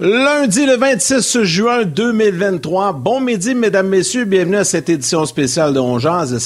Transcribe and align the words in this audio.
Lundi 0.00 0.64
le 0.64 0.76
26 0.76 1.42
juin 1.42 1.82
2023. 1.82 2.92
Bon 2.92 3.20
midi, 3.20 3.56
mesdames, 3.56 3.88
messieurs. 3.88 4.26
Bienvenue 4.26 4.58
à 4.58 4.62
cette 4.62 4.88
édition 4.88 5.26
spéciale 5.26 5.74
de 5.74 5.80
Ongeaz. 5.80 6.38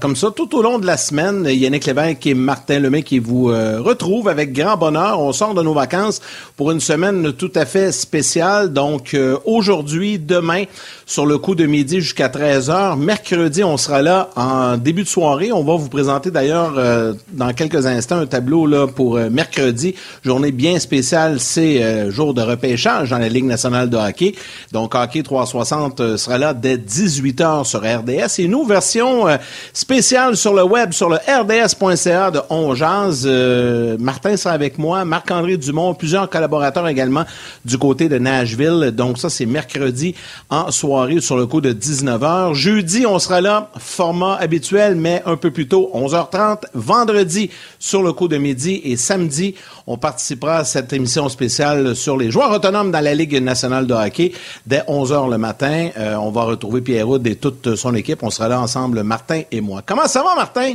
Comme 0.00 0.16
ça, 0.16 0.32
tout 0.34 0.56
au 0.56 0.60
long 0.60 0.80
de 0.80 0.86
la 0.86 0.96
semaine, 0.96 1.46
Yannick 1.48 1.86
Lévesque 1.86 2.26
et 2.26 2.34
Martin 2.34 2.80
Lemay 2.80 3.04
qui 3.04 3.20
vous 3.20 3.50
euh, 3.50 3.80
retrouvent 3.80 4.26
avec 4.26 4.52
grand 4.52 4.76
bonheur. 4.76 5.20
On 5.20 5.32
sort 5.32 5.54
de 5.54 5.62
nos 5.62 5.72
vacances 5.72 6.20
pour 6.56 6.72
une 6.72 6.80
semaine 6.80 7.32
tout 7.32 7.52
à 7.54 7.64
fait 7.64 7.92
spéciale. 7.92 8.72
Donc, 8.72 9.14
euh, 9.14 9.38
aujourd'hui, 9.44 10.18
demain, 10.18 10.64
sur 11.06 11.26
le 11.26 11.38
coup 11.38 11.54
de 11.54 11.64
midi 11.64 12.00
jusqu'à 12.00 12.28
13 12.28 12.70
heures. 12.70 12.96
Mercredi, 12.96 13.62
on 13.62 13.76
sera 13.76 14.02
là 14.02 14.30
en 14.34 14.78
début 14.78 15.04
de 15.04 15.08
soirée. 15.08 15.52
On 15.52 15.62
va 15.62 15.76
vous 15.76 15.88
présenter 15.88 16.32
d'ailleurs 16.32 16.74
euh, 16.76 17.12
dans 17.30 17.52
quelques 17.52 17.86
instants 17.86 18.18
un 18.18 18.26
tableau 18.26 18.66
là 18.66 18.88
pour 18.88 19.14
mercredi. 19.14 19.94
Journée 20.24 20.50
bien 20.50 20.80
spéciale. 20.80 21.38
C'est 21.38 22.10
jour 22.10 22.34
de 22.34 22.42
repêchage 22.42 22.95
dans 23.04 23.18
la 23.18 23.28
Ligue 23.28 23.44
nationale 23.44 23.90
de 23.90 23.96
hockey. 23.96 24.34
Donc, 24.72 24.94
Hockey 24.94 25.22
360 25.22 26.00
euh, 26.00 26.16
sera 26.16 26.38
là 26.38 26.54
dès 26.54 26.76
18h 26.76 27.64
sur 27.64 27.80
RDS. 27.80 28.40
Et 28.40 28.48
nous, 28.48 28.64
version 28.64 29.28
euh, 29.28 29.36
spéciale 29.72 30.36
sur 30.36 30.54
le 30.54 30.62
web, 30.62 30.92
sur 30.92 31.08
le 31.08 31.16
rds.ca 31.16 32.30
de 32.30 32.40
Ongeance. 32.50 33.22
Euh, 33.26 33.96
Martin 33.98 34.36
sera 34.36 34.54
avec 34.54 34.78
moi, 34.78 35.04
Marc-André 35.04 35.56
Dumont, 35.56 35.94
plusieurs 35.94 36.28
collaborateurs 36.30 36.88
également 36.88 37.24
du 37.64 37.78
côté 37.78 38.08
de 38.08 38.18
Nashville. 38.18 38.92
Donc, 38.94 39.18
ça, 39.18 39.30
c'est 39.30 39.46
mercredi 39.46 40.14
en 40.50 40.70
soirée 40.70 41.20
sur 41.20 41.36
le 41.36 41.46
coup 41.46 41.60
de 41.60 41.72
19h. 41.72 42.54
Jeudi, 42.54 43.06
on 43.06 43.18
sera 43.18 43.40
là, 43.40 43.70
format 43.78 44.36
habituel, 44.36 44.94
mais 44.96 45.22
un 45.26 45.36
peu 45.36 45.50
plus 45.50 45.68
tôt, 45.68 45.90
11h30. 45.94 46.64
Vendredi, 46.74 47.50
sur 47.78 48.02
le 48.02 48.12
coup 48.12 48.28
de 48.28 48.36
midi. 48.36 48.80
Et 48.84 48.96
samedi, 48.96 49.54
on 49.86 49.96
participera 49.96 50.58
à 50.58 50.64
cette 50.64 50.92
émission 50.92 51.28
spéciale 51.28 51.94
sur 51.94 52.16
les 52.16 52.30
joueurs 52.30 52.50
autonomes 52.50 52.85
dans 52.90 53.00
la 53.00 53.14
Ligue 53.14 53.42
nationale 53.42 53.86
de 53.86 53.94
hockey 53.94 54.32
dès 54.66 54.82
11 54.86 55.12
h 55.12 55.30
le 55.30 55.38
matin. 55.38 55.90
Euh, 55.96 56.14
on 56.16 56.30
va 56.30 56.42
retrouver 56.42 56.80
Pierre 56.80 57.08
Houd 57.08 57.26
et 57.26 57.36
toute 57.36 57.76
son 57.76 57.94
équipe. 57.94 58.22
On 58.22 58.30
sera 58.30 58.48
là 58.48 58.60
ensemble, 58.60 59.02
Martin 59.02 59.42
et 59.50 59.60
moi. 59.60 59.82
Comment 59.84 60.06
ça 60.06 60.22
va, 60.22 60.34
Martin? 60.34 60.74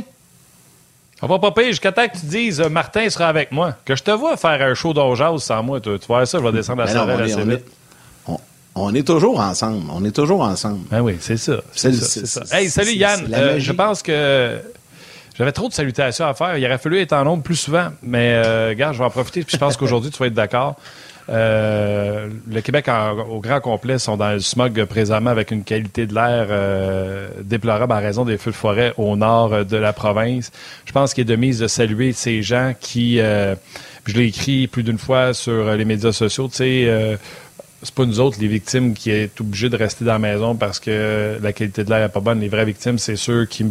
On 1.24 1.28
va 1.28 1.38
pas 1.38 1.52
payer 1.52 1.68
jusqu'à 1.68 1.92
temps 1.92 2.08
que 2.08 2.18
tu 2.18 2.26
dises 2.26 2.60
euh, 2.60 2.68
Martin 2.68 3.08
sera 3.08 3.28
avec 3.28 3.52
moi. 3.52 3.76
Que 3.84 3.94
je 3.94 4.02
te 4.02 4.10
vois 4.10 4.36
faire 4.36 4.60
un 4.60 4.74
show 4.74 4.92
d'Aujas 4.92 5.38
sans 5.38 5.62
moi. 5.62 5.80
Tu, 5.80 5.90
vois 6.08 6.26
ça, 6.26 6.38
je 6.38 6.42
vais 6.42 6.52
descendre 6.52 6.82
à 6.82 6.86
la 6.92 7.06
ben 7.06 7.20
assez 7.20 7.44
vite. 7.44 7.64
On 8.74 8.94
est 8.94 9.06
toujours 9.06 9.38
ensemble. 9.38 9.84
On 9.92 10.04
est 10.04 10.12
toujours 10.12 10.40
ensemble. 10.40 10.80
Ben 10.90 11.00
oui, 11.00 11.16
c'est 11.20 11.36
ça. 11.36 11.56
C'est 11.72 11.92
ça, 11.92 12.42
Hey, 12.56 12.70
salut 12.70 12.94
Yann. 12.94 13.28
Euh, 13.32 13.58
je 13.58 13.72
pense 13.72 14.02
que 14.02 14.58
j'avais 15.38 15.52
trop 15.52 15.68
de 15.68 15.74
salutations 15.74 16.26
à 16.26 16.34
faire. 16.34 16.56
Il 16.56 16.64
aurait 16.64 16.78
fallu 16.78 16.98
être 16.98 17.12
en 17.12 17.24
nombre 17.24 17.42
plus 17.42 17.56
souvent. 17.56 17.88
Mais, 18.02 18.32
euh, 18.34 18.68
regarde, 18.70 18.94
je 18.94 18.98
vais 18.98 19.04
en 19.04 19.10
profiter. 19.10 19.42
Puis 19.44 19.52
je 19.52 19.58
pense 19.58 19.76
qu'aujourd'hui, 19.76 20.10
tu 20.10 20.18
vas 20.18 20.26
être 20.26 20.34
d'accord. 20.34 20.76
Euh, 21.28 22.28
le 22.50 22.60
Québec 22.60 22.86
au 23.28 23.40
grand 23.40 23.60
complet 23.60 23.98
sont 23.98 24.16
dans 24.16 24.32
le 24.32 24.40
smog 24.40 24.84
présentement 24.84 25.30
avec 25.30 25.50
une 25.50 25.62
qualité 25.64 26.06
de 26.06 26.14
l'air 26.14 26.48
euh, 26.50 27.28
déplorable 27.42 27.92
en 27.92 28.00
raison 28.00 28.24
des 28.24 28.38
feux 28.38 28.50
de 28.50 28.56
forêt 28.56 28.92
au 28.96 29.16
nord 29.16 29.64
de 29.64 29.76
la 29.76 29.92
province. 29.92 30.50
Je 30.84 30.92
pense 30.92 31.14
qu'il 31.14 31.22
est 31.22 31.24
de 31.24 31.36
mise 31.36 31.60
de 31.60 31.68
saluer 31.68 32.12
ces 32.12 32.42
gens 32.42 32.72
qui, 32.78 33.18
je 33.18 33.56
l'ai 34.14 34.26
écrit 34.26 34.66
plus 34.66 34.82
d'une 34.82 34.98
fois 34.98 35.34
sur 35.34 35.72
les 35.74 35.84
médias 35.84 36.12
sociaux, 36.12 36.48
tu 36.48 36.88
c'est 37.82 37.94
pas 37.94 38.04
nous 38.04 38.20
autres, 38.20 38.38
les 38.40 38.46
victimes, 38.46 38.94
qui 38.94 39.10
est 39.10 39.40
obligés 39.40 39.68
de 39.68 39.76
rester 39.76 40.04
dans 40.04 40.12
la 40.12 40.18
maison 40.18 40.54
parce 40.54 40.78
que 40.78 41.38
la 41.42 41.52
qualité 41.52 41.82
de 41.82 41.90
l'air 41.90 42.00
n'est 42.00 42.12
pas 42.12 42.20
bonne. 42.20 42.40
Les 42.40 42.48
vraies 42.48 42.64
victimes, 42.64 42.98
c'est 42.98 43.16
ceux 43.16 43.44
qui 43.44 43.66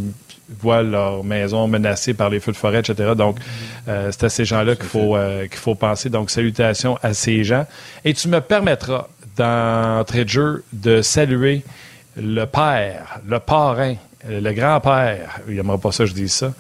voient 0.49 0.83
leur 0.83 1.23
maison 1.23 1.67
menacée 1.67 2.13
par 2.13 2.29
les 2.29 2.39
feux 2.39 2.51
de 2.51 2.57
forêt, 2.57 2.79
etc. 2.79 3.13
Donc, 3.15 3.37
euh, 3.87 4.09
c'est 4.11 4.25
à 4.25 4.29
ces 4.29 4.45
gens-là 4.45 4.75
qu'il 4.75 4.85
faut, 4.85 5.15
euh, 5.15 5.47
qu'il 5.47 5.59
faut 5.59 5.75
penser. 5.75 6.09
Donc, 6.09 6.29
salutations 6.29 6.97
à 7.01 7.13
ces 7.13 7.43
gens. 7.43 7.65
Et 8.03 8.13
tu 8.13 8.27
me 8.27 8.41
permettras, 8.41 9.07
d'entrée 9.37 10.25
de 10.25 10.29
jeu, 10.29 10.63
de 10.73 11.01
saluer 11.01 11.63
le 12.17 12.45
père, 12.45 13.19
le 13.27 13.39
parrain, 13.39 13.95
le 14.27 14.51
grand-père, 14.51 15.39
il 15.47 15.55
n'aimera 15.55 15.77
pas 15.77 15.91
ça, 15.91 16.05
je 16.05 16.13
dis 16.13 16.29
ça, 16.29 16.51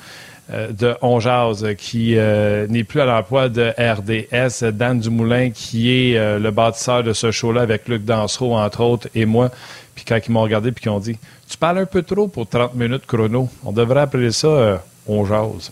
euh, 0.51 0.71
de 0.71 0.95
Onjaz, 1.01 1.65
qui 1.77 2.15
n'est 2.15 2.83
plus 2.83 3.01
à 3.01 3.05
l'emploi 3.05 3.49
de 3.49 3.73
RDS, 3.77 4.71
Dan 4.71 4.99
Dumoulin, 4.99 5.51
qui 5.51 5.91
est 5.91 6.39
le 6.39 6.51
bâtisseur 6.51 7.03
de 7.03 7.13
ce 7.13 7.31
show-là 7.31 7.61
avec 7.61 7.87
Luc 7.87 8.03
Dansereau, 8.03 8.55
entre 8.55 8.81
autres, 8.81 9.07
et 9.15 9.25
moi. 9.25 9.51
Puis 9.95 10.05
quand 10.05 10.19
ils 10.25 10.31
m'ont 10.31 10.41
regardé 10.41 10.71
puis 10.71 10.83
qu'ils 10.83 10.91
ont 10.91 10.99
dit 10.99 11.17
Tu 11.49 11.57
parles 11.57 11.79
un 11.79 11.85
peu 11.85 12.01
trop 12.01 12.27
pour 12.27 12.47
30 12.47 12.75
minutes 12.75 13.05
chrono. 13.05 13.49
On 13.63 13.71
devrait 13.71 14.01
appeler 14.01 14.31
ça 14.31 14.47
euh, 14.47 14.77
On. 15.07 15.71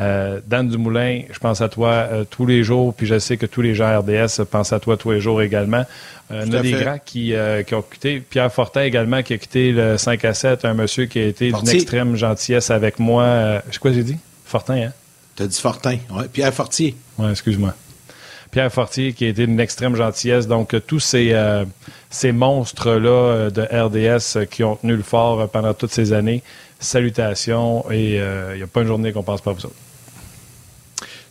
Euh, 0.00 0.40
Dan 0.46 0.68
Dumoulin, 0.68 1.22
je 1.30 1.38
pense 1.38 1.60
à 1.60 1.68
toi 1.68 1.90
euh, 1.90 2.24
tous 2.28 2.46
les 2.46 2.62
jours, 2.62 2.94
puis 2.94 3.06
je 3.06 3.18
sais 3.18 3.36
que 3.36 3.46
tous 3.46 3.62
les 3.62 3.74
gens 3.74 4.00
RDS 4.00 4.44
pensent 4.48 4.72
à 4.72 4.78
toi 4.78 4.96
tous 4.96 5.10
les 5.10 5.20
jours 5.20 5.42
également. 5.42 5.84
Euh, 6.30 6.44
il 6.46 6.52
y 6.52 6.56
a 6.56 6.62
des 6.62 6.72
grands 6.72 6.98
qui, 7.04 7.34
qui, 7.66 7.74
ont 7.74 7.82
quitté. 7.82 8.20
Pierre 8.20 8.52
Fortin 8.52 8.82
également 8.82 9.22
qui 9.22 9.34
a 9.34 9.38
quitté 9.38 9.72
le 9.72 9.98
5 9.98 10.24
à 10.24 10.34
7, 10.34 10.64
un 10.64 10.74
monsieur 10.74 11.06
qui 11.06 11.18
a 11.18 11.26
été 11.26 11.50
d'une 11.50 11.68
extrême 11.68 12.16
gentillesse 12.16 12.70
avec 12.70 12.98
moi. 12.98 13.60
je 13.68 13.74
sais 13.74 13.78
quoi 13.78 13.92
j'ai 13.92 14.04
dit? 14.04 14.16
Fortin, 14.44 14.88
hein? 14.88 14.92
Tu 15.36 15.42
as 15.42 15.46
dit 15.46 15.60
Fortin, 15.60 15.98
oui. 16.10 16.24
Pierre 16.32 16.52
Fortier. 16.52 16.96
Oui, 17.18 17.30
excuse-moi. 17.30 17.74
Pierre 18.50 18.72
Fortier 18.72 19.12
qui 19.12 19.24
a 19.26 19.28
été 19.28 19.46
d'une 19.46 19.60
extrême 19.60 19.94
gentillesse. 19.94 20.46
Donc, 20.48 20.74
tous 20.86 21.00
ces, 21.00 21.34
ces 22.10 22.32
monstres-là 22.32 23.10
euh, 23.10 23.50
de 23.50 23.62
RDS 23.62 24.36
euh, 24.36 24.44
qui 24.44 24.64
ont 24.64 24.76
tenu 24.76 24.96
le 24.96 25.02
fort 25.02 25.40
euh, 25.40 25.46
pendant 25.46 25.74
toutes 25.74 25.92
ces 25.92 26.12
années. 26.12 26.42
Salutations 26.80 27.90
et 27.90 28.18
il 28.18 28.56
n'y 28.56 28.62
a 28.62 28.66
pas 28.68 28.82
une 28.82 28.86
journée 28.86 29.12
qu'on 29.12 29.20
ne 29.20 29.24
pense 29.24 29.40
pas 29.40 29.50
à 29.50 29.54
vous 29.54 29.66
autres. 29.66 29.74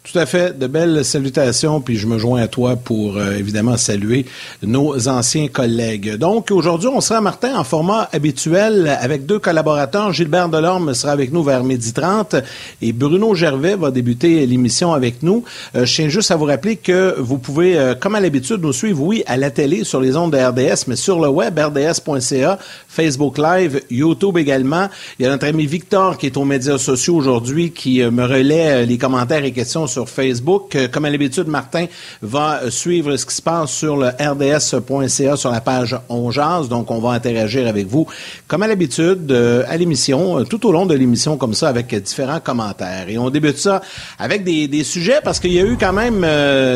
Tout 0.10 0.20
à 0.20 0.26
fait, 0.26 0.58
de 0.58 0.68
belles 0.68 1.04
salutations, 1.04 1.82
puis 1.82 1.98
je 1.98 2.08
me 2.08 2.18
joins 2.18 2.42
à 2.42 2.48
toi 2.48 2.78
pour 2.78 3.18
euh, 3.18 3.34
évidemment 3.34 3.76
saluer 3.76 4.26
nos 4.64 5.10
anciens 5.10 5.50
collègues. 5.50 6.16
Donc 6.16 6.50
aujourd'hui, 6.50 6.88
on 6.88 7.02
sera 7.02 7.20
Martin 7.20 7.58
en 7.58 7.66
format 7.66 8.08
habituel 8.14 8.98
avec 9.02 9.26
deux 9.26 9.40
collaborateurs. 9.40 10.14
Gilbert 10.14 10.48
Delorme 10.48 10.94
sera 10.94 11.12
avec 11.12 11.34
nous 11.34 11.44
vers 11.44 11.66
midi 11.66 11.92
30 11.92 12.38
et 12.82 12.94
Bruno 12.94 13.36
Gervais 13.36 13.76
va 13.76 13.92
débuter 13.92 14.46
l'émission 14.46 14.94
avec 14.94 15.24
nous. 15.24 15.44
Euh, 15.76 15.86
je 15.86 15.94
tiens 15.94 16.08
juste 16.08 16.32
à 16.32 16.38
vous 16.38 16.46
rappeler 16.46 16.78
que 16.78 17.16
vous 17.20 17.38
pouvez, 17.38 17.78
euh, 17.78 17.94
comme 17.94 18.16
à 18.16 18.22
l'habitude, 18.22 18.62
nous 18.62 18.72
suivre, 18.72 19.04
oui, 19.04 19.24
à 19.28 19.36
la 19.36 19.52
télé 19.52 19.84
sur 19.84 20.00
les 20.00 20.16
ondes 20.16 20.32
de 20.32 20.38
RDS, 20.38 20.86
mais 20.88 20.96
sur 20.96 21.20
le 21.20 21.28
web, 21.28 21.60
rds.ca, 21.60 22.60
Facebook 22.88 23.38
Live, 23.38 23.82
YouTube 23.92 24.38
également. 24.38 24.88
Il 25.20 25.24
y 25.24 25.26
a 25.28 25.32
notre 25.32 25.48
ami 25.48 25.66
Victor 25.66 26.18
qui 26.18 26.28
est 26.28 26.38
aux 26.38 26.46
médias 26.46 26.78
sociaux 26.78 27.16
aujourd'hui 27.16 27.72
qui 27.72 28.02
me 28.02 28.24
relaie 28.24 28.86
les 28.86 28.98
commentaires 28.98 29.44
et 29.44 29.52
questions 29.52 29.86
sur 29.86 29.97
sur 29.98 30.10
Facebook. 30.10 30.76
Euh, 30.76 30.88
comme 30.88 31.06
à 31.06 31.10
l'habitude, 31.10 31.48
Martin 31.48 31.88
va 32.22 32.70
suivre 32.70 33.18
ce 33.18 33.26
qui 33.26 33.34
se 33.34 33.42
passe 33.42 33.72
sur 33.72 33.98
le 33.98 34.10
rds.ca 34.10 35.36
sur 35.36 35.50
la 35.50 35.60
page 35.60 35.98
On 36.10 36.30
Donc, 36.70 36.92
on 36.92 37.00
va 37.00 37.12
interagir 37.12 37.68
avec 37.68 37.88
vous, 37.88 38.06
comme 38.48 38.62
à 38.62 38.68
l'habitude, 38.68 39.32
euh, 39.32 39.64
à 39.68 39.76
l'émission, 39.76 40.40
euh, 40.40 40.44
tout 40.44 40.68
au 40.68 40.72
long 40.72 40.86
de 40.86 40.94
l'émission, 40.94 41.36
comme 41.36 41.56
ça, 41.56 41.70
avec 41.70 41.96
différents 41.96 42.40
commentaires. 42.40 43.06
Et 43.10 43.18
on 43.18 43.32
débute 43.32 43.58
ça 43.58 43.82
avec 44.20 44.44
des, 44.44 44.84
sujets 44.84 45.20
parce 45.24 45.40
qu'il 45.40 45.54
y 45.54 45.60
a 45.60 45.64
eu 45.64 45.76
quand 45.80 45.94
même 45.94 46.22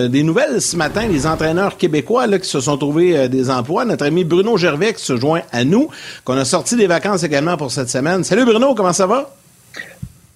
des 0.09 0.23
nouvelles 0.23 0.59
ce 0.59 0.75
matin, 0.75 1.07
les 1.07 1.27
entraîneurs 1.27 1.77
québécois 1.77 2.25
là, 2.25 2.39
qui 2.39 2.49
se 2.49 2.59
sont 2.59 2.77
trouvés 2.77 3.29
des 3.29 3.51
emplois. 3.51 3.85
Notre 3.85 4.05
ami 4.05 4.23
Bruno 4.23 4.57
Gervais 4.57 4.93
qui 4.93 5.03
se 5.03 5.15
joint 5.17 5.41
à 5.51 5.63
nous, 5.63 5.89
qu'on 6.25 6.37
a 6.37 6.45
sorti 6.45 6.75
des 6.75 6.87
vacances 6.87 7.23
également 7.23 7.57
pour 7.57 7.71
cette 7.71 7.89
semaine. 7.89 8.23
Salut 8.23 8.45
Bruno, 8.45 8.73
comment 8.73 8.93
ça 8.93 9.05
va? 9.05 9.40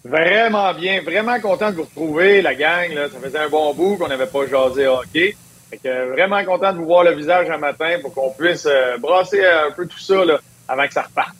Vraiment 0.05 0.71
bien, 0.75 1.01
vraiment 1.01 1.39
content 1.39 1.71
de 1.71 1.77
vous 1.77 1.83
retrouver, 1.83 2.43
la 2.43 2.53
gang. 2.53 2.93
Là. 2.93 3.09
Ça 3.09 3.19
faisait 3.19 3.39
un 3.39 3.49
bon 3.49 3.73
bout 3.73 3.97
qu'on 3.97 4.07
n'avait 4.07 4.27
pas 4.27 4.45
jasé 4.45 4.85
hockey. 4.85 5.35
Fait 5.71 5.77
que, 5.77 6.11
vraiment 6.11 6.45
content 6.45 6.73
de 6.73 6.77
vous 6.77 6.85
voir 6.85 7.03
le 7.03 7.16
visage 7.16 7.49
un 7.49 7.57
matin 7.57 7.97
pour 8.03 8.13
qu'on 8.13 8.29
puisse 8.29 8.67
euh, 8.67 8.99
brasser 8.99 9.44
un 9.44 9.71
peu 9.71 9.88
tout 9.88 9.97
ça 9.97 10.23
là, 10.23 10.39
avant 10.67 10.85
que 10.85 10.94
ça 10.94 11.01
reparte. 11.01 11.35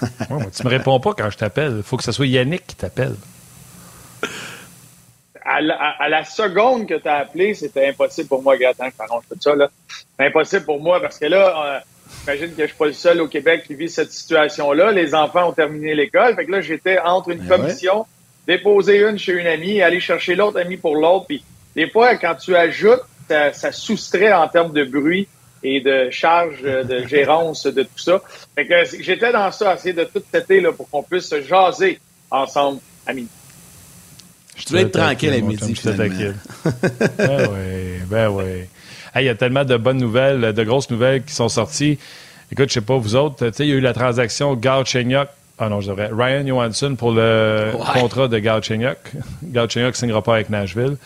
ouais, 0.30 0.50
tu 0.56 0.62
me 0.62 0.68
réponds 0.68 1.00
pas 1.00 1.14
quand 1.14 1.28
je 1.28 1.38
t'appelle. 1.38 1.74
Il 1.78 1.82
faut 1.82 1.96
que 1.96 2.04
ce 2.04 2.12
soit 2.12 2.28
Yannick 2.28 2.68
qui 2.68 2.76
t'appelle. 2.76 3.16
À 5.44 5.60
la, 6.08 6.24
seconde 6.24 6.86
que 6.86 6.94
tu 6.94 7.08
as 7.08 7.16
appelé, 7.16 7.54
c'était 7.54 7.88
impossible 7.88 8.28
pour 8.28 8.42
moi, 8.42 8.56
Gaëtan, 8.56 8.86
je 8.86 9.34
tout 9.34 9.40
ça. 9.40 9.56
Là. 9.56 9.68
Impossible 10.20 10.64
pour 10.64 10.80
moi 10.80 11.00
parce 11.00 11.18
que 11.18 11.26
là, 11.26 11.76
euh, 11.76 11.80
J'imagine 12.20 12.54
que 12.54 12.62
je 12.62 12.66
suis 12.66 12.76
pas 12.76 12.86
le 12.86 12.92
seul 12.92 13.20
au 13.20 13.28
Québec 13.28 13.64
qui 13.66 13.74
vit 13.74 13.88
cette 13.88 14.12
situation-là. 14.12 14.92
Les 14.92 15.14
enfants 15.14 15.48
ont 15.48 15.52
terminé 15.52 15.94
l'école. 15.94 16.34
Fait 16.34 16.44
que 16.44 16.52
là, 16.52 16.60
j'étais 16.60 16.98
entre 16.98 17.30
une 17.30 17.38
ben 17.38 17.56
commission, 17.56 18.06
déposer 18.46 18.98
une 18.98 19.18
chez 19.18 19.32
une 19.32 19.46
amie, 19.46 19.80
aller 19.80 20.00
chercher 20.00 20.34
l'autre 20.34 20.60
amie 20.60 20.76
pour 20.76 20.96
l'autre. 20.96 21.26
Puis 21.26 21.44
des 21.74 21.88
fois, 21.88 22.16
quand 22.16 22.34
tu 22.34 22.56
ajoutes, 22.56 23.02
ça, 23.28 23.72
soustrait 23.72 24.32
en 24.32 24.48
termes 24.48 24.72
de 24.72 24.84
bruit 24.84 25.28
et 25.62 25.80
de 25.80 26.10
charge 26.10 26.62
de 26.62 27.06
gérance 27.08 27.66
de 27.66 27.82
tout 27.82 27.98
ça. 27.98 28.20
Fait 28.54 28.66
que 28.66 28.74
j'étais 29.00 29.32
dans 29.32 29.50
ça, 29.52 29.74
essayer 29.74 29.94
de 29.94 30.04
tout 30.04 30.20
têter 30.20 30.60
là, 30.60 30.72
pour 30.72 30.88
qu'on 30.90 31.02
puisse 31.02 31.28
se 31.28 31.42
jaser 31.42 32.00
ensemble 32.30 32.80
amis. 33.06 33.28
Je 34.56 34.72
vais 34.72 34.82
être 34.82 34.98
tranquille 34.98 35.34
à 35.34 35.40
midi, 35.40 35.74
finalement. 35.74 36.32
ben 37.18 37.48
oui, 37.52 38.00
ben 38.08 38.28
oui 38.30 38.66
il 39.20 39.26
y 39.26 39.28
a 39.28 39.34
tellement 39.34 39.64
de 39.64 39.76
bonnes 39.76 39.98
nouvelles, 39.98 40.52
de 40.52 40.64
grosses 40.64 40.90
nouvelles 40.90 41.22
qui 41.22 41.34
sont 41.34 41.48
sorties. 41.48 41.98
Écoute, 42.52 42.68
je 42.68 42.74
sais 42.74 42.80
pas, 42.80 42.96
vous 42.96 43.16
autres, 43.16 43.50
il 43.58 43.66
y 43.66 43.72
a 43.72 43.74
eu 43.74 43.80
la 43.80 43.92
transaction 43.92 44.58
Chenyok 44.84 45.28
ah 45.58 45.70
non, 45.70 45.80
je 45.80 45.88
devrais. 45.88 46.10
Ryan 46.12 46.46
Johansson 46.46 46.96
pour 46.96 47.12
le 47.12 47.72
contrat 47.94 48.28
de 48.28 48.38
Galchenyuk. 48.38 48.98
Galchenyuk 49.42 49.92
ne 49.92 49.96
signera 49.96 50.22
pas 50.22 50.34
avec 50.34 50.50
Nashville. 50.50 50.98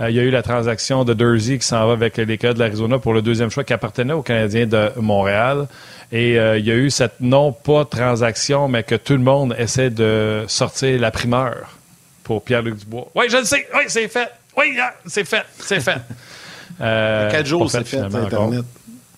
Euh, 0.00 0.08
il 0.08 0.16
y 0.16 0.18
a 0.18 0.22
eu 0.22 0.30
la 0.30 0.42
transaction 0.42 1.04
de 1.04 1.12
Dursey 1.12 1.58
qui 1.58 1.66
s'en 1.66 1.86
va 1.86 1.92
avec 1.92 2.16
les 2.16 2.38
cas 2.38 2.54
de 2.54 2.58
l'Arizona 2.58 2.98
pour 2.98 3.12
le 3.12 3.20
deuxième 3.20 3.50
choix 3.50 3.64
qui 3.64 3.74
appartenait 3.74 4.14
aux 4.14 4.22
Canadiens 4.22 4.66
de 4.66 4.92
Montréal. 4.96 5.66
Et 6.10 6.38
euh, 6.38 6.58
il 6.58 6.64
y 6.64 6.70
a 6.70 6.74
eu 6.74 6.88
cette 6.88 7.20
non-pas 7.20 7.84
transaction, 7.84 8.66
mais 8.68 8.82
que 8.82 8.94
tout 8.94 9.12
le 9.12 9.18
monde 9.18 9.54
essaie 9.58 9.90
de 9.90 10.44
sortir 10.46 10.98
la 10.98 11.10
primeur 11.10 11.76
pour 12.24 12.42
Pierre-Luc 12.42 12.76
Dubois. 12.76 13.08
Oui, 13.14 13.26
je 13.28 13.36
le 13.36 13.44
sais. 13.44 13.68
Oui, 13.74 13.82
c'est 13.88 14.08
fait. 14.08 14.30
Oui, 14.56 14.74
c'est 15.04 15.24
fait. 15.24 15.44
C'est 15.58 15.80
fait. 15.80 15.98
Euh, 16.80 17.30
quatre 17.30 17.46
jours, 17.46 17.70
c'est 17.70 17.84
fait, 17.84 17.98
Internet. 17.98 18.64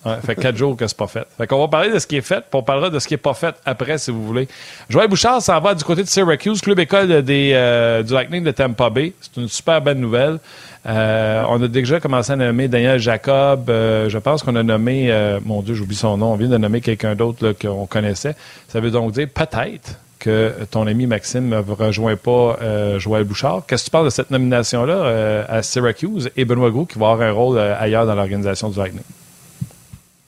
Ouais, 0.03 0.15
fait 0.25 0.35
quatre 0.35 0.57
jours 0.57 0.75
que 0.75 0.87
c'est 0.87 0.97
pas 0.97 1.05
fait. 1.05 1.27
Fait 1.37 1.45
qu'on 1.45 1.59
va 1.59 1.67
parler 1.67 1.91
de 1.91 1.99
ce 1.99 2.07
qui 2.07 2.15
est 2.15 2.21
fait, 2.21 2.39
puis 2.39 2.53
on 2.53 2.63
parlera 2.63 2.89
de 2.89 2.97
ce 2.97 3.07
qui 3.07 3.13
est 3.13 3.17
pas 3.17 3.35
fait 3.35 3.53
après, 3.65 3.99
si 3.99 4.09
vous 4.09 4.25
voulez. 4.25 4.47
Joël 4.89 5.07
Bouchard 5.07 5.43
s'en 5.43 5.59
va 5.59 5.75
du 5.75 5.83
côté 5.83 6.01
de 6.01 6.07
Syracuse, 6.07 6.59
club 6.59 6.79
école 6.79 7.21
des, 7.21 7.51
euh, 7.53 8.01
du 8.01 8.11
Lightning 8.13 8.43
de 8.43 8.49
Tampa 8.49 8.89
Bay. 8.89 9.13
C'est 9.21 9.39
une 9.39 9.47
super 9.47 9.79
bonne 9.79 9.99
nouvelle. 9.99 10.39
Euh, 10.87 11.43
on 11.49 11.61
a 11.61 11.67
déjà 11.67 11.99
commencé 11.99 12.31
à 12.31 12.35
nommer 12.35 12.67
Daniel 12.67 12.99
Jacob. 12.99 13.69
Euh, 13.69 14.09
je 14.09 14.17
pense 14.17 14.41
qu'on 14.41 14.55
a 14.55 14.63
nommé, 14.63 15.13
mon 15.45 15.61
Dieu, 15.61 15.75
j'oublie 15.75 15.95
son 15.95 16.17
nom. 16.17 16.33
On 16.33 16.35
vient 16.35 16.49
de 16.49 16.57
nommer 16.57 16.81
quelqu'un 16.81 17.13
d'autre 17.13 17.53
qu'on 17.61 17.85
connaissait. 17.85 18.35
Ça 18.69 18.79
veut 18.79 18.89
donc 18.89 19.11
dire 19.11 19.27
peut-être 19.31 19.99
que 20.21 20.53
ton 20.69 20.87
ami 20.87 21.07
Maxime 21.07 21.49
ne 21.49 21.57
rejoint 21.57 22.15
pas 22.15 22.57
Joël 22.97 23.23
Bouchard. 23.23 23.63
Qu'est-ce 23.67 23.83
que 23.83 23.87
tu 23.87 23.91
parles 23.91 24.05
de 24.05 24.11
cette 24.11 24.31
nomination-là 24.31 25.45
à 25.49 25.61
Syracuse? 25.63 26.29
Et 26.37 26.45
Benoît 26.45 26.69
Gros 26.69 26.85
qui 26.85 26.97
va 26.97 27.11
avoir 27.11 27.27
un 27.27 27.31
rôle 27.31 27.59
ailleurs 27.59 28.05
dans 28.05 28.15
l'organisation 28.15 28.69
du 28.69 28.77
Lightning? 28.77 29.03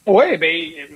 Oui, 0.06 0.38
bien, 0.38 0.52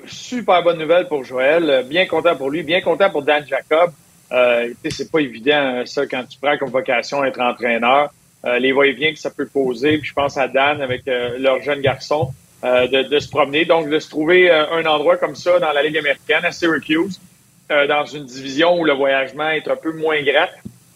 super 0.08 0.64
bonne 0.64 0.80
nouvelle 0.80 1.08
pour 1.08 1.24
Joël. 1.24 1.86
Bien 1.88 2.06
content 2.08 2.36
pour 2.36 2.50
lui, 2.50 2.64
bien 2.64 2.82
content 2.82 3.10
pour 3.10 3.22
Dan 3.22 3.46
Jacob. 3.48 3.92
Euh, 4.32 4.74
c'est 4.90 5.12
pas 5.12 5.20
évident, 5.20 5.84
ça, 5.86 6.06
quand 6.06 6.24
tu 6.28 6.38
prends 6.42 6.58
comme 6.58 6.70
vocation 6.70 7.24
être 7.24 7.40
entraîneur. 7.40 8.10
Euh, 8.46 8.60
les 8.60 8.72
va-et-vient 8.72 9.12
que 9.12 9.20
ça 9.20 9.30
peut 9.30 9.48
poser. 9.48 9.98
Puis 9.98 10.10
je 10.10 10.14
pense 10.14 10.38
à 10.38 10.48
Dan 10.48 10.82
avec 10.82 11.08
euh, 11.08 11.38
leur 11.40 11.62
jeune 11.62 11.82
garçon 11.82 12.34
euh, 12.64 12.88
de, 12.88 13.20
se 13.20 13.30
promener. 13.30 13.66
Donc, 13.66 13.90
de 13.90 14.00
se 14.00 14.10
trouver 14.10 14.52
un 14.52 14.86
endroit 14.86 15.18
comme 15.18 15.36
ça 15.36 15.60
dans 15.60 15.72
la 15.72 15.84
Ligue 15.84 15.98
américaine, 15.98 16.44
à 16.44 16.52
Syracuse, 16.52 17.20
dans 17.70 18.06
une 18.06 18.26
division 18.26 18.80
où 18.80 18.86
le 18.86 18.94
voyagement 18.94 19.50
est 19.50 19.68
un 19.68 19.76
peu 19.76 19.92
moins 19.92 20.22
grand 20.22 20.48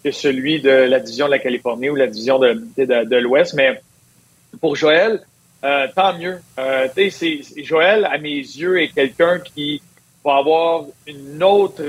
que 0.03 0.11
celui 0.11 0.61
de 0.61 0.69
la 0.69 0.99
division 0.99 1.25
de 1.25 1.31
la 1.31 1.39
Californie 1.39 1.89
ou 1.89 1.95
la 1.95 2.07
division 2.07 2.39
de, 2.39 2.53
de, 2.77 3.15
l'Ouest. 3.17 3.53
Mais 3.53 3.81
pour 4.59 4.75
Joël, 4.75 5.21
euh, 5.63 5.87
tant 5.95 6.17
mieux. 6.17 6.39
Euh, 6.59 6.87
c'est, 6.95 7.41
Joël, 7.57 8.05
à 8.05 8.17
mes 8.17 8.37
yeux, 8.37 8.81
est 8.81 8.89
quelqu'un 8.89 9.39
qui 9.39 9.81
va 10.23 10.37
avoir 10.37 10.85
une 11.07 11.43
autre, 11.43 11.83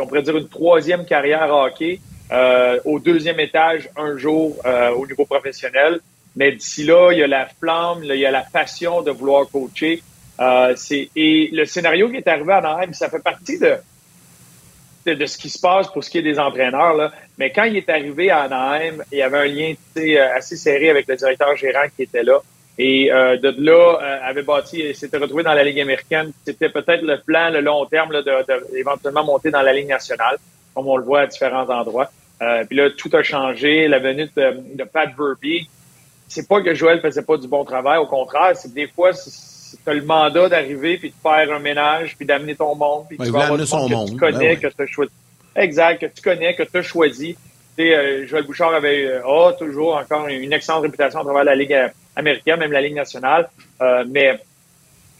on 0.00 0.06
pourrait 0.06 0.22
dire 0.22 0.36
une 0.36 0.48
troisième 0.48 1.04
carrière 1.04 1.52
hockey 1.52 2.00
euh, 2.32 2.78
au 2.84 3.00
deuxième 3.00 3.40
étage 3.40 3.88
un 3.96 4.16
jour 4.16 4.56
euh, 4.64 4.90
au 4.90 5.06
niveau 5.06 5.24
professionnel. 5.24 6.00
Mais 6.36 6.52
d'ici 6.52 6.84
là, 6.84 7.10
il 7.12 7.18
y 7.18 7.22
a 7.22 7.26
la 7.26 7.46
flamme, 7.46 8.04
il 8.04 8.14
y 8.14 8.26
a 8.26 8.30
la 8.30 8.42
passion 8.42 9.02
de 9.02 9.10
vouloir 9.10 9.48
coacher. 9.50 10.02
Euh, 10.40 10.74
c'est, 10.76 11.10
et 11.16 11.50
le 11.52 11.64
scénario 11.64 12.08
qui 12.08 12.16
est 12.16 12.28
arrivé 12.28 12.52
à 12.52 12.58
Anaheim, 12.58 12.92
ça 12.92 13.10
fait 13.10 13.22
partie 13.22 13.58
de, 13.58 13.74
de, 15.06 15.26
ce 15.26 15.38
qui 15.38 15.50
se 15.50 15.58
passe 15.58 15.88
pour 15.88 16.04
ce 16.04 16.10
qui 16.10 16.18
est 16.18 16.22
des 16.22 16.38
entraîneurs. 16.38 16.94
Là. 16.94 17.12
Mais 17.38 17.50
quand 17.50 17.64
il 17.64 17.76
est 17.76 17.88
arrivé 17.88 18.30
à 18.30 18.42
Anaheim, 18.42 19.02
il 19.12 19.18
y 19.18 19.22
avait 19.22 19.38
un 19.38 19.46
lien 19.46 19.74
assez 20.34 20.56
serré 20.56 20.90
avec 20.90 21.06
le 21.08 21.16
directeur 21.16 21.56
gérant 21.56 21.86
qui 21.96 22.02
était 22.02 22.22
là. 22.22 22.40
Et 22.78 23.12
euh, 23.12 23.36
de 23.36 23.54
là, 23.58 23.98
euh, 24.00 24.18
avait 24.22 24.42
bâti 24.42 24.80
et 24.80 24.94
s'était 24.94 25.18
retrouvé 25.18 25.42
dans 25.42 25.52
la 25.52 25.64
Ligue 25.64 25.80
américaine. 25.80 26.32
C'était 26.46 26.70
peut-être 26.70 27.02
le 27.02 27.20
plan, 27.20 27.50
le 27.50 27.60
long 27.60 27.84
terme, 27.84 28.12
là, 28.12 28.22
de, 28.22 29.22
monter 29.22 29.50
dans 29.50 29.60
la 29.60 29.72
Ligue 29.72 29.88
nationale, 29.88 30.38
comme 30.74 30.88
on 30.88 30.96
le 30.96 31.04
voit 31.04 31.20
à 31.20 31.26
différents 31.26 31.68
endroits. 31.68 32.10
Euh, 32.40 32.64
puis 32.64 32.78
là, 32.78 32.88
tout 32.90 33.10
a 33.12 33.22
changé. 33.22 33.86
La 33.86 33.98
venue 33.98 34.30
de, 34.34 34.76
de 34.76 34.84
Pat 34.84 35.10
Verby, 35.14 35.68
c'est 36.26 36.48
pas 36.48 36.62
que 36.62 36.72
Joël 36.72 37.00
faisait 37.00 37.22
pas 37.22 37.36
du 37.36 37.48
bon 37.48 37.64
travail. 37.64 37.98
Au 37.98 38.06
contraire, 38.06 38.52
c'est 38.54 38.72
des 38.72 38.86
fois, 38.86 39.10
c'est 39.84 39.94
le 39.94 40.02
mandat 40.02 40.48
d'arriver 40.48 40.98
puis 40.98 41.10
de 41.10 41.14
faire 41.22 41.52
un 41.52 41.58
ménage 41.58 42.16
puis 42.16 42.26
d'amener 42.26 42.54
ton 42.54 42.74
monde 42.74 43.04
puis 43.08 43.18
tu 43.18 43.30
vas 43.30 43.44
avoir 43.44 43.66
son 43.66 43.88
monde, 43.88 44.08
que 44.08 44.12
tu 44.14 44.18
connais, 44.18 44.56
ben 44.56 44.60
que 44.60 44.66
tu 44.68 44.82
as 44.82 44.86
choisi. 44.86 45.12
Exact, 45.56 46.00
que 46.00 46.06
tu 46.06 46.22
connais, 46.22 46.54
que 46.54 46.62
tu 46.62 46.76
as 46.76 46.82
choisi. 46.82 47.36
Euh, 47.78 48.26
Joël 48.26 48.44
Bouchard 48.44 48.74
avait 48.74 49.06
euh, 49.06 49.52
toujours 49.58 49.96
encore 49.96 50.28
une 50.28 50.52
excellente 50.52 50.82
réputation 50.82 51.20
à 51.20 51.24
travers 51.24 51.44
la 51.44 51.54
Ligue 51.54 51.76
américaine, 52.16 52.58
même 52.58 52.72
la 52.72 52.80
Ligue 52.80 52.94
nationale. 52.94 53.48
Euh, 53.80 54.04
mais 54.08 54.38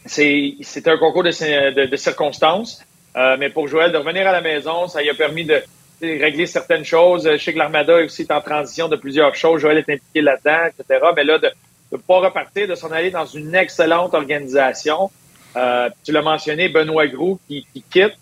c'est 0.05 0.87
un 0.87 0.97
concours 0.97 1.23
de, 1.23 1.85
de, 1.85 1.95
circonstances. 1.95 2.83
Euh, 3.15 3.35
mais 3.39 3.49
pour 3.49 3.67
Joël, 3.67 3.91
de 3.91 3.97
revenir 3.97 4.27
à 4.27 4.31
la 4.31 4.41
maison, 4.41 4.87
ça 4.87 5.01
lui 5.01 5.09
a 5.09 5.13
permis 5.13 5.45
de 5.45 5.61
régler 6.01 6.45
certaines 6.45 6.85
choses. 6.85 7.29
Je 7.29 7.37
sais 7.37 7.53
que 7.53 7.57
l'Armada 7.57 7.97
aussi 7.97 8.23
est 8.23 8.31
en 8.31 8.41
transition 8.41 8.87
de 8.87 8.95
plusieurs 8.95 9.35
choses. 9.35 9.61
Joël 9.61 9.77
est 9.77 9.89
impliqué 9.89 10.21
là-dedans, 10.21 10.67
etc. 10.67 11.05
Mais 11.15 11.23
là, 11.23 11.37
de 11.37 11.51
ne 11.91 11.97
pas 11.97 12.19
repartir, 12.19 12.67
de 12.67 12.75
s'en 12.75 12.91
aller 12.91 13.11
dans 13.11 13.25
une 13.25 13.55
excellente 13.55 14.13
organisation. 14.13 15.11
Euh, 15.55 15.89
tu 16.03 16.11
l'as 16.11 16.21
mentionné, 16.21 16.69
Benoît 16.69 17.07
Groux 17.07 17.39
qui, 17.47 17.65
qui 17.73 17.81
quitte. 17.81 18.17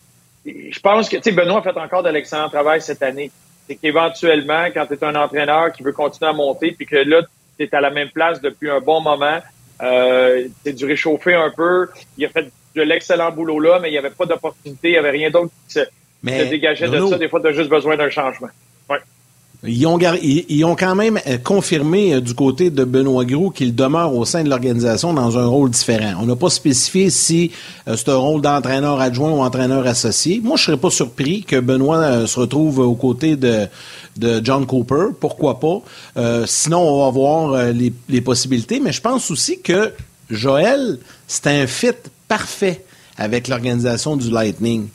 Je 0.46 0.80
pense 0.80 1.10
que, 1.10 1.18
tu 1.18 1.24
sais, 1.24 1.32
Benoît 1.32 1.60
a 1.60 1.62
fait 1.62 1.78
encore 1.78 2.02
de 2.02 2.10
l'excellent 2.10 2.50
travail 2.50 2.82
cette 2.82 3.04
année 3.04 3.32
c'est 3.70 3.76
qu'éventuellement, 3.76 4.66
quand 4.74 4.88
tu 4.88 4.94
es 4.96 5.04
un 5.04 5.16
entraîneur 5.16 5.72
qui 5.72 5.84
veut 5.84 5.92
continuer 5.92 6.32
à 6.32 6.34
monter, 6.34 6.72
puis 6.72 6.88
que 6.88 6.96
là, 6.96 7.22
tu 7.58 7.64
es 7.64 7.76
à 7.76 7.80
la 7.80 7.92
même 7.92 8.10
place 8.10 8.42
depuis 8.42 8.70
un 8.70 8.80
bon 8.80 9.00
moment, 9.00 9.40
euh, 9.84 10.48
tu 10.66 10.74
dû 10.74 10.86
réchauffer 10.86 11.36
un 11.36 11.52
peu. 11.52 11.88
Il 12.18 12.26
a 12.26 12.30
fait 12.30 12.52
de 12.76 12.82
l'excellent 12.82 13.32
boulot 13.32 13.60
là, 13.60 13.80
mais 13.80 13.90
il 13.90 13.92
n'y 13.92 14.00
avait 14.00 14.10
pas 14.10 14.26
d'opportunité, 14.26 14.90
il 14.90 14.92
n'y 14.94 14.98
avait 14.98 15.12
rien 15.12 15.30
d'autre 15.30 15.52
qui 15.68 15.74
se, 15.76 16.50
dégageait 16.50 16.90
de 16.90 17.00
ça. 17.06 17.18
Des 17.20 17.30
fois, 17.30 17.42
tu 17.42 17.48
as 17.48 17.54
juste 17.54 17.70
besoin 17.70 17.96
d'un 17.96 18.10
changement. 18.10 18.50
Ils 19.68 19.86
ont, 19.86 20.76
quand 20.76 20.96
même 20.96 21.20
euh, 21.28 21.38
confirmé 21.38 22.14
euh, 22.14 22.22
du 22.22 22.34
côté 22.34 22.70
de 22.70 22.86
Benoît 22.86 23.26
Gros 23.26 23.50
qu'il 23.50 23.76
demeure 23.76 24.16
au 24.16 24.24
sein 24.24 24.42
de 24.42 24.50
l'organisation 24.50 25.14
dans 25.14 25.38
un 25.38 25.48
rôle 25.48 25.70
différent. 25.70 26.14
On 26.22 26.26
n'a 26.26 26.38
pas 26.38 26.50
spécifié 26.50 27.10
si 27.10 27.52
euh, 27.86 27.98
c'est 27.98 28.08
un 28.08 28.16
rôle 28.16 28.42
d'entraîneur 28.42 29.02
adjoint 29.02 29.32
ou 29.32 29.42
entraîneur 29.42 29.86
associé. 29.86 30.40
Moi, 30.42 30.56
je 30.56 30.64
serais 30.64 30.78
pas 30.78 30.90
surpris 30.90 31.44
que 31.44 31.60
Benoît 31.60 32.26
se 32.26 32.40
retrouve 32.40 32.80
aux 32.80 32.96
côtés 32.96 33.36
de, 33.36 33.68
John 34.44 34.66
Cooper. 34.66 35.08
Pourquoi 35.20 35.60
pas? 35.60 35.82
sinon, 36.46 36.80
on 36.80 37.06
va 37.06 37.12
voir 37.12 37.74
les, 37.74 38.22
possibilités. 38.22 38.80
Mais 38.80 38.94
je 38.94 39.02
pense 39.02 39.30
aussi 39.30 39.60
que 39.60 39.94
Joël, 40.30 41.00
c'est 41.28 41.48
un 41.48 41.68
fit 41.68 41.92
parfait 42.28 42.84
avec 43.18 43.50
l'organisation 43.50 44.16
du 44.16 44.30
Lightning. 44.30 44.88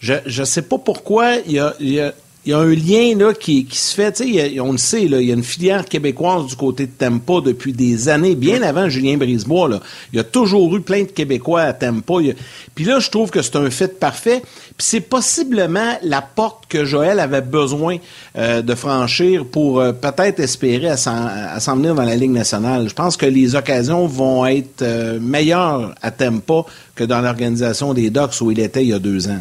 Je 0.00 0.14
ne 0.26 0.44
sais 0.44 0.62
pas 0.62 0.78
pourquoi 0.78 1.36
il 1.46 1.52
y 1.52 2.00
a 2.00 2.12
il 2.44 2.52
y 2.52 2.54
a 2.54 2.58
un 2.58 2.74
lien 2.74 3.14
là, 3.16 3.34
qui, 3.34 3.66
qui 3.66 3.76
se 3.76 3.94
fait. 3.94 4.22
on 4.60 4.72
le 4.72 4.78
sait, 4.78 5.06
là, 5.06 5.20
il 5.20 5.28
y 5.28 5.30
a 5.30 5.34
une 5.34 5.42
filière 5.42 5.84
québécoise 5.84 6.46
du 6.46 6.56
côté 6.56 6.86
de 6.86 6.92
Tempa 6.92 7.40
depuis 7.44 7.72
des 7.72 8.08
années, 8.08 8.34
bien 8.34 8.62
avant 8.62 8.88
Julien 8.88 9.16
Brisebois. 9.16 9.68
Là. 9.68 9.80
Il 10.12 10.16
y 10.16 10.20
a 10.20 10.24
toujours 10.24 10.74
eu 10.74 10.80
plein 10.80 11.02
de 11.02 11.08
Québécois 11.08 11.62
à 11.62 11.72
Tempa. 11.72 12.14
Puis 12.74 12.84
là, 12.84 13.00
je 13.00 13.10
trouve 13.10 13.30
que 13.30 13.42
c'est 13.42 13.56
un 13.56 13.68
fait 13.70 13.98
parfait. 13.98 14.40
Puis 14.78 14.86
c'est 14.86 15.00
possiblement 15.00 15.98
la 16.02 16.22
porte 16.22 16.64
que 16.68 16.84
Joël 16.84 17.20
avait 17.20 17.42
besoin 17.42 17.96
euh, 18.36 18.62
de 18.62 18.74
franchir 18.74 19.44
pour 19.44 19.80
euh, 19.80 19.92
peut-être 19.92 20.40
espérer 20.40 20.88
à 20.88 20.96
s'en 20.96 21.76
venir 21.76 21.94
dans 21.94 22.04
la 22.04 22.16
Ligue 22.16 22.30
nationale. 22.30 22.88
Je 22.88 22.94
pense 22.94 23.16
que 23.16 23.26
les 23.26 23.56
occasions 23.56 24.06
vont 24.06 24.46
être 24.46 24.82
euh, 24.82 25.18
meilleures 25.20 25.94
à 26.00 26.10
Tempa 26.12 26.64
que 26.94 27.04
dans 27.04 27.20
l'organisation 27.20 27.94
des 27.94 28.10
Ducks 28.10 28.40
où 28.40 28.50
il 28.52 28.60
était 28.60 28.84
il 28.84 28.88
y 28.88 28.94
a 28.94 28.98
deux 28.98 29.28
ans. 29.28 29.40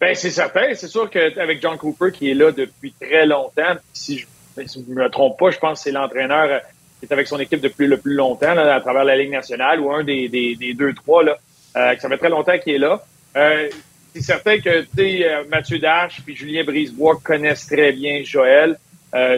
Ben, 0.00 0.14
c'est 0.14 0.30
certain. 0.30 0.74
C'est 0.74 0.88
sûr 0.88 1.08
qu'avec 1.10 1.60
John 1.62 1.78
Cooper, 1.78 2.12
qui 2.12 2.30
est 2.30 2.34
là 2.34 2.52
depuis 2.52 2.92
très 2.92 3.26
longtemps, 3.26 3.76
si 3.92 4.18
je 4.18 4.26
ne 4.58 4.94
me 4.94 5.08
trompe 5.08 5.38
pas, 5.38 5.50
je 5.50 5.58
pense 5.58 5.78
que 5.78 5.84
c'est 5.84 5.92
l'entraîneur 5.92 6.44
euh, 6.50 6.58
qui 7.00 7.06
est 7.06 7.12
avec 7.12 7.26
son 7.26 7.38
équipe 7.38 7.60
depuis 7.60 7.86
le 7.86 7.98
plus 7.98 8.14
longtemps 8.14 8.54
là, 8.54 8.74
à 8.74 8.80
travers 8.80 9.04
la 9.04 9.16
Ligue 9.16 9.30
nationale, 9.30 9.80
ou 9.80 9.92
un 9.92 10.04
des, 10.04 10.28
des, 10.28 10.74
deux, 10.74 10.92
trois, 10.94 11.22
là, 11.22 11.36
euh, 11.76 11.94
ça 11.98 12.08
fait 12.08 12.18
très 12.18 12.28
longtemps 12.28 12.58
qu'il 12.58 12.74
est 12.74 12.78
là. 12.78 13.04
Euh, 13.36 13.68
c'est 14.14 14.22
certain 14.22 14.58
que 14.58 14.86
euh, 14.98 15.44
Mathieu 15.50 15.78
Dash 15.78 16.22
puis 16.24 16.34
Julien 16.34 16.64
Brisebois 16.64 17.20
connaissent 17.22 17.66
très 17.66 17.92
bien 17.92 18.22
Joël. 18.24 18.78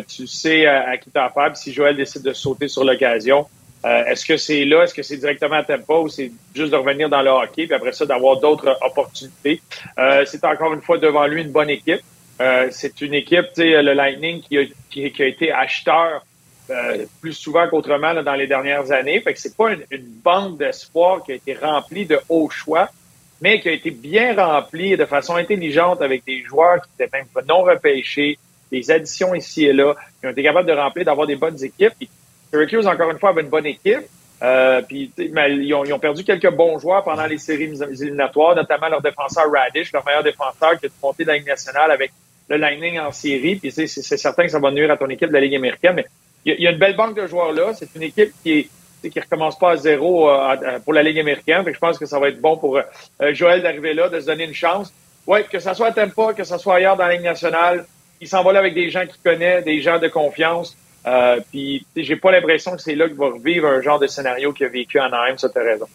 Tu 0.08 0.26
sais 0.26 0.66
à, 0.66 0.96
qui 0.96 1.08
t'as 1.10 1.26
affaire. 1.26 1.56
si 1.56 1.72
Joël 1.72 1.96
décide 1.96 2.22
de 2.22 2.32
sauter 2.32 2.66
sur 2.66 2.82
l'occasion, 2.82 3.46
euh, 3.88 4.04
est-ce 4.04 4.26
que 4.26 4.36
c'est 4.36 4.66
là, 4.66 4.82
est-ce 4.82 4.92
que 4.92 5.02
c'est 5.02 5.16
directement 5.16 5.56
à 5.56 5.64
Tempa 5.64 5.94
ou 5.94 6.08
c'est 6.10 6.30
juste 6.54 6.72
de 6.72 6.76
revenir 6.76 7.08
dans 7.08 7.22
le 7.22 7.30
hockey, 7.30 7.66
puis 7.66 7.74
après 7.74 7.92
ça, 7.92 8.04
d'avoir 8.04 8.38
d'autres 8.38 8.76
opportunités? 8.82 9.62
Euh, 9.98 10.24
c'est 10.26 10.44
encore 10.44 10.74
une 10.74 10.82
fois 10.82 10.98
devant 10.98 11.26
lui 11.26 11.40
une 11.40 11.50
bonne 11.50 11.70
équipe. 11.70 12.02
Euh, 12.40 12.68
c'est 12.70 13.00
une 13.00 13.14
équipe, 13.14 13.46
le 13.56 13.94
Lightning, 13.94 14.42
qui 14.42 14.58
a, 14.58 14.64
qui, 14.90 15.22
a 15.22 15.26
été 15.26 15.52
acheteur 15.52 16.24
plus 17.22 17.32
souvent 17.32 17.66
qu'autrement 17.66 18.22
dans 18.22 18.34
les 18.34 18.46
dernières 18.46 18.92
années. 18.92 19.18
Fait 19.22 19.32
que 19.32 19.40
c'est 19.40 19.56
pas 19.56 19.72
une, 19.72 19.84
une 19.90 20.04
bande 20.22 20.58
d'espoir 20.58 21.24
qui 21.24 21.32
a 21.32 21.34
été 21.36 21.54
remplie 21.54 22.04
de 22.04 22.20
hauts 22.28 22.50
choix, 22.50 22.90
mais 23.40 23.58
qui 23.62 23.70
a 23.70 23.72
été 23.72 23.90
bien 23.90 24.34
remplie 24.34 24.94
de 24.94 25.06
façon 25.06 25.36
intelligente 25.36 26.02
avec 26.02 26.26
des 26.26 26.42
joueurs 26.42 26.82
qui 26.82 27.02
étaient 27.02 27.16
même 27.16 27.26
non 27.48 27.62
repêchés, 27.62 28.38
des 28.70 28.90
additions 28.90 29.34
ici 29.34 29.64
et 29.64 29.72
là, 29.72 29.94
qui 30.20 30.26
ont 30.26 30.30
été 30.30 30.42
capables 30.42 30.68
de 30.68 30.74
remplir, 30.74 31.06
d'avoir 31.06 31.26
des 31.26 31.36
bonnes 31.36 31.62
équipes. 31.64 31.94
Syracuse, 32.50 32.86
encore 32.86 33.10
une 33.10 33.18
fois, 33.18 33.30
avait 33.30 33.42
une 33.42 33.48
bonne 33.48 33.66
équipe, 33.66 34.06
Euh, 34.40 34.82
puis, 34.82 35.10
ils 35.18 35.74
ont, 35.74 35.84
ils 35.84 35.92
ont, 35.92 35.98
perdu 35.98 36.22
quelques 36.22 36.50
bons 36.50 36.78
joueurs 36.78 37.02
pendant 37.02 37.26
les 37.26 37.38
séries 37.38 37.72
éliminatoires, 38.00 38.54
notamment 38.54 38.88
leur 38.88 39.02
défenseur 39.02 39.50
Radish, 39.52 39.92
leur 39.92 40.04
meilleur 40.06 40.22
défenseur 40.22 40.78
qui 40.78 40.86
est 40.86 40.92
monté 41.02 41.24
dans 41.24 41.32
la 41.32 41.38
Ligue 41.38 41.48
nationale 41.48 41.90
avec 41.90 42.12
le 42.48 42.56
Lightning 42.56 43.00
en 43.00 43.10
série. 43.10 43.56
Puis 43.56 43.72
c'est 43.72 43.88
certain 43.88 44.44
que 44.44 44.50
ça 44.50 44.60
va 44.60 44.70
nuire 44.70 44.90
à 44.92 44.96
ton 44.96 45.08
équipe 45.08 45.28
de 45.28 45.34
la 45.34 45.40
Ligue 45.40 45.56
américaine. 45.56 45.94
Mais 45.96 46.06
il 46.44 46.62
y, 46.62 46.66
a 46.68 46.70
une 46.70 46.78
belle 46.78 46.94
banque 46.94 47.16
de 47.16 47.26
joueurs 47.26 47.52
là. 47.52 47.74
C'est 47.74 47.88
une 47.96 48.04
équipe 48.04 48.32
qui 48.42 48.52
est 48.60 48.68
qui 49.08 49.20
recommence 49.20 49.56
pas 49.56 49.72
à 49.72 49.76
zéro 49.76 50.28
euh, 50.28 50.78
pour 50.84 50.92
la 50.92 51.02
Ligue 51.02 51.18
américaine. 51.18 51.64
Fait 51.64 51.72
je 51.72 51.78
pense 51.78 51.98
que 51.98 52.06
ça 52.06 52.18
va 52.18 52.28
être 52.28 52.40
bon 52.40 52.56
pour 52.56 52.78
euh, 52.78 52.82
Joël 53.32 53.62
d'arriver 53.62 53.94
là, 53.94 54.08
de 54.08 54.20
se 54.20 54.26
donner 54.26 54.44
une 54.44 54.54
chance. 54.54 54.92
Ouais, 55.26 55.44
que 55.44 55.58
ça 55.58 55.74
soit 55.74 55.88
à 55.88 55.92
Tampa, 55.92 56.32
que 56.32 56.44
ça 56.44 56.58
soit 56.58 56.76
ailleurs 56.76 56.96
dans 56.96 57.06
la 57.06 57.14
Ligue 57.14 57.24
nationale, 57.24 57.84
il 58.20 58.28
s'en 58.28 58.42
va 58.42 58.52
là 58.52 58.58
avec 58.60 58.74
des 58.74 58.90
gens 58.90 59.02
qu'il 59.02 59.20
connaît, 59.22 59.62
des 59.62 59.80
gens 59.80 59.98
de 59.98 60.08
confiance. 60.08 60.76
Euh, 61.08 61.40
puis 61.50 61.86
j'ai 61.96 62.16
pas 62.16 62.32
l'impression 62.32 62.76
que 62.76 62.82
c'est 62.82 62.94
là 62.94 63.08
qu'il 63.08 63.16
va 63.16 63.26
revivre 63.26 63.66
un 63.66 63.80
genre 63.80 63.98
de 63.98 64.06
scénario 64.06 64.52
qu'il 64.52 64.66
a 64.66 64.68
vécu 64.68 64.98
à 64.98 65.06
Anaheim, 65.06 65.38
ça 65.38 65.48
t'as 65.48 65.62
raison. 65.62 65.86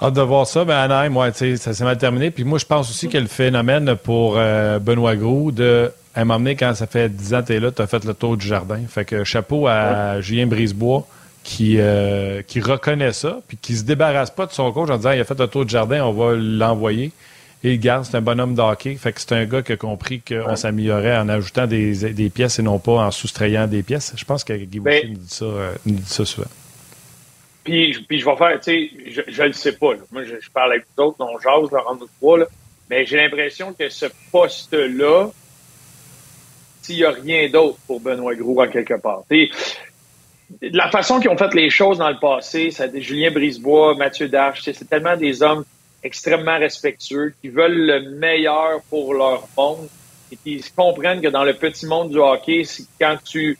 Hâte 0.00 0.14
de 0.14 0.20
voir 0.20 0.46
ça. 0.46 0.64
Mais 0.64 0.72
Anaheim, 0.72 1.16
ouais, 1.16 1.32
ça 1.32 1.72
s'est 1.72 1.84
mal 1.84 1.98
terminé. 1.98 2.30
Puis 2.30 2.44
moi, 2.44 2.58
je 2.58 2.66
pense 2.66 2.90
aussi 2.90 3.08
que 3.08 3.18
le 3.18 3.26
phénomène 3.26 3.96
pour 3.96 4.34
euh, 4.36 4.78
Benoît 4.78 5.16
Gros 5.16 5.50
de 5.50 5.92
à 6.14 6.24
m'emmener 6.24 6.56
quand 6.56 6.74
ça 6.74 6.86
fait 6.86 7.08
10 7.08 7.34
ans 7.34 7.40
que 7.40 7.46
tu 7.46 7.54
es 7.54 7.60
là, 7.60 7.70
tu 7.70 7.80
as 7.80 7.86
fait 7.86 8.04
le 8.04 8.12
tour 8.12 8.36
du 8.36 8.46
jardin. 8.46 8.80
Fait 8.86 9.04
que 9.04 9.24
chapeau 9.24 9.66
à 9.66 10.20
Julien 10.20 10.46
Brisebois 10.46 11.06
qui, 11.42 11.76
euh, 11.78 12.42
qui 12.42 12.60
reconnaît 12.60 13.12
ça, 13.12 13.40
puis 13.48 13.56
qui 13.56 13.74
se 13.74 13.84
débarrasse 13.84 14.30
pas 14.30 14.46
de 14.46 14.52
son 14.52 14.70
coach 14.72 14.90
en 14.90 14.96
disant 14.96 15.12
il 15.12 15.20
a 15.20 15.24
fait 15.24 15.38
le 15.38 15.46
tour 15.46 15.64
du 15.64 15.72
jardin, 15.72 16.04
on 16.04 16.12
va 16.12 16.34
l'envoyer. 16.34 17.12
Et 17.64 17.78
garde, 17.78 18.04
c'est 18.04 18.16
un 18.16 18.20
bonhomme 18.20 18.54
d'hockey. 18.54 18.96
Fait 18.96 19.12
que 19.12 19.20
c'est 19.20 19.32
un 19.32 19.44
gars 19.44 19.62
qui 19.62 19.72
a 19.72 19.76
compris 19.76 20.20
qu'on 20.20 20.56
s'améliorait 20.56 21.16
en 21.16 21.28
ajoutant 21.28 21.66
des, 21.66 22.12
des, 22.12 22.30
pièces 22.30 22.58
et 22.58 22.62
non 22.62 22.80
pas 22.80 22.92
en 22.92 23.10
soustrayant 23.12 23.68
des 23.68 23.84
pièces. 23.84 24.12
Je 24.16 24.24
pense 24.24 24.42
que 24.42 24.52
Guy 24.52 24.80
ben, 24.80 25.08
nous, 25.08 25.16
dit 25.16 25.28
ça, 25.28 25.44
euh, 25.44 25.72
nous 25.86 25.94
dit 25.94 26.10
ça 26.10 26.24
souvent. 26.24 26.48
Puis, 27.62 28.04
puis 28.08 28.18
je 28.18 28.24
vais 28.24 28.36
faire, 28.36 28.60
tu 28.60 28.64
sais, 28.64 28.90
je, 29.06 29.20
je 29.28 29.42
le 29.44 29.52
sais 29.52 29.72
pas. 29.76 29.92
Là. 29.92 30.00
Moi, 30.10 30.24
je, 30.24 30.50
parle 30.50 30.72
avec 30.72 30.86
d'autres, 30.96 31.16
on 31.20 31.38
jase, 31.38 31.70
là, 31.70 31.84
en 31.86 31.96
trois, 32.18 32.38
là. 32.38 32.46
mais 32.90 33.06
j'ai 33.06 33.16
l'impression 33.16 33.72
que 33.72 33.88
ce 33.88 34.06
poste-là, 34.32 35.30
s'il 36.82 36.96
n'y 36.96 37.04
a 37.04 37.10
rien 37.10 37.48
d'autre 37.48 37.78
pour 37.86 38.00
Benoît 38.00 38.34
Gros 38.34 38.60
en 38.60 38.66
quelque 38.66 38.94
part. 38.94 39.22
la 40.60 40.90
façon 40.90 41.20
qu'ils 41.20 41.30
ont 41.30 41.36
fait 41.36 41.54
les 41.54 41.70
choses 41.70 41.98
dans 41.98 42.10
le 42.10 42.18
passé, 42.18 42.72
ça, 42.72 42.86
Julien 42.92 43.30
Brisebois, 43.30 43.94
Mathieu 43.94 44.28
Darche, 44.28 44.62
c'est 44.64 44.88
tellement 44.88 45.16
des 45.16 45.44
hommes 45.44 45.64
extrêmement 46.02 46.58
respectueux, 46.58 47.34
qui 47.40 47.48
veulent 47.48 47.86
le 47.86 48.10
meilleur 48.10 48.80
pour 48.90 49.14
leur 49.14 49.48
monde 49.56 49.88
et 50.30 50.36
qui 50.36 50.64
comprennent 50.74 51.20
que 51.20 51.28
dans 51.28 51.44
le 51.44 51.54
petit 51.54 51.86
monde 51.86 52.10
du 52.10 52.18
hockey, 52.18 52.62
quand 53.00 53.16
tu 53.24 53.58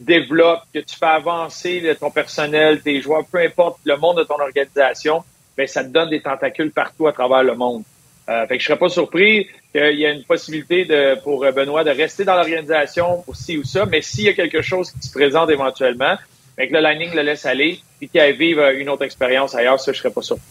développes, 0.00 0.62
que 0.74 0.80
tu 0.80 0.96
fais 0.96 1.06
avancer 1.06 1.96
ton 1.98 2.10
personnel, 2.10 2.80
tes 2.80 3.00
joueurs, 3.00 3.24
peu 3.30 3.38
importe 3.38 3.78
le 3.84 3.96
monde 3.96 4.18
de 4.18 4.24
ton 4.24 4.40
organisation, 4.40 5.22
ben 5.56 5.66
ça 5.66 5.84
te 5.84 5.90
donne 5.90 6.10
des 6.10 6.20
tentacules 6.20 6.72
partout 6.72 7.06
à 7.06 7.12
travers 7.12 7.42
le 7.42 7.54
monde. 7.54 7.82
Euh, 8.28 8.46
fait 8.46 8.56
que 8.56 8.62
je 8.62 8.68
serais 8.68 8.78
pas 8.78 8.88
surpris 8.88 9.48
qu'il 9.72 9.98
y 9.98 10.04
ait 10.04 10.14
une 10.14 10.24
possibilité 10.24 10.84
de, 10.84 11.20
pour 11.22 11.40
Benoît 11.52 11.82
de 11.82 11.90
rester 11.90 12.24
dans 12.24 12.36
l'organisation 12.36 13.22
pour 13.22 13.36
ci 13.36 13.58
ou 13.58 13.64
ça, 13.64 13.84
mais 13.84 14.00
s'il 14.00 14.24
y 14.24 14.28
a 14.28 14.32
quelque 14.32 14.62
chose 14.62 14.90
qui 14.92 15.02
se 15.06 15.12
présente 15.12 15.50
éventuellement, 15.50 16.16
ben 16.56 16.68
que 16.68 16.74
le 16.74 16.80
Lightning 16.80 17.14
le 17.14 17.22
laisse 17.22 17.46
aller 17.46 17.80
et 18.00 18.08
qu'il 18.08 18.22
vivre 18.36 18.68
une 18.70 18.88
autre 18.88 19.04
expérience 19.04 19.54
ailleurs, 19.54 19.80
ça, 19.80 19.92
je 19.92 19.98
serais 19.98 20.10
pas 20.10 20.22
surpris. 20.22 20.44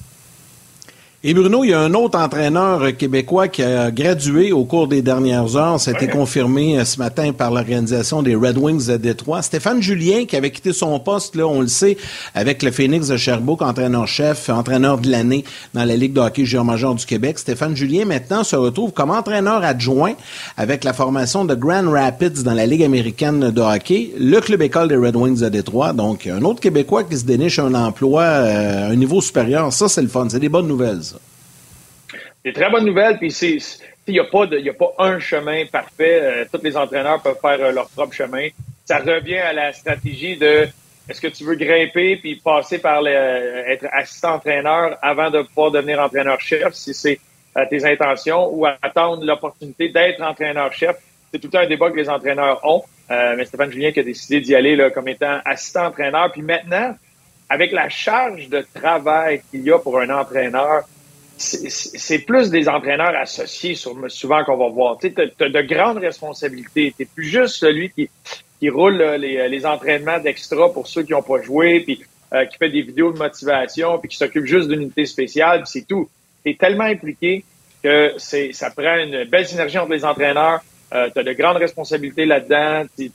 Et 1.23 1.35
Bruno, 1.35 1.63
il 1.63 1.69
y 1.69 1.73
a 1.73 1.79
un 1.79 1.93
autre 1.93 2.17
entraîneur 2.17 2.97
québécois 2.97 3.47
qui 3.47 3.61
a 3.61 3.91
gradué 3.91 4.51
au 4.51 4.65
cours 4.65 4.87
des 4.87 5.03
dernières 5.03 5.55
heures. 5.55 5.79
Ça 5.79 5.91
a 5.91 5.93
été 5.93 6.07
confirmé 6.07 6.79
euh, 6.79 6.83
ce 6.83 6.97
matin 6.97 7.31
par 7.31 7.51
l'organisation 7.51 8.23
des 8.23 8.33
Red 8.33 8.57
Wings 8.57 8.87
de 8.87 8.97
Détroit. 8.97 9.43
Stéphane 9.43 9.83
Julien, 9.83 10.25
qui 10.25 10.35
avait 10.35 10.49
quitté 10.49 10.73
son 10.73 10.99
poste, 10.99 11.35
là, 11.35 11.45
on 11.45 11.61
le 11.61 11.67
sait, 11.67 11.95
avec 12.33 12.63
le 12.63 12.71
Phoenix 12.71 13.09
de 13.09 13.17
Sherbrooke, 13.17 13.61
entraîneur-chef, 13.61 14.49
entraîneur 14.49 14.97
de 14.97 15.11
l'année 15.11 15.45
dans 15.75 15.85
la 15.85 15.95
Ligue 15.95 16.13
de 16.13 16.21
hockey 16.21 16.43
junior 16.43 16.65
major 16.65 16.95
du 16.95 17.05
Québec. 17.05 17.37
Stéphane 17.37 17.75
Julien, 17.75 18.05
maintenant, 18.05 18.43
se 18.43 18.55
retrouve 18.55 18.91
comme 18.91 19.11
entraîneur 19.11 19.63
adjoint 19.63 20.15
avec 20.57 20.83
la 20.83 20.91
formation 20.91 21.45
de 21.45 21.53
Grand 21.53 21.87
Rapids 21.87 22.41
dans 22.43 22.55
la 22.55 22.65
Ligue 22.65 22.81
américaine 22.81 23.51
de 23.51 23.61
hockey, 23.61 24.11
le 24.17 24.39
club 24.39 24.63
école 24.63 24.87
des 24.87 24.97
Red 24.97 25.15
Wings 25.15 25.41
de 25.41 25.49
Détroit. 25.49 25.93
Donc, 25.93 26.25
un 26.25 26.41
autre 26.41 26.61
Québécois 26.61 27.03
qui 27.03 27.15
se 27.15 27.25
déniche 27.25 27.59
un 27.59 27.75
emploi 27.75 28.23
euh, 28.23 28.87
à 28.87 28.91
un 28.91 28.95
niveau 28.95 29.21
supérieur. 29.21 29.71
Ça, 29.71 29.87
c'est 29.87 30.01
le 30.01 30.07
fun. 30.07 30.25
C'est 30.27 30.39
des 30.39 30.49
bonnes 30.49 30.67
nouvelles. 30.67 31.10
C'est 32.43 32.53
très 32.53 32.69
bonne 32.69 32.85
nouvelle, 32.85 33.17
puis 33.17 33.31
c'est 33.31 33.59
il 34.07 34.15
n'y 34.15 34.19
a, 34.19 34.23
pas 34.25 34.43
a 34.43 34.73
pas 34.73 34.93
un 34.97 35.19
chemin 35.19 35.65
parfait. 35.65 36.19
Euh, 36.21 36.45
tous 36.51 36.61
les 36.63 36.75
entraîneurs 36.75 37.21
peuvent 37.21 37.39
faire 37.39 37.61
euh, 37.61 37.71
leur 37.71 37.87
propre 37.89 38.13
chemin. 38.13 38.47
Ça 38.83 38.97
revient 38.97 39.37
à 39.37 39.53
la 39.53 39.71
stratégie 39.73 40.37
de 40.37 40.67
est-ce 41.07 41.21
que 41.21 41.27
tu 41.27 41.43
veux 41.43 41.55
grimper 41.55 42.17
puis 42.17 42.35
passer 42.35 42.79
par 42.79 43.01
le, 43.01 43.11
être 43.11 43.85
assistant 43.91 44.35
entraîneur 44.35 44.97
avant 45.01 45.29
de 45.29 45.41
pouvoir 45.43 45.71
devenir 45.71 45.99
entraîneur-chef, 45.99 46.73
si 46.73 46.93
c'est 46.93 47.19
euh, 47.57 47.65
tes 47.69 47.85
intentions, 47.85 48.49
ou 48.51 48.65
attendre 48.65 49.23
l'opportunité 49.23 49.89
d'être 49.89 50.21
entraîneur-chef. 50.21 50.97
C'est 51.31 51.39
tout 51.39 51.55
un 51.55 51.67
débat 51.67 51.91
que 51.91 51.97
les 51.97 52.09
entraîneurs 52.09 52.59
ont. 52.65 52.83
mais 53.09 53.45
Stéphane 53.45 53.71
Julien 53.71 53.91
qui 53.91 54.01
a 54.01 54.03
décidé 54.03 54.41
d'y 54.41 54.53
aller 54.53 54.75
là, 54.75 54.89
comme 54.89 55.07
étant 55.07 55.39
assistant 55.45 55.85
entraîneur. 55.85 56.29
Puis 56.33 56.41
maintenant, 56.41 56.93
avec 57.49 57.71
la 57.71 57.87
charge 57.87 58.49
de 58.49 58.65
travail 58.73 59.41
qu'il 59.49 59.61
y 59.61 59.71
a 59.71 59.79
pour 59.79 59.97
un 59.99 60.09
entraîneur, 60.09 60.83
c'est 61.41 62.19
plus 62.19 62.49
des 62.49 62.69
entraîneurs 62.69 63.15
associés 63.15 63.75
sur, 63.75 63.95
souvent 64.09 64.43
qu'on 64.43 64.57
va 64.57 64.69
voir. 64.69 64.97
Tu 64.99 65.13
as, 65.17 65.49
de 65.49 65.61
grandes 65.61 65.97
responsabilités. 65.97 66.93
Tu 66.97 67.05
plus 67.05 67.25
juste 67.25 67.55
celui 67.55 67.89
qui, 67.89 68.69
roule 68.69 69.01
les, 69.19 69.49
les 69.49 69.65
entraînements 69.65 70.19
d'extra 70.19 70.71
pour 70.71 70.87
ceux 70.87 71.03
qui 71.03 71.13
n'ont 71.13 71.23
pas 71.23 71.41
joué, 71.41 71.79
puis 71.79 72.03
euh, 72.33 72.45
qui 72.45 72.57
fait 72.57 72.69
des 72.69 72.81
vidéos 72.81 73.11
de 73.11 73.17
motivation, 73.17 73.99
puis 73.99 74.07
qui 74.07 74.15
s'occupe 74.15 74.45
juste 74.45 74.69
d'une 74.69 74.83
unité 74.83 75.05
spéciale, 75.05 75.63
c'est 75.65 75.85
tout. 75.85 76.09
Tu 76.45 76.55
tellement 76.55 76.85
impliqué 76.85 77.43
que 77.83 78.13
ça 78.17 78.69
prend 78.71 78.95
une 78.95 79.25
belle 79.25 79.45
synergie 79.45 79.77
entre 79.77 79.91
les 79.91 80.05
entraîneurs. 80.05 80.61
Euh, 80.93 81.09
tu 81.13 81.19
as 81.19 81.23
de 81.23 81.33
grandes 81.33 81.57
responsabilités 81.57 82.25
là-dedans. 82.25 82.85
Tu 82.97 83.11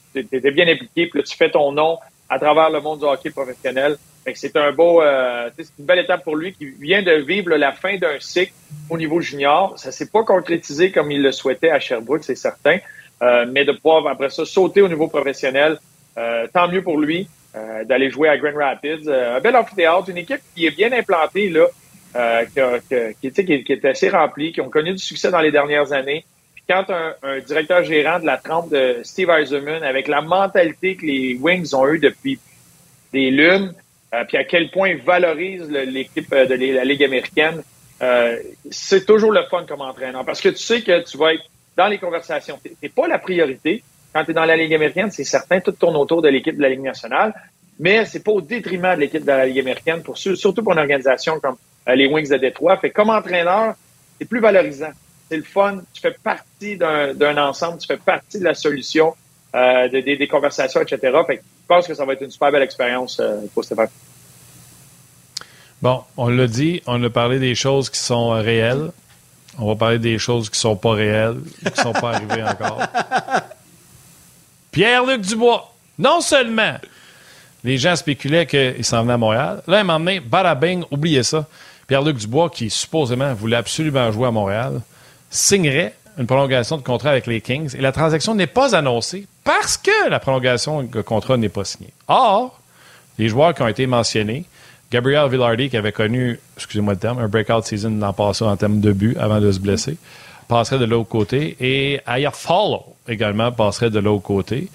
bien 0.51 0.69
impliqué, 0.69 1.07
puis 1.07 1.21
là, 1.21 1.23
tu 1.23 1.35
fais 1.35 1.51
ton 1.51 1.73
nom 1.73 1.97
à 2.29 2.39
travers 2.39 2.69
le 2.69 2.81
monde 2.81 2.99
du 2.99 3.05
hockey 3.07 3.31
professionnel 3.31 3.97
c'est 4.35 4.57
un 4.57 4.73
beau, 4.73 5.03
euh, 5.03 5.49
c'est 5.57 5.69
une 5.79 5.85
belle 5.85 6.01
étape 6.01 6.25
pour 6.25 6.37
lui 6.37 6.53
qui 6.53 6.67
vient 6.67 7.03
de 7.03 7.13
vivre 7.13 7.51
la 7.51 7.73
fin 7.73 7.97
d'un 7.97 8.19
cycle 8.19 8.53
au 8.91 8.99
niveau 8.99 9.21
junior. 9.21 9.79
Ça 9.79 9.93
s'est 9.93 10.11
pas 10.11 10.25
concrétisé 10.25 10.91
comme 10.91 11.13
il 11.13 11.23
le 11.23 11.31
souhaitait 11.31 11.71
à 11.71 11.79
Sherbrooke, 11.79 12.25
c'est 12.25 12.35
certain, 12.35 12.79
euh, 13.23 13.47
mais 13.49 13.65
de 13.65 13.73
pouvoir 13.73 14.07
après 14.09 14.31
ça 14.31 14.45
sauter 14.45 14.83
au 14.83 14.89
niveau 14.89 15.07
professionnel, 15.07 15.79
euh, 16.19 16.47
tant 16.53 16.69
mieux 16.69 16.83
pour 16.83 16.99
lui 16.99 17.29
d'aller 17.87 18.11
jouer 18.11 18.29
à 18.29 18.37
Grand 18.37 18.55
Rapids. 18.55 19.09
un 19.09 19.41
bel 19.41 19.57
amphithéâtre, 19.57 20.11
une 20.11 20.19
équipe 20.19 20.43
qui 20.55 20.67
est 20.67 20.77
bien 20.77 20.93
implantée 20.93 21.49
là, 21.49 21.65
qui, 22.45 23.33
qui, 23.33 23.65
qui, 23.65 23.73
est 23.73 23.85
assez 23.87 24.11
remplie, 24.11 24.53
qui 24.53 24.61
ont 24.61 24.69
connu 24.69 24.93
du 24.93 24.99
succès 24.99 25.31
dans 25.31 25.41
les 25.41 25.51
dernières 25.51 25.91
années. 25.91 26.27
Puis 26.55 26.65
quand 26.69 26.85
un, 26.91 27.15
un 27.23 27.39
directeur 27.39 27.83
gérant 27.83 28.21
de 28.21 28.27
la 28.27 28.37
trempe 28.37 28.71
de 28.71 28.99
Steve 29.05 29.31
Eisenman, 29.31 29.83
avec 29.83 30.07
la 30.07 30.21
mentalité 30.21 30.97
que 30.97 31.07
les 31.07 31.39
Wings 31.41 31.75
ont 31.75 31.89
eu 31.89 31.99
depuis 31.99 32.39
des 33.15 33.31
lunes, 33.31 33.73
euh, 34.17 34.25
puis 34.25 34.37
à 34.37 34.45
quel 34.45 34.71
point 34.71 34.91
il 34.91 34.99
valorise 34.99 35.69
l'équipe 35.69 36.33
euh, 36.33 36.47
de 36.47 36.55
la 36.55 36.85
Ligue 36.85 37.05
américaine. 37.05 37.63
Euh, 38.03 38.39
c'est 38.71 39.05
toujours 39.05 39.33
le 39.33 39.43
fun 39.51 39.65
comme 39.67 39.81
entraîneur 39.81 40.25
parce 40.25 40.41
que 40.41 40.51
tu 40.51 40.59
sais 40.59 40.83
que 40.83 41.03
tu 41.03 41.17
vas 41.19 41.35
être 41.35 41.45
dans 41.77 41.89
les 41.89 41.99
conversations. 41.99 42.59
Tu 42.83 42.89
pas 42.91 43.09
la 43.09 43.19
priorité. 43.19 43.83
Quand 44.15 44.25
tu 44.25 44.31
es 44.31 44.35
dans 44.35 44.45
la 44.45 44.57
Ligue 44.57 44.75
américaine, 44.75 45.11
c'est 45.11 45.25
certain, 45.25 45.61
tout 45.61 45.73
tourne 45.73 45.97
autour 45.97 46.23
de 46.23 46.29
l'équipe 46.29 46.57
de 46.57 46.63
la 46.63 46.71
Ligue 46.71 46.81
nationale, 46.81 47.35
mais 47.79 48.07
c'est 48.07 48.25
pas 48.25 48.33
au 48.33 48.41
détriment 48.41 48.95
de 48.95 49.01
l'équipe 49.01 49.23
de 49.23 49.27
la 49.27 49.45
Ligue 49.45 49.61
américaine, 49.61 50.03
surtout 50.15 50.63
pour 50.63 50.73
une 50.73 50.79
organisation 50.79 51.39
comme 51.39 51.57
les 51.87 52.07
Wings 52.07 52.31
de 52.31 52.39
Détroit. 52.39 52.79
Fait 52.79 52.91
comme 52.91 53.11
entraîneur, 53.11 53.75
c'est 54.19 54.27
plus 54.27 54.41
valorisant. 54.41 54.93
C'est 55.29 55.37
le 55.37 55.43
fun. 55.43 55.83
Tu 55.93 56.01
fais 56.01 56.17
partie 56.23 56.79
d'un 56.79 57.37
ensemble, 57.37 57.79
tu 57.79 57.87
fais 57.87 57.99
partie 57.99 58.39
de 58.39 58.45
la 58.45 58.55
solution, 58.55 59.15
des, 59.53 60.29
conversations, 60.31 60.81
etc. 60.81 60.99
Fait 61.27 61.37
je 61.37 61.67
pense 61.69 61.87
que 61.87 61.93
ça 61.93 62.07
va 62.07 62.15
être 62.15 62.23
une 62.23 62.31
super 62.31 62.51
belle 62.51 62.63
expérience 62.63 63.21
pour 63.53 63.65
Stéphane. 63.65 63.89
Bon, 65.83 66.03
on 66.17 66.29
l'a 66.29 66.47
dit, 66.47 66.83
on 66.87 67.03
a 67.03 67.11
parlé 67.11 67.39
des 67.39 67.55
choses 67.55 67.91
qui 67.91 67.99
sont 67.99 68.33
euh, 68.33 68.41
réelles. 68.41 68.91
On 69.59 69.69
va 69.69 69.77
parler 69.77 69.99
des 69.99 70.19
choses 70.19 70.51
qui 70.51 70.59
sont 70.59 70.77
pas 70.77 70.93
réelles, 70.93 71.39
qui 71.59 71.71
ne 71.71 71.83
sont 71.83 71.93
pas 71.93 72.15
arrivées 72.15 72.43
encore. 72.49 72.83
Pierre-Luc 74.71 75.23
Dubois, 75.23 75.73
non 75.99 76.21
seulement 76.21 76.77
les 77.65 77.79
gens 77.79 77.97
spéculaient 77.97 78.47
qu'il 78.47 78.85
s'en 78.85 79.03
venait 79.03 79.15
à 79.15 79.19
Montréal, 79.19 79.63
là, 79.67 79.81
il 79.81 79.85
m'a 79.85 79.97
emmené, 79.97 80.21
bing, 80.21 80.85
oubliez 80.91 81.23
ça. 81.23 81.47
Pierre-Luc 81.87 82.19
Dubois, 82.19 82.51
qui 82.51 82.71
supposément 82.71 83.33
voulait 83.35 83.57
absolument 83.57 84.11
jouer 84.13 84.29
à 84.29 84.31
Montréal, 84.31 84.81
signerait 85.31 85.95
une 86.19 86.27
prolongation 86.27 86.77
de 86.77 86.83
contrat 86.83 87.11
avec 87.11 87.27
les 87.27 87.41
Kings 87.41 87.77
et 87.77 87.81
la 87.81 87.93
transaction 87.93 88.35
n'est 88.35 88.47
pas 88.47 88.75
annoncée 88.75 89.27
parce 89.45 89.77
que 89.77 90.09
la 90.09 90.19
prolongation 90.19 90.83
de 90.83 91.03
contrat 91.03 91.37
n'est 91.37 91.49
pas 91.49 91.65
signée. 91.65 91.93
Or, 92.09 92.61
les 93.19 93.29
joueurs 93.29 93.55
qui 93.55 93.63
ont 93.63 93.69
été 93.69 93.87
mentionnés, 93.87 94.45
Gabriel 94.91 95.29
Villardi, 95.29 95.69
qui 95.69 95.77
avait 95.77 95.93
connu, 95.93 96.39
excusez-moi 96.57 96.95
le 96.95 96.99
terme, 96.99 97.19
un 97.19 97.29
breakout 97.29 97.65
season 97.65 97.99
l'an 97.99 98.13
passé 98.13 98.45
en 98.45 98.57
termes 98.57 98.81
de 98.81 98.93
but 98.93 99.17
avant 99.19 99.41
de 99.41 99.51
se 99.51 99.59
blesser, 99.59 99.97
passerait 100.49 100.79
de 100.79 100.85
l'autre 100.85 101.09
côté. 101.09 101.57
Et 101.61 102.01
Aya 102.07 102.31
Follow 102.31 102.97
également 103.09 103.51
passerait 103.53 103.91
de 103.91 103.99
l'autre 103.99 104.23
côté. 104.23 104.69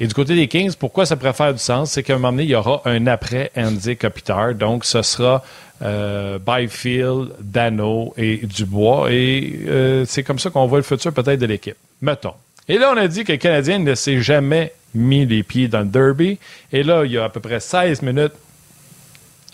Et 0.00 0.06
du 0.06 0.14
côté 0.14 0.34
des 0.34 0.48
Kings, 0.48 0.74
pourquoi 0.76 1.06
ça 1.06 1.16
pourrait 1.16 1.32
faire 1.32 1.52
du 1.52 1.60
sens? 1.60 1.92
C'est 1.92 2.02
qu'à 2.02 2.14
un 2.14 2.16
moment 2.16 2.32
donné, 2.32 2.44
il 2.44 2.50
y 2.50 2.54
aura 2.54 2.82
un 2.86 3.06
après 3.06 3.52
Andy 3.56 3.96
Kopitar. 3.96 4.54
Donc, 4.54 4.84
ce 4.84 5.02
sera 5.02 5.44
euh, 5.82 6.38
Byfield, 6.44 7.32
Dano 7.40 8.14
et 8.16 8.38
Dubois. 8.38 9.12
Et 9.12 9.60
euh, 9.68 10.04
c'est 10.06 10.24
comme 10.24 10.38
ça 10.38 10.50
qu'on 10.50 10.66
voit 10.66 10.78
le 10.78 10.84
futur 10.84 11.12
peut-être 11.12 11.38
de 11.38 11.46
l'équipe. 11.46 11.76
Mettons. 12.00 12.34
Et 12.68 12.78
là, 12.78 12.92
on 12.92 12.96
a 12.96 13.06
dit 13.06 13.24
que 13.24 13.32
le 13.32 13.38
Canadien 13.38 13.78
ne 13.78 13.94
s'est 13.94 14.20
jamais 14.20 14.72
mis 14.94 15.26
les 15.26 15.42
pieds 15.42 15.68
dans 15.68 15.80
le 15.80 15.86
derby. 15.86 16.38
Et 16.72 16.82
là, 16.82 17.04
il 17.04 17.12
y 17.12 17.18
a 17.18 17.24
à 17.24 17.28
peu 17.28 17.40
près 17.40 17.60
16 17.60 18.02
minutes, 18.02 18.32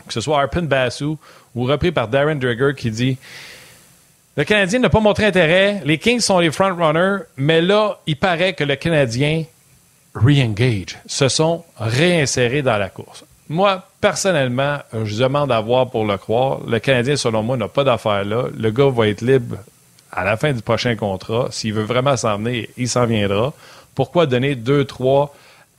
que 0.09 0.15
ce 0.15 0.21
soit 0.21 0.41
Arpin 0.41 0.63
Bassou 0.63 1.19
ou 1.55 1.65
repris 1.65 1.93
par 1.93 2.09
Darren 2.09 2.37
Drager 2.37 2.73
qui 2.77 2.91
dit 2.91 3.17
Le 4.37 4.45
Canadien 4.45 4.81
n'a 4.81 4.89
pas 4.89 5.01
montré 5.01 5.27
intérêt, 5.27 5.81
les 5.85 5.99
Kings 5.99 6.21
sont 6.21 6.39
les 6.39 6.51
front-runners, 6.51 7.25
mais 7.37 7.61
là, 7.61 7.99
il 8.07 8.17
paraît 8.17 8.55
que 8.55 8.65
le 8.65 8.77
Canadien 8.77 9.45
re-engage, 10.15 10.99
se 11.07 11.29
sont 11.29 11.65
réinsérés 11.79 12.63
dans 12.63 12.77
la 12.77 12.89
course. 12.89 13.25
Moi, 13.49 13.83
personnellement, 14.01 14.79
je 15.05 15.17
demande 15.17 15.51
à 15.53 15.61
voir 15.61 15.89
pour 15.89 16.05
le 16.05 16.17
croire. 16.19 16.61
Le 16.67 16.79
Canadien, 16.79 17.17
selon 17.17 17.43
moi, 17.43 17.57
n'a 17.57 17.69
pas 17.69 17.85
d'affaire 17.85 18.25
là. 18.25 18.45
Le 18.57 18.71
gars 18.71 18.91
va 18.91 19.09
être 19.09 19.23
libre 19.23 19.57
à 20.13 20.25
la 20.25 20.37
fin 20.37 20.53
du 20.53 20.61
prochain 20.61 20.97
contrat. 20.97 21.49
S'il 21.51 21.73
veut 21.73 21.85
vraiment 21.85 22.17
s'en 22.17 22.37
venir, 22.39 22.67
il 22.77 22.89
s'en 22.89 23.07
viendra. 23.07 23.53
Pourquoi 23.95 24.27
donner 24.27 24.55
deux, 24.55 24.85
trois 24.85 25.35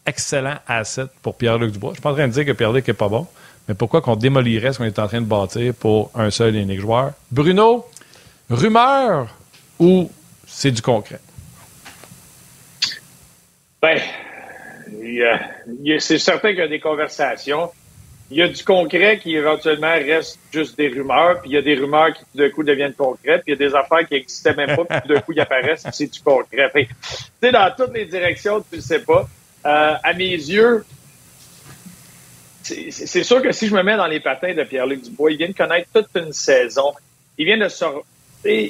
excellents 0.05 0.57
assets 0.67 1.07
pour 1.21 1.35
Pierre-Luc 1.35 1.73
Dubois? 1.73 1.91
Je 1.91 1.95
suis 1.95 2.01
pas 2.01 2.11
en 2.11 2.15
train 2.15 2.27
de 2.27 2.33
dire 2.33 2.45
que 2.45 2.51
Pierre-Luc 2.51 2.87
n'est 2.87 2.93
pas 2.93 3.07
bon, 3.07 3.27
mais 3.69 3.75
pourquoi 3.75 4.01
qu'on 4.01 4.15
démolirait 4.15 4.73
ce 4.73 4.79
qu'on 4.79 4.85
est 4.85 4.97
en 4.97 5.07
train 5.07 5.21
de 5.21 5.27
bâtir 5.27 5.75
pour 5.75 6.09
un 6.15 6.31
seul 6.31 6.55
et 6.55 6.59
unique 6.59 6.79
joueur? 6.79 7.11
Bruno, 7.29 7.85
rumeur 8.49 9.27
ou 9.77 10.09
c'est 10.47 10.71
du 10.71 10.81
concret? 10.81 11.19
Ben, 13.79 13.99
c'est 15.99 16.17
certain 16.17 16.49
qu'il 16.49 16.57
y 16.57 16.63
a 16.63 16.67
des 16.67 16.79
conversations. 16.79 17.69
Il 18.31 18.37
y 18.37 18.41
a 18.41 18.47
du 18.47 18.63
concret 18.63 19.19
qui 19.19 19.35
éventuellement 19.35 19.93
reste 19.93 20.39
juste 20.51 20.75
des 20.75 20.87
rumeurs, 20.87 21.39
puis 21.41 21.51
il 21.51 21.53
y 21.53 21.57
a 21.57 21.61
des 21.61 21.75
rumeurs 21.75 22.13
qui 22.13 22.21
tout 22.21 22.37
d'un 22.39 22.49
coup 22.49 22.63
deviennent 22.63 22.93
concrètes, 22.93 23.43
puis 23.43 23.53
il 23.53 23.59
y 23.61 23.65
a 23.65 23.69
des 23.69 23.75
affaires 23.75 24.07
qui 24.07 24.15
n'existaient 24.15 24.55
même 24.55 24.75
pas, 24.75 24.85
puis 24.85 25.01
tout 25.01 25.13
d'un 25.13 25.21
coup 25.21 25.31
ils 25.31 25.41
apparaissent, 25.41 25.85
c'est 25.91 26.11
du 26.11 26.19
concret. 26.21 26.71
Tu 26.73 26.87
sais, 27.41 27.51
dans 27.51 27.71
toutes 27.77 27.93
les 27.93 28.05
directions, 28.05 28.61
tu 28.67 28.77
ne 28.77 28.81
sais 28.81 29.03
pas. 29.03 29.27
Euh, 29.65 29.93
à 30.03 30.13
mes 30.13 30.31
yeux, 30.31 30.85
c'est 32.89 33.23
sûr 33.23 33.41
que 33.41 33.51
si 33.51 33.67
je 33.67 33.75
me 33.75 33.83
mets 33.83 33.97
dans 33.97 34.07
les 34.07 34.19
patins 34.19 34.53
de 34.53 34.63
Pierre-Luc 34.63 35.03
Dubois, 35.03 35.31
il 35.31 35.37
vient 35.37 35.47
de 35.47 35.53
connaître 35.53 35.87
toute 35.93 36.09
une 36.15 36.33
saison. 36.33 36.93
Il 37.37 37.45
vient 37.45 37.57
de 37.57 37.67
sortir. 37.67 38.03
Euh, 38.45 38.69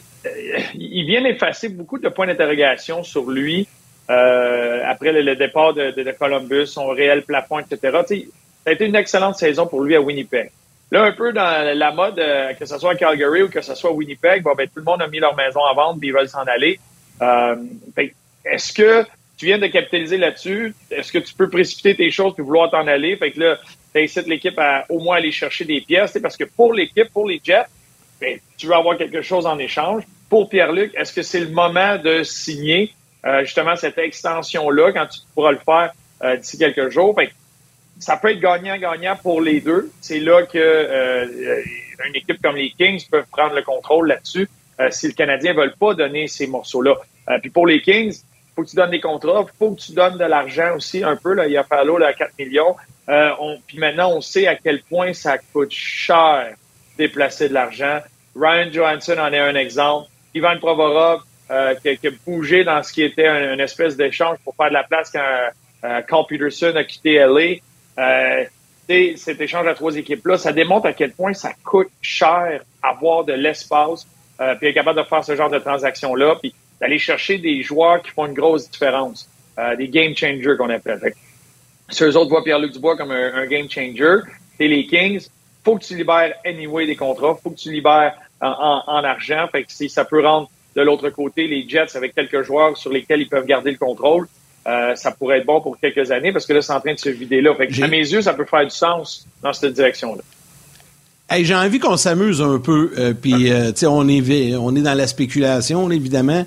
il 0.75 1.05
vient 1.05 1.21
d'effacer 1.21 1.69
beaucoup 1.69 1.99
de 1.99 2.09
points 2.09 2.27
d'interrogation 2.27 3.03
sur 3.03 3.29
lui. 3.29 3.67
Euh, 4.09 4.81
après 4.85 5.11
le, 5.11 5.35
départ 5.35 5.73
de, 5.73 6.11
Columbus, 6.17 6.67
son 6.67 6.87
réel 6.87 7.21
plafond, 7.23 7.59
etc. 7.59 7.99
ça 8.07 8.15
a 8.65 8.71
été 8.71 8.85
une 8.85 8.95
excellente 8.95 9.35
saison 9.35 9.67
pour 9.67 9.83
lui 9.83 9.95
à 9.95 10.01
Winnipeg. 10.01 10.51
Là, 10.91 11.03
un 11.03 11.11
peu 11.11 11.31
dans 11.31 11.77
la 11.77 11.91
mode, 11.91 12.17
euh, 12.17 12.53
que 12.53 12.65
ce 12.65 12.79
soit 12.79 12.93
à 12.93 12.95
Calgary 12.95 13.43
ou 13.43 13.49
que 13.49 13.61
ce 13.61 13.75
soit 13.75 13.91
à 13.91 13.93
Winnipeg, 13.93 14.41
bon, 14.41 14.55
ben, 14.55 14.67
tout 14.67 14.79
le 14.79 14.83
monde 14.83 15.03
a 15.03 15.07
mis 15.07 15.19
leur 15.19 15.35
maison 15.35 15.63
à 15.63 15.73
vendre 15.73 15.99
puis 15.99 16.09
ils 16.09 16.13
veulent 16.13 16.29
s'en 16.29 16.43
aller. 16.45 16.79
Euh, 17.21 17.55
Est-ce 18.43 18.73
que 18.73 19.05
tu 19.37 19.45
viens 19.45 19.59
de 19.59 19.67
capitaliser 19.67 20.17
là-dessus? 20.17 20.73
Est-ce 20.89 21.11
que 21.11 21.19
tu 21.19 21.35
peux 21.35 21.47
précipiter 21.49 21.95
tes 21.95 22.09
choses 22.09 22.33
puis 22.33 22.43
vouloir 22.43 22.71
t'en 22.71 22.87
aller? 22.87 23.15
Fait 23.17 23.31
que 23.31 23.39
là, 23.39 23.59
tu 23.93 24.21
l'équipe 24.27 24.57
à 24.57 24.85
au 24.89 24.99
moins 24.99 25.17
aller 25.17 25.31
chercher 25.31 25.65
des 25.65 25.81
pièces. 25.81 26.17
Parce 26.21 26.37
que 26.37 26.43
pour 26.43 26.73
l'équipe, 26.73 27.09
pour 27.11 27.27
les 27.27 27.41
Jets, 27.43 27.65
ben, 28.21 28.37
tu 28.57 28.67
veux 28.67 28.73
avoir 28.73 28.97
quelque 28.97 29.21
chose 29.21 29.45
en 29.45 29.57
échange. 29.59 30.03
Pour 30.29 30.49
Pierre-Luc, 30.49 30.93
est-ce 30.95 31.13
que 31.13 31.23
c'est 31.23 31.39
le 31.39 31.49
moment 31.49 31.97
de 31.97 32.23
signer? 32.23 32.93
Euh, 33.25 33.41
justement 33.43 33.75
cette 33.75 33.97
extension-là 33.97 34.93
quand 34.93 35.05
tu 35.07 35.19
pourras 35.35 35.51
le 35.51 35.57
faire 35.57 35.91
euh, 36.23 36.37
d'ici 36.37 36.57
quelques 36.57 36.89
jours? 36.89 37.19
ça 37.99 38.15
peut 38.15 38.31
être 38.31 38.39
gagnant-gagnant 38.39 39.17
pour 39.17 39.41
les 39.41 39.59
deux. 39.59 39.91
C'est 39.99 40.21
là 40.21 40.43
que 40.43 40.57
euh, 40.57 41.25
une 42.07 42.15
équipe 42.15 42.41
comme 42.41 42.55
les 42.55 42.69
Kings 42.69 43.05
peut 43.11 43.23
prendre 43.29 43.55
le 43.55 43.61
contrôle 43.61 44.07
là-dessus 44.07 44.47
si 44.91 45.07
le 45.07 45.13
Canadien 45.13 45.53
ne 45.53 45.59
veut 45.59 45.73
pas 45.77 45.93
donner 45.93 46.29
ces 46.29 46.47
morceaux-là. 46.47 46.95
puis 47.41 47.49
pour 47.49 47.67
les 47.67 47.81
Kings, 47.81 48.15
faut 48.59 48.65
que 48.65 48.69
tu 48.69 48.75
donnes 48.75 48.91
des 48.91 48.99
contrats, 48.99 49.45
faut 49.57 49.71
que 49.71 49.79
tu 49.79 49.93
donnes 49.93 50.17
de 50.17 50.25
l'argent 50.25 50.75
aussi 50.75 51.03
un 51.03 51.15
peu. 51.15 51.33
Là, 51.33 51.47
il 51.47 51.53
y 51.53 51.57
a 51.57 51.63
fallu 51.63 51.97
là, 51.97 52.13
4 52.13 52.31
millions. 52.37 52.75
On, 53.07 53.57
puis 53.65 53.79
maintenant, 53.79 54.11
on 54.11 54.21
sait 54.21 54.47
à 54.47 54.55
quel 54.55 54.81
point 54.83 55.13
ça 55.13 55.37
coûte 55.37 55.71
cher 55.71 56.55
déplacer 56.97 57.49
de 57.49 57.53
l'argent. 57.53 57.99
Ryan 58.35 58.71
Johansson 58.71 59.15
en 59.17 59.31
est 59.31 59.39
un 59.39 59.55
exemple. 59.55 60.09
Ivan 60.35 60.57
Provorov, 60.59 61.21
euh, 61.49 61.73
qui, 61.75 62.07
a 62.07 62.11
bougé 62.27 62.63
dans 62.63 62.83
ce 62.83 62.93
qui 62.93 63.01
était 63.01 63.27
une 63.27 63.59
espèce 63.59 63.95
d'échange 63.97 64.37
pour 64.43 64.55
faire 64.55 64.69
de 64.69 64.73
la 64.73 64.83
place 64.83 65.09
quand 65.09 65.23
euh, 65.85 66.01
Carl 66.01 66.25
Peterson 66.27 66.73
a 66.75 66.83
quitté 66.83 67.15
LA. 67.15 67.55
Euh, 67.97 68.45
cet 69.15 69.39
échange 69.39 69.67
à 69.67 69.75
trois 69.75 69.95
équipes-là, 69.95 70.37
ça 70.37 70.51
démontre 70.51 70.87
à 70.87 70.93
quel 70.93 71.11
point 71.11 71.33
ça 71.33 71.51
coûte 71.63 71.89
cher 72.01 72.61
avoir 72.81 73.23
de 73.23 73.33
l'espace, 73.33 74.07
euh, 74.41 74.55
puis 74.55 74.67
être 74.67 74.73
capable 74.73 74.99
de 74.99 75.05
faire 75.05 75.23
ce 75.23 75.35
genre 75.35 75.49
de 75.49 75.59
transaction-là, 75.59 76.35
puis 76.41 76.53
d'aller 76.79 76.99
chercher 76.99 77.37
des 77.37 77.61
joueurs 77.61 78.01
qui 78.01 78.11
font 78.11 78.25
une 78.25 78.33
grosse 78.33 78.69
différence, 78.69 79.29
euh, 79.57 79.75
des 79.75 79.87
game 79.87 80.15
changers 80.15 80.55
qu'on 80.57 80.69
appelle. 80.69 80.99
Fait. 80.99 81.15
Si 81.89 82.03
eux 82.03 82.15
autres 82.15 82.29
voient 82.29 82.43
Pierre-Luc 82.43 82.73
Dubois 82.73 82.95
comme 82.95 83.11
un, 83.11 83.45
game 83.47 83.69
changer, 83.69 84.19
et 84.59 84.67
les 84.67 84.85
Kings, 84.85 85.27
faut 85.63 85.77
que 85.77 85.83
tu 85.83 85.95
libères 85.95 86.33
anyway 86.45 86.85
des 86.85 86.95
contrats, 86.95 87.37
faut 87.41 87.49
que 87.51 87.57
tu 87.57 87.71
libères 87.71 88.13
en, 88.41 88.83
en, 88.87 89.03
argent, 89.03 89.47
fait 89.51 89.63
que 89.63 89.71
si 89.71 89.89
ça 89.89 90.05
peut 90.05 90.25
rendre 90.25 90.49
de 90.75 90.81
l'autre 90.81 91.09
côté, 91.09 91.47
les 91.47 91.67
Jets 91.67 91.95
avec 91.95 92.13
quelques 92.13 92.43
joueurs 92.43 92.77
sur 92.77 92.91
lesquels 92.91 93.21
ils 93.21 93.29
peuvent 93.29 93.45
garder 93.45 93.71
le 93.71 93.77
contrôle, 93.77 94.27
euh, 94.67 94.93
ça 94.95 95.11
pourrait 95.11 95.39
être 95.39 95.45
bon 95.45 95.61
pour 95.61 95.79
quelques 95.79 96.11
années 96.11 96.31
parce 96.31 96.45
que 96.45 96.53
là, 96.53 96.61
c'est 96.61 96.73
en 96.73 96.79
train 96.79 96.93
de 96.93 96.99
se 96.99 97.09
vider 97.09 97.41
là. 97.41 97.51
à 97.51 97.87
mes 97.87 97.97
yeux, 97.97 98.21
ça 98.21 98.33
peut 98.33 98.45
faire 98.45 98.63
du 98.63 98.69
sens 98.69 99.25
dans 99.41 99.53
cette 99.53 99.73
direction-là. 99.73 100.21
J'ai 101.41 101.55
envie 101.55 101.79
qu'on 101.79 101.97
s'amuse 101.97 102.41
un 102.41 102.59
peu, 102.59 102.91
euh, 102.97 103.13
puis 103.13 103.51
euh, 103.51 103.71
on 103.83 104.07
est 104.07 104.55
on 104.55 104.75
est 104.75 104.81
dans 104.81 104.93
la 104.93 105.07
spéculation 105.07 105.89
évidemment. 105.91 106.45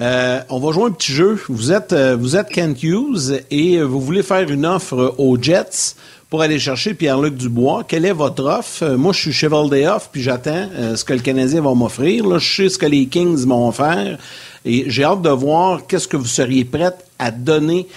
on 0.00 0.58
va 0.58 0.72
jouer 0.72 0.84
un 0.84 0.92
petit 0.92 1.12
jeu. 1.12 1.38
Vous 1.48 1.72
êtes 1.72 1.94
vous 1.94 2.36
êtes 2.36 2.48
Kent 2.48 2.82
Hughes 2.82 3.42
et 3.50 3.80
vous 3.82 4.00
voulez 4.00 4.22
faire 4.22 4.48
une 4.50 4.66
offre 4.66 5.14
aux 5.18 5.40
Jets 5.40 5.94
pour 6.30 6.42
aller 6.42 6.60
chercher 6.60 6.94
Pierre-Luc 6.94 7.34
Dubois. 7.34 7.82
Quelle 7.86 8.06
est 8.06 8.12
votre 8.12 8.44
offre? 8.44 8.84
Euh, 8.84 8.96
moi, 8.96 9.12
je 9.12 9.18
suis 9.18 9.32
Cheval 9.32 9.68
des 9.68 9.86
offres, 9.86 10.08
puis 10.12 10.22
j'attends 10.22 10.68
euh, 10.74 10.94
ce 10.94 11.04
que 11.04 11.12
le 11.12 11.18
Canadien 11.18 11.60
va 11.60 11.74
m'offrir. 11.74 12.24
Là, 12.26 12.38
je 12.38 12.54
sais 12.54 12.68
ce 12.68 12.78
que 12.78 12.86
les 12.86 13.06
Kings 13.06 13.44
vont 13.46 13.72
faire. 13.72 14.16
Et 14.64 14.84
j'ai 14.86 15.02
hâte 15.02 15.22
de 15.22 15.30
voir 15.30 15.86
qu'est-ce 15.88 16.06
que 16.06 16.16
vous 16.16 16.26
seriez 16.26 16.64
prête 16.64 17.04
à 17.18 17.32
donner 17.32 17.88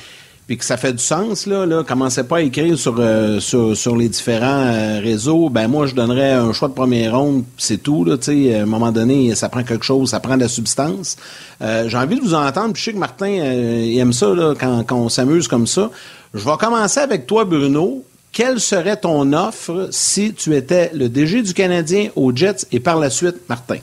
puis 0.48 0.58
que 0.58 0.66
ça 0.66 0.78
fait 0.78 0.94
du 0.94 1.04
sens, 1.04 1.46
là, 1.46 1.66
là 1.66 1.84
commencez 1.84 2.24
pas 2.26 2.38
à 2.38 2.42
écrire 2.42 2.78
sur, 2.78 2.96
euh, 3.00 3.40
sur, 3.40 3.96
les 3.96 4.10
différents 4.10 5.00
réseaux, 5.02 5.50
ben 5.50 5.68
moi, 5.68 5.88
je 5.88 5.96
donnerais 5.96 6.34
un 6.34 6.52
choix 6.54 6.68
de 6.68 6.74
première 6.74 7.18
ronde, 7.18 7.44
c'est 7.58 7.82
tout, 7.82 8.04
là, 8.04 8.16
à 8.16 8.62
un 8.62 8.66
moment 8.66 8.92
donné, 8.92 9.36
ça 9.36 9.50
prend 9.50 9.64
quelque 9.64 9.86
chose, 9.86 10.10
ça 10.10 10.20
prend 10.20 10.36
de 10.36 10.42
la 10.42 10.48
substance. 10.48 11.18
J'ai 11.62 11.98
envie 11.98 12.16
de 12.16 12.22
vous 12.22 12.34
entendre, 12.34 12.74
puis 12.74 12.82
je 12.82 12.86
sais 12.86 12.94
que 12.94 12.98
Martin 12.98 13.28
aime 13.28 14.12
ça, 14.12 14.34
là, 14.34 14.54
quand, 14.60 14.84
quand 14.84 14.98
on 14.98 15.10
s'amuse 15.10 15.48
comme 15.48 15.68
ça. 15.68 15.90
Je 16.34 16.44
vais 16.44 16.58
commencer 16.58 17.00
avec 17.00 17.26
toi, 17.26 17.46
Bruno 17.46 18.04
quelle 18.34 18.60
serait 18.60 18.98
ton 18.98 19.32
offre 19.32 19.90
si 19.92 20.34
tu 20.34 20.56
étais 20.56 20.90
le 20.94 21.08
DG 21.08 21.44
du 21.44 21.54
Canadien 21.54 22.10
aux 22.16 22.36
Jets 22.36 22.66
et 22.72 22.80
par 22.80 23.00
la 23.00 23.10
suite, 23.12 23.48
Martin? 23.48 23.78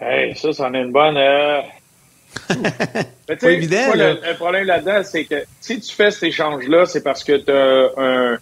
Hey, 0.00 0.36
ça, 0.36 0.52
c'en 0.52 0.74
est 0.74 0.82
une 0.82 0.92
bonne. 0.92 1.16
Pas 3.26 3.50
évident. 3.50 3.92
le, 3.94 4.34
problème 4.36 4.64
là-dedans, 4.64 5.02
c'est 5.04 5.24
que 5.24 5.44
si 5.60 5.80
tu 5.80 5.94
fais 5.94 6.10
cet 6.10 6.24
échange-là, 6.24 6.86
c'est 6.86 7.02
parce 7.02 7.24
que 7.24 7.36
tu 7.36 7.50
as 7.50 8.02
un, 8.02 8.38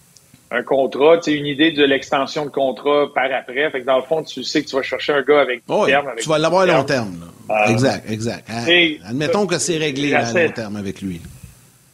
un 0.51 0.63
contrat, 0.63 1.19
tu 1.19 1.33
une 1.33 1.47
idée 1.47 1.73
de 1.73 1.85
l'extension 1.85 2.45
de 2.45 2.51
contrat 2.51 3.13
par 3.15 3.33
après. 3.33 3.71
Fait 3.71 3.81
que 3.81 3.87
dans 3.87 3.97
le 3.97 4.05
fond, 4.05 4.23
tu 4.23 4.45
sais 4.45 4.63
que 4.63 4.69
tu 4.69 4.77
vas 4.77 4.83
chercher 4.83 5.13
un 5.13 5.23
gars 5.23 5.41
avec 5.41 5.63
du 5.67 5.87
terme. 5.87 6.13
tu 6.19 6.29
vas 6.29 6.39
l'avoir 6.39 6.63
à 6.63 6.67
long 6.67 6.85
terme. 6.85 7.31
Euh, 7.51 7.67
exact, 7.67 8.11
exact. 8.11 8.49
Hein? 8.49 8.97
Admettons 9.09 9.47
que 9.47 9.59
c'est 9.59 9.77
réglé 9.77 10.15
à 10.15 10.33
long 10.33 10.51
terme 10.51 10.77
avec 10.77 11.01
lui. 11.01 11.21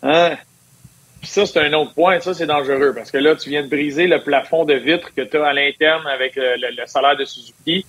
Hein? 0.02 0.36
Puis 1.20 1.30
ça, 1.30 1.46
c'est 1.46 1.60
un 1.60 1.72
autre 1.74 1.94
point. 1.94 2.20
Ça, 2.20 2.34
c'est 2.34 2.46
dangereux 2.46 2.92
parce 2.94 3.10
que 3.10 3.18
là, 3.18 3.36
tu 3.36 3.48
viens 3.48 3.62
de 3.62 3.68
briser 3.68 4.06
le 4.06 4.22
plafond 4.22 4.64
de 4.64 4.74
vitre 4.74 5.14
que 5.14 5.22
tu 5.22 5.36
as 5.36 5.46
à 5.46 5.52
l'interne 5.52 6.06
avec 6.06 6.34
le, 6.36 6.86
salaire 6.86 7.16
de 7.16 7.24
Suzuki. 7.24 7.86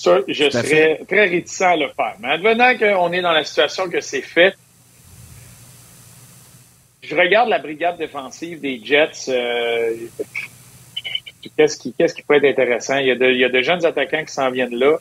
Ça, 0.00 0.20
je 0.26 0.48
serais 0.48 0.98
très 1.06 1.26
réticent 1.26 1.60
à 1.60 1.76
le 1.76 1.88
faire. 1.88 2.14
Mais 2.20 2.28
advenant 2.28 2.74
qu'on 2.78 3.12
est 3.12 3.20
dans 3.20 3.32
la 3.32 3.44
situation 3.44 3.90
que 3.90 4.00
c'est 4.00 4.22
fait, 4.22 4.54
je 7.02 7.14
regarde 7.14 7.50
la 7.50 7.58
brigade 7.58 7.98
défensive 7.98 8.62
des 8.62 8.80
Jets. 8.82 9.28
Euh, 9.28 9.94
qu'est-ce 11.54 11.76
qui, 11.76 11.92
qu'est-ce 11.92 12.14
qui 12.14 12.22
peut 12.22 12.42
être 12.42 12.46
intéressant? 12.46 12.96
Il 12.96 13.08
y 13.08 13.10
a 13.10 13.14
de, 13.14 13.26
il 13.26 13.36
y 13.36 13.44
a 13.44 13.50
de 13.50 13.60
jeunes 13.60 13.84
attaquants 13.84 14.24
qui 14.24 14.32
s'en 14.32 14.50
viennent 14.50 14.74
là. 14.74 14.96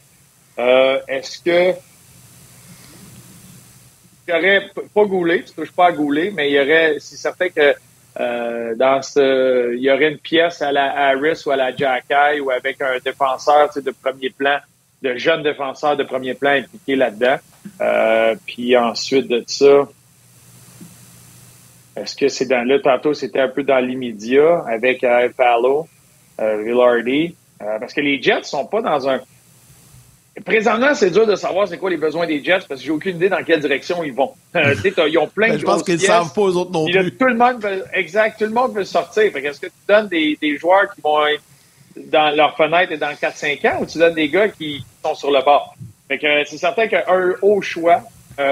Euh, 0.59 0.99
est-ce 1.07 1.39
que 1.39 1.79
il 4.27 4.31
y 4.31 4.37
aurait 4.37 4.69
pas 4.93 5.05
Goulet, 5.05 5.43
tu 5.43 5.53
touches 5.53 5.71
pas 5.71 5.87
à 5.87 5.91
Goulet, 5.93 6.29
mais 6.35 6.49
il 6.49 6.55
y 6.55 6.59
aurait, 6.59 6.97
c'est 6.99 7.15
certain 7.15 7.47
que 7.47 7.73
euh, 8.19 8.75
dans 8.75 9.01
ce, 9.01 9.73
il 9.75 9.81
y 9.81 9.89
aurait 9.89 10.11
une 10.11 10.17
pièce 10.17 10.61
à 10.61 10.73
la 10.73 11.09
Harris 11.09 11.41
ou 11.45 11.51
à 11.51 11.55
la 11.55 11.73
Jacky 11.73 12.41
ou 12.41 12.51
avec 12.51 12.81
un 12.81 12.97
défenseur 12.99 13.69
de 13.73 13.91
premier 13.91 14.29
plan, 14.29 14.59
de 15.01 15.17
jeunes 15.17 15.43
défenseurs 15.43 15.95
de 15.97 16.03
premier 16.03 16.33
plan 16.33 16.51
impliqués 16.51 16.95
là-dedans. 16.95 17.37
Euh, 17.81 18.35
puis 18.45 18.75
ensuite 18.77 19.27
de 19.27 19.43
ça, 19.47 19.87
Est-ce 21.95 22.15
que 22.15 22.29
c'est 22.29 22.45
dans 22.45 22.65
là, 22.67 22.79
tantôt, 22.79 23.13
c'était 23.13 23.41
un 23.41 23.49
peu 23.49 23.63
dans 23.63 23.79
l'immédiat 23.79 24.63
avec 24.67 25.03
euh, 25.03 25.29
Palo, 25.35 25.87
euh, 26.39 26.63
Villardy, 26.63 27.35
euh, 27.61 27.79
parce 27.79 27.93
que 27.93 28.01
les 28.01 28.21
Jets 28.21 28.43
sont 28.43 28.65
pas 28.65 28.81
dans 28.81 29.09
un. 29.09 29.19
Présentement, 30.45 30.93
c'est 30.93 31.09
dur 31.09 31.27
de 31.27 31.35
savoir 31.35 31.67
c'est 31.67 31.77
quoi 31.77 31.89
les 31.89 31.97
besoins 31.97 32.25
des 32.25 32.41
Jets 32.41 32.61
parce 32.69 32.79
que 32.79 32.85
j'ai 32.85 32.91
aucune 32.91 33.17
idée 33.17 33.27
dans 33.27 33.43
quelle 33.43 33.59
direction 33.59 34.03
ils 34.03 34.13
vont. 34.13 34.33
Euh, 34.55 34.73
ils 35.07 35.17
ont 35.19 35.27
plein 35.27 35.49
ben, 35.49 35.53
de 35.53 35.59
Je 35.59 35.65
pense 35.65 35.83
qu'ils 35.83 35.93
ne 35.95 35.99
savent 35.99 36.33
pas 36.33 36.41
aux 36.41 36.57
autres 36.57 36.71
non 36.71 36.85
plus. 36.85 37.11
tout 37.15 37.27
le 37.27 37.35
monde 37.35 37.61
veut, 37.61 37.83
exact, 37.93 38.39
tout 38.39 38.45
le 38.45 38.51
monde 38.51 38.73
veut 38.73 38.83
sortir. 38.83 39.35
Est-ce 39.35 39.59
que 39.59 39.67
tu 39.67 39.71
donnes 39.87 40.07
des, 40.07 40.37
des, 40.41 40.57
joueurs 40.57 40.91
qui 40.93 41.01
vont 41.01 41.25
être 41.27 41.43
dans 42.07 42.35
leur 42.35 42.55
fenêtre 42.55 42.91
et 42.91 42.97
dans 42.97 43.11
4-5 43.11 43.67
ans 43.69 43.77
ou 43.81 43.85
tu 43.85 43.97
donnes 43.97 44.15
des 44.15 44.29
gars 44.29 44.49
qui 44.49 44.83
sont 45.03 45.15
sur 45.15 45.31
le 45.31 45.41
bord? 45.43 45.75
Fait 46.07 46.17
que 46.17 46.43
c'est 46.45 46.57
certain 46.57 46.87
qu'un 46.87 47.03
haut 47.41 47.61
choix 47.61 48.01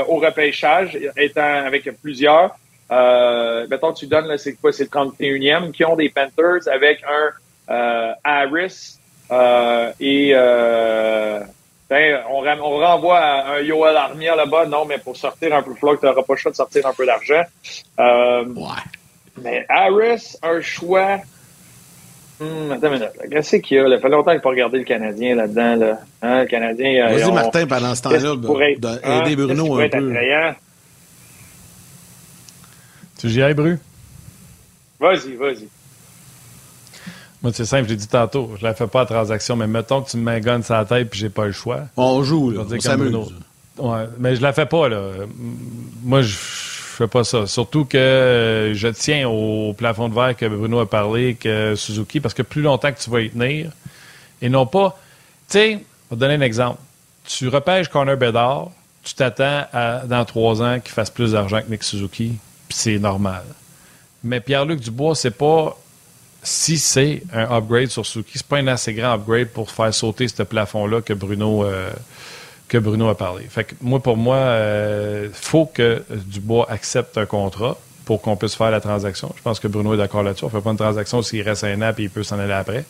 au 0.08 0.18
repêchage, 0.18 0.98
étant 1.16 1.66
avec 1.66 1.90
plusieurs, 2.02 2.58
euh, 2.92 3.68
mettons, 3.70 3.94
tu 3.94 4.08
donnes, 4.08 4.38
c'est 4.38 4.54
quoi, 4.54 4.72
c'est 4.72 4.84
le 4.84 4.90
31e, 4.90 5.72
qui 5.72 5.84
ont 5.84 5.96
des 5.96 6.10
Panthers 6.10 6.68
avec 6.68 7.02
un 7.04 7.74
euh, 7.74 8.14
Harris 8.24 8.98
euh, 9.30 9.92
et 10.00 10.32
euh, 10.34 11.42
ben, 11.90 12.22
on, 12.30 12.46
on, 12.46 12.78
renvoie 12.78 13.20
à 13.20 13.56
un 13.56 13.60
Yoel 13.60 13.96
Armia 13.98 14.36
là-bas. 14.36 14.66
Non, 14.66 14.86
mais 14.86 14.98
pour 14.98 15.18
sortir 15.18 15.54
un 15.56 15.64
peu 15.64 15.74
floc, 15.74 16.00
tu 16.00 16.06
n'auras 16.06 16.24
pas 16.24 16.34
le 16.34 16.38
choix 16.38 16.52
de 16.52 16.56
sortir 16.56 16.86
un 16.86 16.94
peu 16.94 17.06
d'argent. 17.06 17.44
Euh, 18.00 18.46
ouais. 18.46 19.42
Mais 19.42 19.66
Harris, 19.70 20.38
un 20.44 20.62
choix. 20.62 21.20
Hum, 22.40 22.72
attends 22.72 22.88
une 22.88 22.94
minute. 22.94 23.12
Qu'est-ce 23.32 23.56
qu'il 23.58 23.78
y 23.78 23.80
a? 23.80 23.88
Il 23.88 24.00
fait 24.00 24.10
longtemps 24.10 24.32
qu'il 24.32 24.36
n'a 24.36 24.42
pas 24.42 24.50
regardé 24.50 24.78
le 24.78 24.84
Canadien 24.84 25.36
là-dedans. 25.36 25.76
Là. 25.76 26.00
Hein, 26.22 26.42
le 26.42 26.48
Canadien. 26.48 27.10
Vas-y, 27.10 27.32
Martin, 27.32 27.66
pendant 27.66 27.96
ce 27.96 28.02
temps-là, 28.04 28.36
d'aider 28.76 29.00
hein? 29.04 29.36
Bruno 29.36 29.80
un 29.80 29.90
peu. 29.90 29.98
Attrayant? 29.98 30.56
Tu 33.20 33.30
j'y 33.30 33.42
aille, 33.42 33.56
Bru? 33.56 33.80
Vas-y, 35.00 35.36
vas-y. 35.36 35.68
Moi, 37.42 37.52
c'est 37.54 37.66
simple, 37.66 37.88
j'ai 37.88 37.96
dit 37.96 38.08
tantôt, 38.08 38.52
je 38.60 38.64
la 38.64 38.74
fais 38.74 38.88
pas 38.88 39.02
à 39.02 39.06
transaction, 39.06 39.56
mais 39.56 39.68
mettons 39.68 40.02
que 40.02 40.10
tu 40.10 40.18
me 40.18 40.62
sur 40.64 40.74
la 40.74 40.86
tête 40.86 41.10
puis 41.10 41.20
j'ai 41.20 41.30
pas 41.30 41.46
le 41.46 41.52
choix. 41.52 41.82
On 41.96 42.24
joue, 42.24 42.52
là, 42.52 42.62
on 42.70 42.80
s'amuse. 42.80 43.16
Ouais, 43.78 44.06
mais 44.18 44.36
je 44.36 44.42
la 44.42 44.54
fais 44.54 44.66
pas, 44.66 44.90
là. 44.90 45.12
Moi, 46.04 46.22
je 46.22 46.36
fais 46.98 47.08
pas 47.08 47.24
ça. 47.24 47.48
Surtout 47.48 47.86
que 47.86 48.72
je 48.74 48.88
tiens 48.90 49.28
au 49.28 49.74
plafond 49.74 50.10
de 50.10 50.16
verre 50.16 50.36
que 50.36 50.46
Bruno 50.46 50.80
a 50.80 50.90
parlé, 50.90 51.36
que 51.36 51.76
Suzuki, 51.76 52.20
parce 52.20 52.34
que 52.34 52.42
plus 52.42 52.62
longtemps 52.62 52.92
que 52.92 53.00
tu 53.00 53.10
vas 53.10 53.22
y 53.22 53.30
tenir, 53.30 53.72
et 54.42 54.50
non 54.50 54.66
pas... 54.66 54.98
Tu 55.50 55.54
sais, 55.54 55.72
je 55.72 55.76
vais 55.76 55.84
te 56.12 56.16
donner 56.16 56.34
un 56.36 56.42
exemple. 56.42 56.80
Tu 57.26 57.48
repêches 57.48 57.88
Connor 57.88 58.18
Bedard, 58.18 58.72
tu 59.04 59.14
t'attends 59.14 59.66
à, 59.72 60.02
dans 60.06 60.26
trois 60.26 60.62
ans 60.62 60.80
qu'il 60.80 60.92
fasse 60.92 61.10
plus 61.10 61.32
d'argent 61.32 61.62
que 61.62 61.70
Nick 61.70 61.84
Suzuki 61.84 62.38
c'est 62.70 63.00
normal. 63.00 63.44
Mais 64.24 64.40
Pierre-Luc 64.42 64.82
Dubois, 64.82 65.16
c'est 65.16 65.32
pas 65.32 65.78
si 66.44 66.78
c'est 66.78 67.24
un 67.34 67.56
upgrade 67.58 67.88
sur 67.88 68.06
Suzuki, 68.06 68.34
c'est 68.36 68.48
pas 68.48 68.58
un 68.58 68.68
assez 68.68 68.94
grand 68.94 69.14
upgrade 69.14 69.50
pour 69.50 69.72
faire 69.72 69.94
sauter 69.94 70.28
ce 70.28 70.44
plafond-là 70.44 71.02
que 71.02 71.14
Bruno 71.14 71.64
euh, 71.64 71.92
que 72.68 72.78
Bruno 72.78 73.08
a 73.10 73.16
parlé. 73.16 73.46
Fait 73.50 73.64
que 73.64 73.76
moi, 73.82 74.00
pour 74.00 74.18
moi, 74.18 74.38
il 74.38 74.42
euh, 74.42 75.30
faut 75.32 75.66
que 75.66 76.04
Dubois 76.10 76.68
accepte 76.70 77.18
un 77.18 77.26
contrat 77.26 77.78
pour 78.06 78.22
qu'on 78.22 78.36
puisse 78.36 78.56
faire 78.56 78.72
la 78.72 78.82
transaction. 78.82 79.34
Je 79.38 79.42
pense 79.42 79.60
que 79.60 79.68
Bruno 79.68 79.94
est 79.94 79.98
d'accord 79.98 80.24
là-dessus. 80.24 80.46
On 80.46 80.48
ne 80.48 80.52
fait 80.52 80.62
pas 80.62 80.72
une 80.72 80.78
transaction 80.78 81.22
s'il 81.22 81.42
reste 81.42 81.64
un 81.64 81.82
an 81.82 81.92
et 81.98 82.02
il 82.04 82.10
peut 82.10 82.24
s'en 82.24 82.40
aller 82.40 82.54
après. 82.54 82.86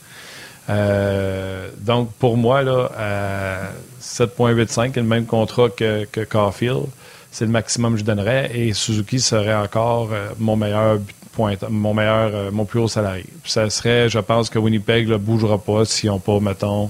Euh, 0.69 1.69
donc, 1.79 2.11
pour 2.13 2.37
moi, 2.37 2.61
là, 2.61 2.89
à 2.97 3.57
7,85, 4.01 4.95
le 4.95 5.03
même 5.03 5.25
contrat 5.25 5.69
que, 5.69 6.05
que 6.05 6.21
Caulfield, 6.21 6.85
c'est 7.31 7.45
le 7.45 7.51
maximum 7.51 7.93
que 7.93 7.99
je 7.99 8.05
donnerais. 8.05 8.51
Et 8.53 8.73
Suzuki 8.73 9.19
serait 9.19 9.55
encore 9.55 10.09
euh, 10.11 10.29
mon 10.39 10.55
meilleur 10.55 10.99
point, 11.33 11.53
mon 11.69 11.93
meilleur, 11.93 12.51
mon 12.51 12.65
plus 12.65 12.79
haut 12.79 12.87
salarié. 12.87 13.25
ça 13.45 13.69
serait, 13.69 14.09
je 14.09 14.19
pense 14.19 14.49
que 14.49 14.57
Winnipeg 14.57 15.07
ne 15.07 15.17
bougera 15.17 15.59
pas 15.59 15.85
si 15.85 16.09
on 16.09 16.19
pas, 16.19 16.39
mettons. 16.39 16.89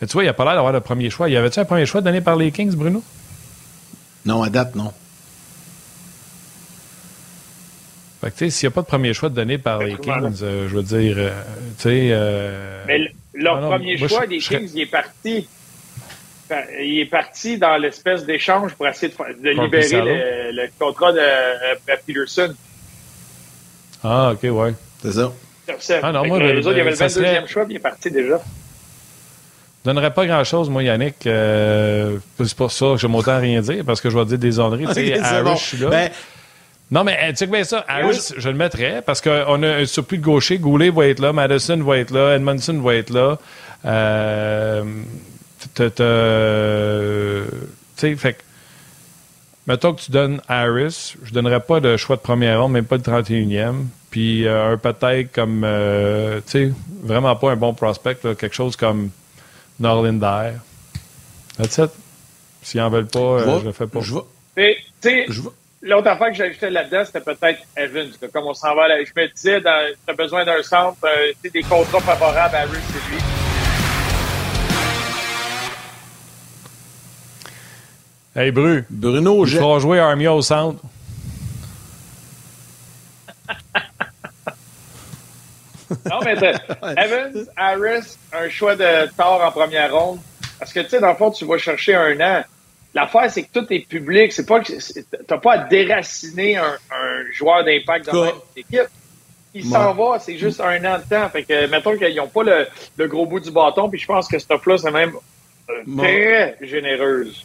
Mais 0.00 0.06
tu 0.06 0.12
vois, 0.14 0.22
il 0.22 0.26
n'y 0.26 0.30
a 0.30 0.34
pas 0.34 0.44
l'air 0.44 0.54
d'avoir 0.54 0.72
le 0.72 0.80
premier 0.80 1.10
choix. 1.10 1.28
Y 1.28 1.36
avait-tu 1.36 1.60
un 1.60 1.64
premier 1.64 1.86
choix 1.86 2.00
donné 2.00 2.20
par 2.20 2.36
les 2.36 2.50
Kings, 2.50 2.74
Bruno? 2.74 3.02
Non, 4.24 4.42
à 4.42 4.50
date, 4.50 4.74
non. 4.74 4.92
Fait 8.20 8.30
que, 8.30 8.36
tu 8.36 8.44
sais, 8.44 8.50
s'il 8.50 8.68
n'y 8.68 8.72
a 8.72 8.74
pas 8.74 8.82
de 8.82 8.86
premier 8.86 9.14
choix 9.14 9.28
donné 9.28 9.58
par 9.58 9.78
les 9.78 9.96
Kings, 9.96 10.42
euh, 10.42 10.68
je 10.68 10.76
veux 10.76 10.82
dire, 10.82 11.16
tu 11.78 11.82
sais. 11.82 12.18
Mais 12.86 13.12
leur 13.34 13.64
ah 13.64 13.76
premier 13.76 13.96
choix 13.96 14.26
des 14.26 14.38
Kings, 14.38 14.70
il 14.74 14.82
est 14.82 14.86
parti 14.86 15.46
il 16.82 17.00
est 17.00 17.06
parti 17.06 17.58
dans 17.58 17.76
l'espèce 17.76 18.24
d'échange 18.24 18.74
pour 18.74 18.86
essayer 18.88 19.12
de, 19.12 19.50
libérer 19.50 20.52
le, 20.52 20.68
contrat 20.78 21.12
de, 21.12 21.18
euh, 21.20 21.96
Peterson. 22.06 22.54
Ah, 24.02 24.32
OK, 24.32 24.42
ouais. 24.42 24.74
C'est 25.02 25.12
ça. 25.12 25.32
Ah 26.02 26.12
non, 26.12 26.26
moi, 26.26 26.38
les 26.40 26.66
autres, 26.66 26.72
il 26.72 26.78
y 26.78 26.80
avait 26.80 26.90
le 26.90 26.96
22e 26.96 27.46
choix, 27.46 27.64
puis 27.64 27.74
il 27.74 27.76
est 27.76 27.80
parti 27.80 28.10
déjà. 28.10 28.40
Je 29.82 29.90
donnerais 29.90 30.12
pas 30.12 30.26
grand-chose, 30.26 30.68
moi, 30.68 30.82
Yannick. 30.82 31.26
Euh, 31.26 32.18
c'est 32.38 32.54
pour 32.54 32.70
ça 32.70 32.86
que 32.92 32.96
je 32.98 33.06
m'autant 33.06 33.40
rien 33.40 33.62
dire, 33.62 33.82
parce 33.86 34.00
que 34.00 34.10
je 34.10 34.18
vais 34.18 34.24
dire 34.26 34.38
des 34.38 34.52
sais, 34.52 35.18
Harris, 35.18 35.58
je 35.58 35.64
suis 35.64 35.78
là. 35.78 35.88
Ben, 35.88 36.10
non, 36.90 37.04
mais 37.04 37.30
tu 37.30 37.36
sais 37.36 37.46
bien 37.46 37.64
ça, 37.64 37.84
Harris, 37.88 38.32
je 38.36 38.48
le 38.48 38.56
mettrais, 38.56 39.00
parce 39.04 39.20
qu'on 39.20 39.62
a 39.62 39.68
un 39.68 39.86
surplus 39.86 40.18
de 40.18 40.24
gaucher. 40.24 40.58
Goulet 40.58 40.90
va 40.90 41.06
être 41.06 41.20
là, 41.20 41.32
Madison 41.32 41.78
va 41.82 41.98
être 41.98 42.10
là, 42.10 42.34
Edmondson 42.34 42.80
va 42.80 42.94
être 42.96 43.10
là. 43.10 43.38
Euh, 43.86 44.82
tu 45.74 45.84
sais, 47.96 48.16
fait 48.16 48.36
mettons 49.66 49.94
que 49.94 50.00
tu 50.00 50.10
donnes 50.10 50.40
Harris, 50.48 51.14
je 51.22 51.32
donnerais 51.32 51.60
pas 51.60 51.80
de 51.80 51.96
choix 51.96 52.16
de 52.16 52.22
première 52.22 52.60
ronde, 52.60 52.72
même 52.72 52.84
pas 52.84 52.98
de 52.98 53.04
31e. 53.04 53.84
Puis 54.10 54.46
euh, 54.46 54.72
un 54.72 54.76
peut-être 54.76 55.32
comme, 55.32 55.62
euh, 55.64 56.40
tu 56.46 56.50
sais, 56.50 56.72
vraiment 57.04 57.36
pas 57.36 57.52
un 57.52 57.56
bon 57.56 57.72
prospect, 57.72 58.16
quelque 58.16 58.52
chose 58.52 58.74
comme 58.74 59.10
Norlinder. 59.80 60.52
That's 61.56 61.78
it. 61.78 61.90
S'ils 62.62 62.80
en 62.80 62.90
veulent 62.90 63.06
pas, 63.06 63.18
euh, 63.18 63.58
je, 63.60 63.64
le 63.64 63.72
fais 63.72 63.86
pas. 63.86 64.00
Je 64.00 64.14
L'autre 65.82 66.08
affaire 66.08 66.28
que 66.28 66.34
j'ajoutais 66.34 66.68
là-dedans, 66.68 67.04
c'était 67.06 67.20
peut-être 67.20 67.60
Evans. 67.74 68.10
Comme 68.34 68.44
on 68.46 68.52
s'en 68.52 68.74
va 68.74 68.86
là, 68.86 68.96
je 69.02 69.18
me 69.18 69.26
disais, 69.34 69.62
tu 69.62 69.66
as 69.66 70.12
besoin 70.12 70.44
d'un 70.44 70.62
centre, 70.62 70.98
des 71.42 71.62
contrats 71.62 72.00
favorables 72.00 72.54
à 72.54 72.60
Harris, 72.60 72.76
c'est 72.92 73.10
lui. 73.10 73.22
Hey, 78.36 78.50
Bru. 78.50 78.84
Bruno, 78.90 79.46
je 79.46 79.58
vais 79.58 79.80
jouer 79.80 79.98
Armia 79.98 80.34
au 80.34 80.42
centre. 80.42 80.80
Non, 86.10 86.20
mais 86.24 86.32
Evans, 86.96 87.46
Harris, 87.56 88.16
un 88.32 88.48
choix 88.48 88.76
de 88.76 89.08
tort 89.16 89.42
en 89.44 89.50
première 89.50 89.94
ronde. 89.94 90.20
Parce 90.58 90.72
que, 90.72 90.80
tu 90.80 90.90
sais, 90.90 91.00
dans 91.00 91.10
le 91.10 91.16
fond, 91.16 91.30
tu 91.30 91.44
vas 91.44 91.58
chercher 91.58 91.94
un 91.94 92.20
an. 92.20 92.44
L'affaire, 92.94 93.30
c'est 93.30 93.44
que 93.44 93.60
tout 93.60 93.66
est 93.72 93.86
public. 93.86 94.32
C'est 94.32 94.46
pas 94.46 94.60
que 94.60 94.72
t'as 95.26 95.38
pas 95.38 95.52
à 95.52 95.58
déraciner 95.58 96.56
un, 96.56 96.76
joueur 97.32 97.64
d'impact 97.64 98.06
dans 98.06 98.32
l'équipe. 98.56 98.88
Il 99.52 99.64
s'en 99.64 99.94
va, 99.94 100.18
c'est 100.20 100.36
juste 100.36 100.60
un 100.60 100.84
an 100.84 100.98
de 100.98 101.08
temps. 101.08 101.28
Fait 101.28 101.42
que, 101.42 101.66
mettons 101.66 101.96
qu'ils 101.96 102.14
n'ont 102.14 102.28
pas 102.28 102.42
le, 102.44 103.08
gros 103.08 103.26
bout 103.26 103.40
du 103.40 103.50
bâton, 103.50 103.88
puis 103.88 103.98
je 103.98 104.06
pense 104.06 104.28
que 104.28 104.38
cette 104.38 104.50
offre-là, 104.50 104.78
c'est 104.78 104.90
même 104.90 105.12
euh, 105.68 105.96
très 105.96 106.56
généreuse. 106.60 107.44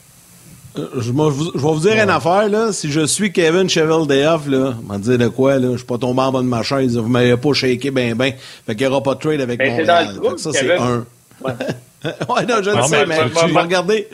Je, 0.76 1.12
vais 1.12 1.30
vous 1.32 1.80
dire 1.80 2.04
une 2.04 2.10
affaire, 2.10 2.50
là. 2.50 2.72
Si 2.72 2.92
je 2.92 3.06
suis 3.06 3.32
Kevin 3.32 3.70
Chevel 3.70 4.08
Dayoff, 4.08 4.48
là, 4.48 4.74
vais 4.90 4.98
dire 5.00 5.18
de 5.18 5.28
quoi, 5.28 5.58
là? 5.58 5.72
Je 5.72 5.78
suis 5.78 5.86
pas 5.86 5.98
tombé 5.98 6.22
en 6.22 6.32
bas 6.32 6.40
de 6.40 6.46
ma 6.46 6.64
chaise. 6.64 6.98
Vous 6.98 7.08
m'avez 7.08 7.38
pas 7.38 7.54
shaké 7.54 7.92
ben 7.92 8.16
ben. 8.16 8.34
Fait 8.66 8.76
qu'il 8.76 8.88
n'y 8.88 8.92
aura 8.94 9.02
pas 9.02 9.16
de 9.16 9.20
trade 9.20 9.42
avec 9.42 9.60
ben, 9.60 9.72
Montréal. 9.72 10.16
Dans 10.22 10.32
le 10.32 10.38
ça, 10.38 10.52
c'est 10.54 10.78
un. 10.78 11.06
Ouais. 11.42 11.52
ouais, 12.04 12.46
non, 12.46 12.56
je 12.62 12.70
le 12.70 12.84
sais, 12.84 13.06
mais, 13.06 13.18
je 13.48 13.54
vais 13.54 13.60
regarder. 13.60 14.08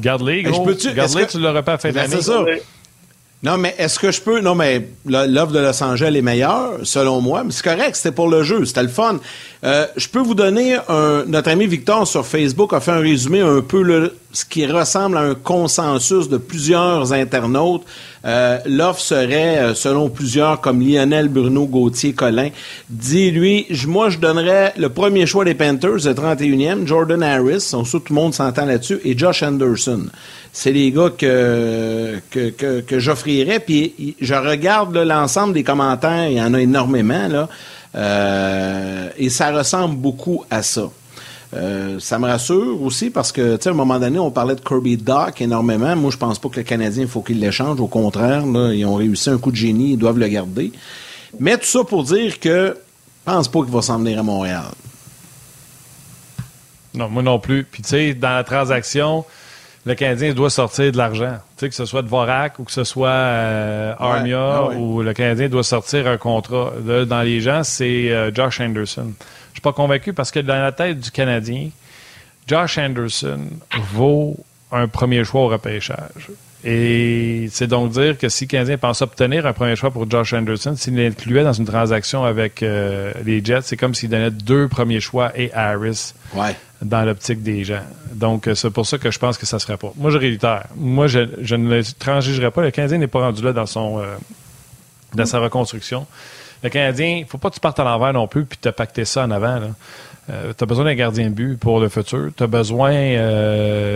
Garde-les, 0.00 0.42
gros. 0.42 0.66
Garde-les, 0.94 1.26
tu 1.26 1.38
l'aurais 1.38 1.62
pas 1.62 1.78
fait 1.78 1.92
ben, 1.92 2.06
C'est 2.08 2.22
ça. 2.22 2.44
Non, 3.44 3.58
mais 3.58 3.74
est-ce 3.76 3.98
que 3.98 4.10
je 4.10 4.22
peux. 4.22 4.40
Non, 4.40 4.54
mais 4.54 4.88
l'offre 5.04 5.52
de 5.52 5.58
Los 5.58 5.82
Angeles 5.82 6.16
est 6.16 6.22
meilleure, 6.22 6.78
selon 6.84 7.20
moi. 7.20 7.44
Mais 7.44 7.52
c'est 7.52 7.62
correct, 7.62 7.94
c'était 7.94 8.10
pour 8.14 8.28
le 8.28 8.42
jeu, 8.42 8.64
c'était 8.64 8.82
le 8.82 8.88
fun. 8.88 9.18
Euh, 9.64 9.86
je 9.96 10.08
peux 10.08 10.20
vous 10.20 10.34
donner 10.34 10.76
un. 10.88 11.24
Notre 11.26 11.50
ami 11.50 11.66
Victor 11.66 12.06
sur 12.06 12.26
Facebook 12.26 12.74
a 12.74 12.80
fait 12.80 12.90
un 12.90 12.98
résumé 12.98 13.40
un 13.40 13.62
peu 13.62 13.82
le, 13.82 14.14
ce 14.32 14.44
qui 14.44 14.66
ressemble 14.66 15.16
à 15.16 15.20
un 15.20 15.34
consensus 15.34 16.28
de 16.28 16.36
plusieurs 16.36 17.14
internautes. 17.14 17.82
Euh, 18.26 18.58
l'offre 18.66 19.00
serait, 19.00 19.58
euh, 19.58 19.74
selon 19.74 20.10
plusieurs, 20.10 20.60
comme 20.60 20.82
Lionel 20.82 21.28
Bruno 21.28 21.64
Gauthier 21.64 22.12
Collin, 22.12 22.50
dit 22.90 23.30
lui, 23.30 23.66
moi 23.86 24.10
je 24.10 24.18
donnerais 24.18 24.74
le 24.76 24.90
premier 24.90 25.24
choix 25.24 25.46
des 25.46 25.54
Panthers, 25.54 26.04
le 26.04 26.12
31e, 26.12 26.86
Jordan 26.86 27.22
Harris, 27.22 27.70
on 27.72 27.84
sait 27.84 27.98
tout 28.00 28.12
le 28.12 28.16
monde 28.16 28.34
s'entend 28.34 28.66
là-dessus, 28.66 29.00
et 29.04 29.16
Josh 29.16 29.42
Anderson 29.42 30.06
c'est 30.54 30.70
les 30.70 30.92
gars 30.92 31.10
que, 31.10 32.20
que, 32.30 32.80
que, 32.80 32.98
j'offrirais. 33.00 33.58
Puis 33.58 34.14
je 34.20 34.34
regarde 34.34 34.96
l'ensemble 34.96 35.52
des 35.52 35.64
commentaires, 35.64 36.28
il 36.28 36.36
y 36.36 36.40
en 36.40 36.54
a 36.54 36.60
énormément, 36.60 37.26
là, 37.26 37.48
euh, 37.94 39.08
et 39.16 39.30
ça 39.30 39.52
ressemble 39.52 39.96
beaucoup 39.96 40.44
à 40.50 40.62
ça. 40.62 40.90
Euh, 41.54 42.00
ça 42.00 42.18
me 42.18 42.26
rassure 42.26 42.82
aussi 42.82 43.10
parce 43.10 43.30
que, 43.30 43.56
tu 43.56 43.62
sais, 43.62 43.68
à 43.68 43.72
un 43.72 43.76
moment 43.76 43.98
donné, 44.00 44.18
on 44.18 44.30
parlait 44.30 44.56
de 44.56 44.60
Kirby 44.60 44.96
Doc 44.96 45.40
énormément. 45.40 45.94
Moi, 45.94 46.10
je 46.10 46.16
pense 46.16 46.38
pas 46.38 46.48
que 46.48 46.56
le 46.56 46.64
Canadien, 46.64 47.02
il 47.02 47.08
faut 47.08 47.22
qu'il 47.22 47.38
l'échange. 47.38 47.80
Au 47.80 47.86
contraire, 47.86 48.42
ils 48.72 48.84
ont 48.84 48.96
réussi 48.96 49.30
un 49.30 49.38
coup 49.38 49.52
de 49.52 49.56
génie, 49.56 49.92
ils 49.92 49.96
doivent 49.96 50.18
le 50.18 50.28
garder. 50.28 50.72
Mais 51.38 51.56
tout 51.56 51.66
ça 51.66 51.84
pour 51.84 52.02
dire 52.04 52.40
que 52.40 52.76
je 52.76 53.32
pense 53.32 53.48
pas 53.48 53.62
qu'il 53.62 53.72
va 53.72 53.82
s'en 53.82 53.98
venir 53.98 54.18
à 54.18 54.22
Montréal. 54.22 54.64
Non, 56.94 57.08
moi 57.08 57.22
non 57.22 57.38
plus. 57.38 57.64
Puis, 57.64 57.82
tu 57.82 57.88
sais, 57.90 58.14
dans 58.14 58.30
la 58.30 58.44
transaction, 58.44 59.24
le 59.86 59.94
Canadien 59.94 60.32
doit 60.32 60.50
sortir 60.50 60.90
de 60.92 60.96
l'argent. 60.96 61.38
Tu 61.56 61.60
sais, 61.60 61.68
que 61.68 61.74
ce 61.74 61.84
soit 61.84 62.02
de 62.02 62.08
Vorak 62.08 62.58
ou 62.58 62.64
que 62.64 62.72
ce 62.72 62.84
soit 62.84 63.08
euh, 63.08 63.94
Armia, 63.98 64.56
ah 64.56 64.68
ou 64.70 65.02
le 65.02 65.12
Canadien 65.12 65.48
doit 65.48 65.62
sortir 65.62 66.06
un 66.06 66.16
contrat. 66.16 66.72
dans 67.06 67.22
les 67.22 67.40
gens, 67.40 67.62
c'est 67.64 68.10
euh, 68.10 68.32
Josh 68.32 68.60
Anderson. 68.60 69.12
Je 69.50 69.54
suis 69.54 69.60
pas 69.60 69.72
convaincu 69.72 70.12
parce 70.12 70.30
que 70.30 70.40
dans 70.40 70.60
la 70.60 70.72
tête 70.72 71.00
du 71.00 71.10
Canadien, 71.10 71.68
Josh 72.46 72.78
Anderson 72.78 73.40
vaut 73.92 74.36
un 74.72 74.88
premier 74.88 75.22
choix 75.24 75.42
au 75.42 75.48
repêchage. 75.48 76.30
Et 76.66 77.48
c'est 77.50 77.66
donc 77.66 77.90
dire 77.90 78.16
que 78.16 78.30
si 78.30 78.44
le 78.44 78.48
Canadien 78.48 78.78
pense 78.78 79.02
obtenir 79.02 79.44
un 79.46 79.52
premier 79.52 79.76
choix 79.76 79.90
pour 79.90 80.10
Josh 80.10 80.32
Anderson, 80.32 80.74
s'il 80.76 80.96
l'incluait 80.96 81.44
dans 81.44 81.52
une 81.52 81.66
transaction 81.66 82.24
avec 82.24 82.62
euh, 82.62 83.12
les 83.22 83.44
Jets, 83.44 83.62
c'est 83.64 83.76
comme 83.76 83.94
s'il 83.94 84.08
donnait 84.08 84.30
deux 84.30 84.66
premiers 84.68 85.00
choix 85.00 85.30
et 85.38 85.52
Harris 85.52 86.14
dans 86.84 87.02
l'optique 87.04 87.42
des 87.42 87.64
gens. 87.64 87.82
Donc, 88.12 88.46
euh, 88.46 88.54
c'est 88.54 88.70
pour 88.70 88.86
ça 88.86 88.98
que 88.98 89.10
je 89.10 89.18
pense 89.18 89.38
que 89.38 89.46
ça 89.46 89.56
ne 89.56 89.60
serait 89.60 89.76
pas. 89.76 89.92
Moi, 89.96 90.10
je 90.10 90.18
réitère. 90.18 90.66
Moi, 90.76 91.06
je, 91.06 91.18
ne 91.54 91.76
le 91.76 91.82
transigerai 91.98 92.50
pas. 92.50 92.62
Le 92.62 92.70
Canadien 92.70 92.98
n'est 92.98 93.06
pas 93.06 93.20
rendu 93.20 93.42
là 93.42 93.52
dans 93.52 93.66
son 93.66 94.00
euh, 94.00 94.16
dans 95.14 95.26
sa 95.26 95.38
reconstruction. 95.38 96.06
Le 96.62 96.70
Canadien, 96.70 97.08
il 97.08 97.22
ne 97.22 97.26
faut 97.26 97.38
pas 97.38 97.50
que 97.50 97.54
tu 97.54 97.60
partes 97.60 97.78
à 97.80 97.84
l'envers 97.84 98.12
non 98.12 98.26
plus 98.26 98.44
puis 98.44 98.58
te 98.58 98.68
pacter 98.70 99.04
ça 99.04 99.24
en 99.24 99.30
avant. 99.30 99.60
tu 100.26 100.32
as 100.32 100.66
besoin 100.66 100.84
d'un 100.84 100.94
gardien 100.94 101.28
de 101.28 101.34
but 101.34 101.58
pour 101.58 101.78
le 101.78 101.88
futur. 101.88 102.30
Tu 102.34 102.42
as 102.42 102.46
besoin 102.46 102.92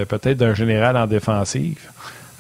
peut-être 0.06 0.36
d'un 0.36 0.54
général 0.54 0.96
en 0.96 1.06
défensive. 1.06 1.78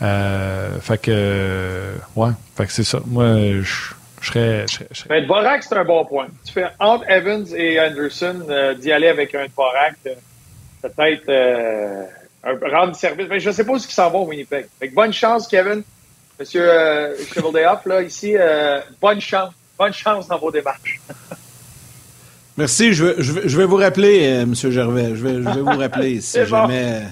Euh, 0.00 0.78
fait 0.80 0.98
que, 0.98 1.94
ouais, 2.14 2.30
fait 2.56 2.66
que 2.66 2.72
c'est 2.72 2.84
ça. 2.84 3.00
Moi, 3.06 3.24
je, 3.62 3.92
serais. 4.22 4.66
Mais 5.10 5.22
Dvorak, 5.22 5.62
c'est 5.62 5.76
un 5.76 5.84
bon 5.84 6.04
point. 6.04 6.28
Tu 6.44 6.52
fais 6.52 6.66
entre 6.78 7.08
Evans 7.10 7.44
et 7.56 7.80
Anderson 7.80 8.42
euh, 8.48 8.74
d'y 8.74 8.92
aller 8.92 9.08
avec 9.08 9.34
un 9.34 9.46
Dvorak, 9.46 9.94
euh, 10.06 10.14
peut-être 10.82 11.28
euh, 11.28 12.04
rendre 12.44 12.94
service. 12.96 13.26
Mais 13.28 13.40
je 13.40 13.48
ne 13.48 13.54
sais 13.54 13.64
pas 13.64 13.72
où 13.72 13.78
qui 13.78 13.94
s'en 13.94 14.10
va 14.10 14.18
au 14.18 14.26
Winnipeg. 14.26 14.66
Fait 14.78 14.88
que 14.88 14.94
bonne 14.94 15.12
chance, 15.12 15.46
Kevin. 15.46 15.82
Monsieur 16.38 16.66
euh, 16.68 17.14
là, 17.86 18.02
ici, 18.02 18.34
bonne 19.00 19.20
chance. 19.20 19.52
Bonne 19.78 19.92
chance 19.92 20.26
dans 20.26 20.38
vos 20.38 20.50
démarches. 20.50 21.00
Merci. 22.56 22.92
Je 22.92 23.04
vais, 23.04 23.14
je 23.22 23.56
vais, 23.56 23.64
vous 23.64 23.76
rappeler, 23.76 24.44
Monsieur 24.44 24.70
Gervais. 24.70 25.14
Je 25.14 25.24
vais, 25.24 25.34
je 25.34 25.48
vais 25.48 25.60
vous 25.60 25.78
rappeler 25.78 26.20
si 26.20 26.44
jamais. 26.44 27.02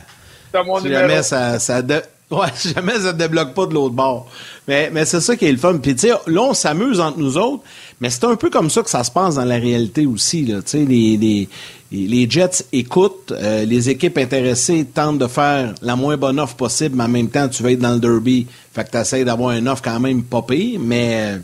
si 0.81 0.89
jamais 0.89 1.23
ça, 1.23 1.59
ça, 1.61 1.83
Ouais, 2.29 2.49
jamais 2.75 2.95
ça 2.95 3.13
ne 3.13 3.19
débloque 3.19 3.55
pas 3.55 3.67
de 3.67 3.75
l'autre 3.75 3.95
bord. 3.95 4.27
Mais, 4.67 4.91
mais 4.93 5.05
c'est 5.05 5.21
ça 5.21 5.37
qui 5.37 5.47
est 5.47 5.53
le 5.53 5.59
fun. 5.59 5.79
Puis, 5.79 5.95
tu 5.95 6.09
sais, 6.09 6.15
là, 6.27 6.43
on 6.43 6.55
s'amuse 6.55 6.99
entre 6.99 7.19
nous 7.19 7.39
autres, 7.39 7.63
mais 8.01 8.11
c'est 8.11 8.25
un 8.25 8.35
peu 8.35 8.51
comme 8.51 8.69
ça 8.69 8.83
que 8.83 8.91
ça 8.91 9.05
se 9.05 9.13
passe 9.13 9.37
dans 9.37 9.45
la 9.45 9.59
réalité 9.59 10.07
aussi. 10.07 10.45
Là. 10.45 10.57
Tu 10.57 10.71
sais, 10.71 10.79
les, 10.79 11.17
les, 11.17 11.49
les 11.93 12.29
Jets 12.29 12.65
écoutent, 12.73 13.33
euh, 13.33 13.65
les 13.65 13.89
équipes 13.89 14.19
intéressées 14.19 14.87
tentent 14.93 15.19
de 15.19 15.27
faire 15.27 15.75
la 15.83 15.97
moins 15.97 16.17
bonne 16.17 16.41
offre 16.41 16.57
possible, 16.57 16.97
mais 16.97 17.05
en 17.05 17.09
même 17.09 17.29
temps, 17.29 17.49
tu 17.49 17.63
vas 17.63 17.73
être 17.73 17.79
dans 17.79 17.95
le 17.95 18.01
derby. 18.01 18.47
Fait 18.73 18.85
que 18.85 18.91
tu 18.91 18.99
essaies 18.99 19.25
d'avoir 19.25 19.53
une 19.53 19.69
offre 19.69 19.83
quand 19.83 20.01
même 20.01 20.23
pas 20.23 20.43
pire, 20.43 20.81
mais... 20.81 21.41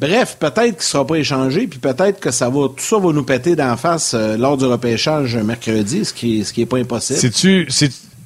Bref, 0.00 0.38
peut-être 0.40 0.56
qu'il 0.56 0.76
ne 0.76 0.82
sera 0.82 1.06
pas 1.06 1.14
échangé, 1.14 1.68
puis 1.68 1.78
peut-être 1.78 2.18
que 2.18 2.32
ça 2.32 2.48
va, 2.48 2.66
tout 2.68 2.80
ça 2.80 2.98
va 2.98 3.12
nous 3.12 3.22
péter 3.22 3.54
d'en 3.54 3.76
face 3.76 4.12
euh, 4.14 4.36
lors 4.36 4.56
du 4.56 4.64
repêchage 4.64 5.36
mercredi, 5.36 6.04
ce 6.04 6.12
qui 6.12 6.38
n'est 6.38 6.62
est 6.62 6.66
pas 6.66 6.78
impossible. 6.78 7.20
C'est-tu, 7.20 7.68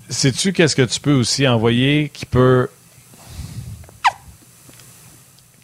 Sais-tu 0.08 0.52
qu'est-ce 0.52 0.74
que 0.74 0.82
tu 0.82 1.00
peux 1.00 1.12
aussi 1.12 1.46
envoyer 1.46 2.10
qui 2.12 2.24
peut. 2.24 2.68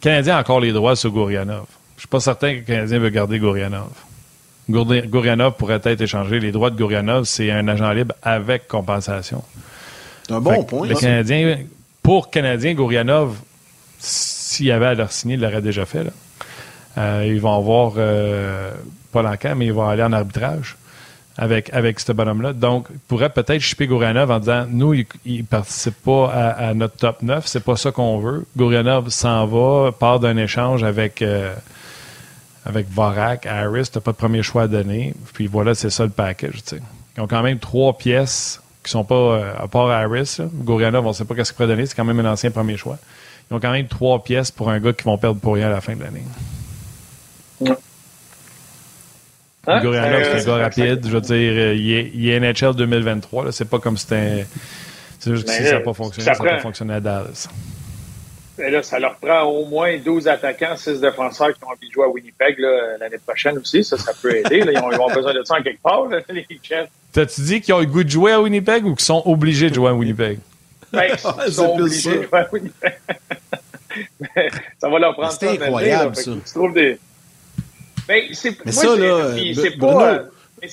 Canadien 0.00 0.36
a 0.36 0.40
encore 0.40 0.60
les 0.60 0.72
droits 0.72 0.96
sur 0.96 1.10
Gourianov. 1.10 1.64
Je 1.96 2.02
suis 2.02 2.08
pas 2.08 2.20
certain 2.20 2.52
que 2.52 2.58
le 2.58 2.64
Canadien 2.64 2.98
veut 2.98 3.08
garder 3.08 3.38
Gourianov. 3.38 3.88
Gourianov 4.68 5.54
pourrait 5.56 5.80
être 5.84 6.00
échangé. 6.00 6.40
Les 6.40 6.52
droits 6.52 6.70
de 6.70 6.76
Gourianov, 6.76 7.24
c'est 7.24 7.50
un 7.50 7.68
agent 7.68 7.90
libre 7.92 8.14
avec 8.22 8.68
compensation. 8.68 9.42
C'est 10.26 10.34
un 10.34 10.40
bon 10.40 10.64
point. 10.64 10.88
Le 10.88 10.94
Canadien, 10.94 11.58
pour 12.02 12.30
Canadien, 12.30 12.74
Gourianov, 12.74 13.36
s'il 13.98 14.70
avait 14.70 14.86
à 14.86 14.94
leur 14.94 15.12
signer, 15.12 15.34
il 15.34 15.40
l'aurait 15.40 15.62
déjà 15.62 15.84
fait. 15.84 16.06
Euh, 16.96 17.24
ils 17.26 17.40
vont 17.40 17.56
avoir 17.56 17.94
euh, 17.96 18.72
pas 19.12 19.22
l'enquête, 19.22 19.54
mais 19.56 19.66
ils 19.66 19.72
vont 19.72 19.88
aller 19.88 20.02
en 20.02 20.12
arbitrage 20.12 20.76
avec, 21.36 21.72
avec 21.72 22.00
ce 22.00 22.12
bonhomme-là. 22.12 22.52
Donc, 22.52 22.86
il 22.90 22.98
pourrait 22.98 23.30
peut-être 23.30 23.60
chipper 23.60 23.86
Gourianov 23.86 24.30
en 24.30 24.38
disant 24.38 24.66
Nous, 24.68 24.94
il 24.94 25.06
ne 25.26 25.42
participe 25.42 25.96
pas 26.04 26.28
à, 26.30 26.74
notre 26.74 26.96
top 26.96 27.22
9, 27.22 27.46
c'est 27.46 27.64
pas 27.64 27.76
ça 27.76 27.90
qu'on 27.90 28.18
veut. 28.18 28.46
Gourianov 28.56 29.08
s'en 29.10 29.46
va, 29.46 29.92
part 29.92 30.20
d'un 30.20 30.36
échange 30.36 30.84
avec, 30.84 31.22
euh, 31.22 31.54
avec 32.64 32.88
Vorak, 32.88 33.46
Harris, 33.46 33.90
tu 33.92 34.00
pas 34.00 34.12
de 34.12 34.16
premier 34.16 34.42
choix 34.42 34.62
à 34.62 34.68
donner. 34.68 35.14
Puis 35.34 35.46
voilà, 35.46 35.74
c'est 35.74 35.90
ça 35.90 36.04
le 36.04 36.10
package. 36.10 36.62
Ils 37.16 37.20
ont 37.20 37.26
quand 37.26 37.42
même 37.42 37.58
trois 37.58 37.96
pièces 37.96 38.60
qui 38.82 38.90
sont 38.90 39.04
pas, 39.04 39.14
euh, 39.14 39.52
à 39.58 39.68
part 39.68 39.90
Harris, 39.90 40.38
Gourianov, 40.52 41.06
on 41.06 41.08
ne 41.08 41.14
sait 41.14 41.24
pas 41.24 41.34
qu'est-ce 41.34 41.52
qu'il 41.52 41.56
pourrait 41.56 41.68
donner, 41.68 41.86
c'est 41.86 41.94
quand 41.94 42.04
même 42.04 42.20
un 42.20 42.30
ancien 42.30 42.50
premier 42.50 42.76
choix. 42.76 42.98
Ils 43.50 43.54
ont 43.54 43.60
quand 43.60 43.72
même 43.72 43.88
trois 43.88 44.22
pièces 44.22 44.50
pour 44.50 44.70
un 44.70 44.78
gars 44.78 44.92
qui 44.92 45.04
vont 45.04 45.16
perdre 45.18 45.40
pour 45.40 45.54
rien 45.54 45.68
à 45.68 45.70
la 45.70 45.80
fin 45.80 45.94
de 45.94 46.02
l'année. 46.02 46.24
Hein? 49.66 49.80
Gourianov, 49.80 50.22
c'est 50.22 50.48
un 50.48 50.56
gars 50.58 50.64
rapide. 50.64 51.06
Je 51.06 51.10
veux 51.10 51.20
dire, 51.20 51.52
euh, 51.52 51.74
il 51.74 51.92
est, 51.92 52.10
il 52.14 52.28
est 52.28 52.40
NHL 52.40 52.74
2023. 52.74 53.52
C'est 53.52 53.64
pas 53.64 53.78
comme 53.78 53.96
si 53.96 54.04
c'était. 54.04 54.46
C'est 55.18 55.34
juste 55.34 55.46
que 55.46 55.52
si 55.52 55.64
ça 55.64 55.74
n'a 55.74 55.80
pas 55.80 55.94
fonctionné, 55.94 56.24
ça 56.24 56.42
n'a 56.42 56.50
pas 56.50 56.60
fonctionné 56.60 56.94
à 56.94 57.00
Dallas. 57.00 57.48
Mais 58.58 58.70
là, 58.70 58.82
ça 58.82 58.98
leur 58.98 59.16
prend 59.16 59.42
au 59.42 59.64
moins 59.64 59.98
12 59.98 60.28
attaquants, 60.28 60.76
6 60.76 61.00
défenseurs 61.00 61.52
qui 61.54 61.64
ont 61.64 61.68
envie 61.68 61.88
de 61.88 61.92
jouer 61.92 62.04
à 62.04 62.08
Winnipeg 62.08 62.56
l'année 63.00 63.18
prochaine 63.18 63.58
aussi. 63.58 63.82
Ça, 63.82 63.98
ça 63.98 64.12
peut 64.20 64.36
aider. 64.36 64.60
Là. 64.60 64.72
Ils, 64.72 64.78
ont, 64.78 64.92
ils, 64.92 65.00
ont, 65.00 65.12
besoin 65.12 65.34
de 65.34 65.42
ça 65.44 65.56
en 65.58 65.62
quelque 65.62 65.82
part, 65.82 66.06
là, 66.06 66.20
les 66.28 66.46
chefs. 66.62 66.88
T'as-tu 67.12 67.40
dit 67.40 67.60
qu'ils 67.60 67.74
ont 67.74 67.80
le 67.80 67.86
goût 67.86 68.04
de 68.04 68.08
jouer 68.08 68.32
à 68.32 68.40
Winnipeg 68.40 68.86
ou 68.86 68.94
qu'ils 68.94 69.04
sont 69.04 69.22
obligés 69.26 69.70
de 69.70 69.74
jouer 69.74 69.88
à 69.88 69.94
Winnipeg? 69.94 70.38
Ben, 70.92 71.08
ils 71.46 71.52
sont 71.52 71.74
obligés 71.78 72.10
de 72.10 72.22
jouer 72.22 72.38
à 72.38 72.48
Winnipeg. 72.52 72.94
ça 74.78 74.88
va 74.88 74.98
leur 74.98 75.14
prendre 75.14 75.32
C'est 75.32 75.48
incroyable, 75.48 76.16
ça. 76.16 76.32
Tu 76.32 76.52
trouves 76.52 76.74
des 76.74 76.98
mais 78.08 78.28
c'est 78.32 78.72
ça, 78.72 78.96
là, 78.96 79.30
Bruno, 79.30 79.78
pas, 79.80 80.12
euh, 80.12 80.68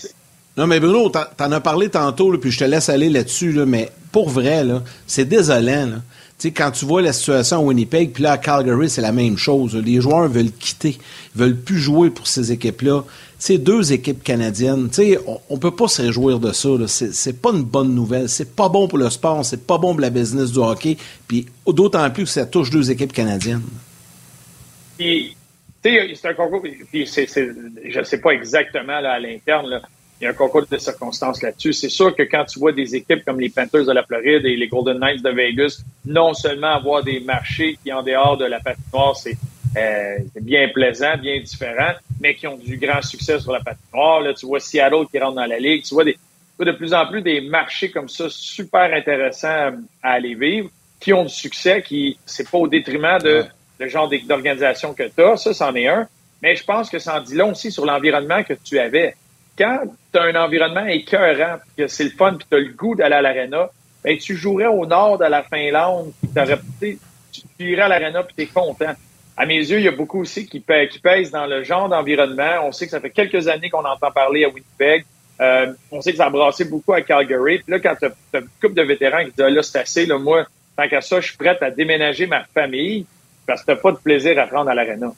non, 0.58 0.68
mais 0.68 0.80
Bruno, 0.80 1.10
t'en 1.10 1.52
as 1.52 1.62
parlé 1.62 1.90
tantôt, 1.90 2.32
là, 2.32 2.38
puis 2.38 2.52
je 2.52 2.60
te 2.60 2.64
laisse 2.66 2.90
aller 2.90 3.10
là-dessus, 3.10 3.54
là, 3.54 3.66
mais 3.66 3.90
pour 4.12 4.30
vrai, 4.30 4.64
là, 4.64 4.84
c'est 5.08 5.26
désolant. 5.26 5.86
Là. 5.86 5.98
Sais, 6.42 6.52
quand 6.52 6.72
tu 6.72 6.86
vois 6.86 7.02
la 7.02 7.14
situation 7.14 7.58
à 7.58 7.60
Winnipeg, 7.62 8.12
puis 8.12 8.24
là, 8.24 8.34
à 8.34 8.38
Calgary, 8.38 8.90
c'est 8.90 9.02
la 9.02 9.12
même 9.12 9.38
chose. 9.38 9.76
Les 9.76 10.02
joueurs 10.02 10.28
veulent 10.28 10.52
quitter. 10.52 10.98
Ils 11.36 11.40
veulent 11.40 11.58
plus 11.58 11.78
jouer 11.78 12.10
pour 12.10 12.28
ces 12.28 12.52
équipes-là. 12.52 13.04
C'est 13.38 13.58
deux 13.58 13.94
équipes 13.94 14.24
canadiennes. 14.24 14.90
sais, 14.92 15.20
on, 15.28 15.40
on 15.50 15.58
peut 15.58 15.76
pas 15.76 15.88
se 15.88 16.02
réjouir 16.02 16.40
de 16.40 16.52
ça. 16.52 16.70
C'est 16.88 17.42
pas 17.42 17.52
une 17.52 17.64
bonne 17.64 17.94
nouvelle. 17.94 18.30
C'est 18.30 18.56
pas 18.56 18.70
bon 18.70 18.88
pour 18.88 18.98
le 18.98 19.10
sport. 19.10 19.46
C'est 19.46 19.66
pas 19.66 19.78
bon 19.78 19.92
pour 19.92 20.02
la 20.02 20.10
business 20.10 20.52
du 20.52 20.60
hockey. 20.60 20.98
Puis 21.28 21.48
d'autant 21.68 22.10
plus 22.10 22.24
que 22.24 22.30
ça 22.30 22.46
touche 22.46 22.70
deux 22.70 22.90
équipes 22.92 23.14
canadiennes. 23.14 23.64
Puis, 24.98 25.36
c'est 25.84 26.26
un 26.26 26.34
concours, 26.34 26.62
puis 26.92 27.08
c'est, 27.08 27.28
je 27.28 28.00
ne 28.00 28.04
sais 28.04 28.20
pas 28.20 28.32
exactement 28.32 29.00
là, 29.00 29.14
à 29.14 29.20
l'interne, 29.20 29.82
il 30.22 30.26
y 30.26 30.28
a 30.28 30.30
un 30.30 30.34
concours 30.34 30.68
de 30.70 30.78
circonstances 30.78 31.42
là-dessus. 31.42 31.74
C'est 31.74 31.90
sûr 31.90 32.16
que 32.16 32.22
quand 32.22 32.46
tu 32.46 32.60
vois 32.60 32.72
des 32.72 32.96
équipes 32.96 33.26
comme 33.26 33.40
les 33.40 33.50
Panthers 33.50 33.86
de 33.86 33.92
la 33.92 34.04
Floride 34.04 34.46
et 34.46 34.56
les 34.56 34.68
Golden 34.68 35.00
Knights 35.00 35.24
de 35.24 35.32
Vegas, 35.32 35.82
non 36.06 36.36
seulement 36.36 36.76
avoir 36.76 37.04
des 37.04 37.20
marchés 37.22 37.78
qui, 37.84 37.92
en 37.92 38.04
dehors 38.04 38.38
de 38.38 38.46
la 38.46 38.60
patinoire, 38.60 39.16
c'est 39.16 39.36
euh, 39.76 40.20
bien 40.40 40.70
plaisant, 40.70 41.18
bien 41.18 41.40
différent, 41.40 41.94
mais 42.20 42.36
qui 42.36 42.46
ont 42.46 42.56
du 42.56 42.78
grand 42.78 43.02
succès 43.02 43.40
sur 43.40 43.52
la 43.52 43.62
patinoire. 43.62 44.22
Là, 44.22 44.36
tu 44.36 44.46
vois 44.46 44.60
Seattle 44.60 45.08
qui 45.10 45.18
rentre 45.18 45.36
dans 45.36 45.46
la 45.48 45.58
ligue. 45.58 45.84
Tu 45.84 45.96
vois, 45.96 46.04
des, 46.04 46.16
de 46.60 46.72
plus 46.72 46.94
en 46.94 47.08
plus 47.08 47.24
des 47.24 47.42
marchés 47.42 47.90
comme 47.90 48.08
ça 48.08 48.28
super 48.30 48.94
intéressants 48.94 49.72
à 50.04 50.12
aller 50.12 50.36
vivre, 50.36 50.70
qui 51.00 51.14
ont 51.14 51.24
du 51.24 51.34
succès, 51.34 51.82
qui 51.82 52.20
c'est 52.28 52.48
pas 52.48 52.60
au 52.60 52.68
détriment 52.68 53.18
de 53.18 53.44
le 53.80 53.88
genre 53.88 54.08
d'organisation 54.08 54.94
que 54.94 55.04
tu 55.04 55.24
as, 55.24 55.38
ça, 55.38 55.54
c'en 55.56 55.74
est 55.74 55.88
un. 55.88 56.08
Mais 56.44 56.56
je 56.56 56.64
pense 56.64 56.90
que 56.92 57.00
ça 57.00 57.18
en 57.18 57.22
dit 57.22 57.34
long 57.36 57.52
aussi 57.52 57.72
sur 57.72 57.86
l'environnement 57.86 58.44
que 58.44 58.54
tu 58.54 58.78
avais. 58.78 59.16
Quand 59.62 59.84
tu 60.12 60.18
as 60.18 60.24
un 60.24 60.36
environnement 60.44 60.88
écœurant, 60.88 61.58
que 61.78 61.86
c'est 61.86 62.06
le 62.06 62.10
fun, 62.10 62.34
puis 62.34 62.48
tu 62.50 62.58
as 62.58 62.60
le 62.60 62.74
goût 62.74 62.96
d'aller 62.96 63.14
à 63.14 63.22
l'aréna, 63.22 63.70
ben, 64.04 64.18
tu 64.18 64.36
jouerais 64.36 64.66
au 64.66 64.88
nord 64.88 65.20
de 65.20 65.26
la 65.26 65.44
Finlande, 65.44 66.12
tu, 66.82 66.98
tu 67.60 67.72
irais 67.72 67.84
à 67.84 67.88
l'aréna, 67.88 68.24
puis 68.24 68.34
tu 68.36 68.42
es 68.42 68.48
content. 68.48 68.96
À 69.38 69.46
mes 69.46 69.58
yeux, 69.58 69.78
il 69.78 69.84
y 69.84 69.88
a 69.88 69.92
beaucoup 69.92 70.22
aussi 70.22 70.48
qui, 70.48 70.62
pèsent 70.62 71.30
dans 71.30 71.46
le 71.46 71.64
genre 71.64 71.88
d'environnement. 71.90 72.64
On 72.64 72.72
sait 72.72 72.86
que 72.86 72.92
ça 72.92 73.00
fait 73.00 73.12
quelques 73.12 73.48
années 73.48 73.70
qu'on 73.70 73.86
entend 73.86 74.10
parler 74.10 74.46
à 74.46 74.48
Winnipeg. 74.48 75.06
Euh, 75.40 75.72
on 75.92 76.02
sait 76.02 76.12
que 76.12 76.18
ça 76.18 76.26
a 76.26 76.30
brassé 76.32 76.66
beaucoup 76.66 76.94
à 76.94 77.02
Calgary. 77.02 77.60
Puis 77.60 77.72
là, 77.72 77.80
quand 77.80 77.96
tu 78.00 78.06
as, 78.06 78.40
une 78.40 78.48
couple 78.60 78.74
de 78.74 78.82
vétérans 78.82 79.20
qui 79.20 79.32
disent 79.32 79.46
ah, 79.46 79.50
là, 79.52 79.62
c'est 79.62 79.80
assez, 79.80 80.06
là, 80.08 80.18
moi, 80.18 80.44
tant 80.76 80.90
qu'à 80.90 81.02
ça, 81.02 81.22
je 81.22 81.28
suis 81.28 81.38
prête 81.38 81.62
à 81.62 81.70
déménager 81.70 82.26
ma 82.26 82.46
famille 82.46 83.06
parce 83.46 83.64
que 83.64 83.74
tu 83.74 83.78
pas 83.78 83.92
de 83.92 83.98
plaisir 83.98 84.40
à 84.40 84.48
prendre 84.48 84.72
à 84.72 84.74
l'aréna. 84.74 85.14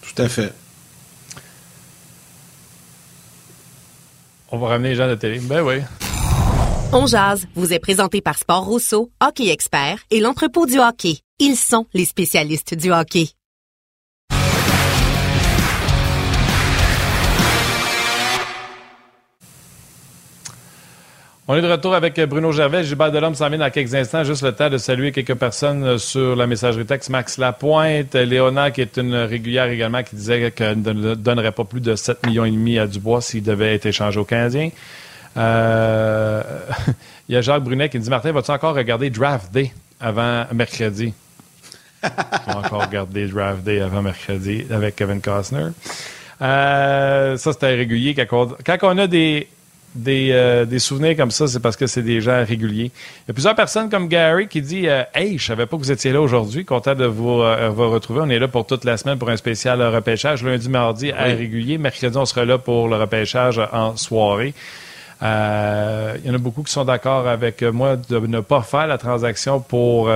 Tout 0.00 0.22
à 0.22 0.28
fait. 0.30 0.52
On 4.54 4.58
va 4.58 4.68
ramener 4.68 4.90
les 4.90 4.96
gens 4.96 5.08
de 5.08 5.14
télé. 5.14 5.40
Ben 5.40 5.62
oui. 5.62 5.76
On 6.92 7.06
jazz 7.06 7.46
vous 7.54 7.72
est 7.72 7.78
présenté 7.78 8.20
par 8.20 8.36
Sport 8.36 8.66
Rousseau, 8.66 9.10
Hockey 9.26 9.48
Expert 9.48 10.04
et 10.10 10.20
l'entrepôt 10.20 10.66
du 10.66 10.78
hockey. 10.78 11.20
Ils 11.38 11.56
sont 11.56 11.86
les 11.94 12.04
spécialistes 12.04 12.74
du 12.74 12.92
hockey. 12.92 13.30
On 21.52 21.56
est 21.56 21.60
de 21.60 21.70
retour 21.70 21.94
avec 21.94 22.18
Bruno 22.18 22.50
Gervais. 22.50 22.82
Gilbert 22.82 23.12
Delhomme 23.12 23.34
s'en 23.34 23.50
vient 23.50 23.58
dans 23.58 23.68
quelques 23.68 23.94
instants. 23.94 24.24
Juste 24.24 24.42
le 24.42 24.52
temps 24.52 24.70
de 24.70 24.78
saluer 24.78 25.12
quelques 25.12 25.34
personnes 25.34 25.98
sur 25.98 26.34
la 26.34 26.46
messagerie 26.46 26.86
texte. 26.86 27.10
Max 27.10 27.36
Lapointe, 27.36 28.14
Léona, 28.14 28.70
qui 28.70 28.80
est 28.80 28.96
une 28.96 29.14
régulière 29.14 29.66
également, 29.66 30.02
qui 30.02 30.16
disait 30.16 30.50
qu'elle 30.52 30.80
ne 30.80 31.14
donnerait 31.14 31.52
pas 31.52 31.64
plus 31.64 31.82
de 31.82 31.94
7 31.94 32.26
millions 32.26 32.44
à 32.80 32.86
Dubois 32.86 33.20
s'il 33.20 33.42
devait 33.42 33.74
être 33.74 33.84
échangé 33.84 34.18
au 34.18 34.24
Canadien. 34.24 34.70
Euh, 35.36 36.42
il 37.28 37.34
y 37.34 37.36
a 37.36 37.42
Jacques 37.42 37.64
Brunet 37.64 37.90
qui 37.90 37.98
dit 37.98 38.08
Martin, 38.08 38.32
vas-tu 38.32 38.50
encore 38.50 38.74
regarder 38.74 39.10
Draft 39.10 39.52
Day 39.52 39.72
avant 40.00 40.46
mercredi? 40.54 41.12
Vas 42.02 42.56
encore 42.64 42.86
regarder 42.86 43.26
Draft 43.26 43.62
Day 43.62 43.82
avant 43.82 44.00
mercredi 44.00 44.64
avec 44.70 44.96
Kevin 44.96 45.20
Costner? 45.20 45.66
Euh, 46.40 47.36
ça, 47.36 47.52
c'était 47.52 47.74
régulier. 47.74 48.14
quand 48.14 48.56
on 48.84 48.96
a 48.96 49.06
des 49.06 49.48
euh, 50.08 50.64
des, 50.64 50.78
souvenirs 50.78 51.16
comme 51.16 51.30
ça, 51.30 51.46
c'est 51.46 51.60
parce 51.60 51.76
que 51.76 51.86
c'est 51.86 52.02
des 52.02 52.20
gens 52.20 52.44
réguliers. 52.44 52.90
Il 52.94 53.28
y 53.28 53.30
a 53.30 53.34
plusieurs 53.34 53.54
personnes 53.54 53.90
comme 53.90 54.08
Gary 54.08 54.48
qui 54.48 54.62
dit 54.62 54.88
euh, 54.88 55.02
Hey, 55.14 55.38
je 55.38 55.44
savais 55.44 55.66
pas 55.66 55.76
que 55.76 55.82
vous 55.82 55.92
étiez 55.92 56.12
là 56.12 56.20
aujourd'hui. 56.20 56.64
Content 56.64 56.94
de 56.94 57.04
vous, 57.04 57.42
euh, 57.42 57.68
retrouver. 57.70 58.20
On 58.22 58.30
est 58.30 58.38
là 58.38 58.48
pour 58.48 58.66
toute 58.66 58.84
la 58.84 58.96
semaine 58.96 59.18
pour 59.18 59.28
un 59.28 59.36
spécial 59.36 59.82
repêchage. 59.82 60.42
Lundi, 60.42 60.68
mardi, 60.68 61.12
à 61.12 61.24
régulier. 61.24 61.76
Mercredi, 61.78 62.16
on 62.16 62.24
sera 62.24 62.44
là 62.44 62.58
pour 62.58 62.88
le 62.88 62.96
repêchage 62.96 63.60
en 63.72 63.96
soirée. 63.96 64.54
il 65.20 65.26
y 65.26 66.30
en 66.30 66.34
a 66.34 66.38
beaucoup 66.38 66.62
qui 66.62 66.72
sont 66.72 66.84
d'accord 66.84 67.28
avec 67.28 67.62
moi 67.62 67.96
de 67.96 68.18
ne 68.18 68.40
pas 68.40 68.62
faire 68.62 68.86
la 68.86 68.98
transaction 68.98 69.60
pour, 69.60 70.10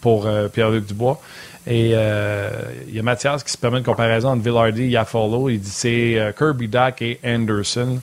pour 0.00 0.28
Pierre-Luc 0.52 0.86
Dubois. 0.86 1.20
Et 1.66 1.90
il 1.90 2.94
y 2.94 2.98
a 2.98 3.02
Mathias 3.02 3.42
qui 3.42 3.50
se 3.50 3.56
permet 3.56 3.78
une 3.78 3.84
comparaison 3.84 4.30
entre 4.30 4.42
Villardy 4.42 4.82
et 4.82 4.88
Yafolo. 4.88 5.48
Il 5.48 5.60
dit 5.60 5.70
c'est 5.70 6.34
Kirby 6.36 6.68
Duck 6.68 7.00
et 7.00 7.18
Anderson. 7.24 8.00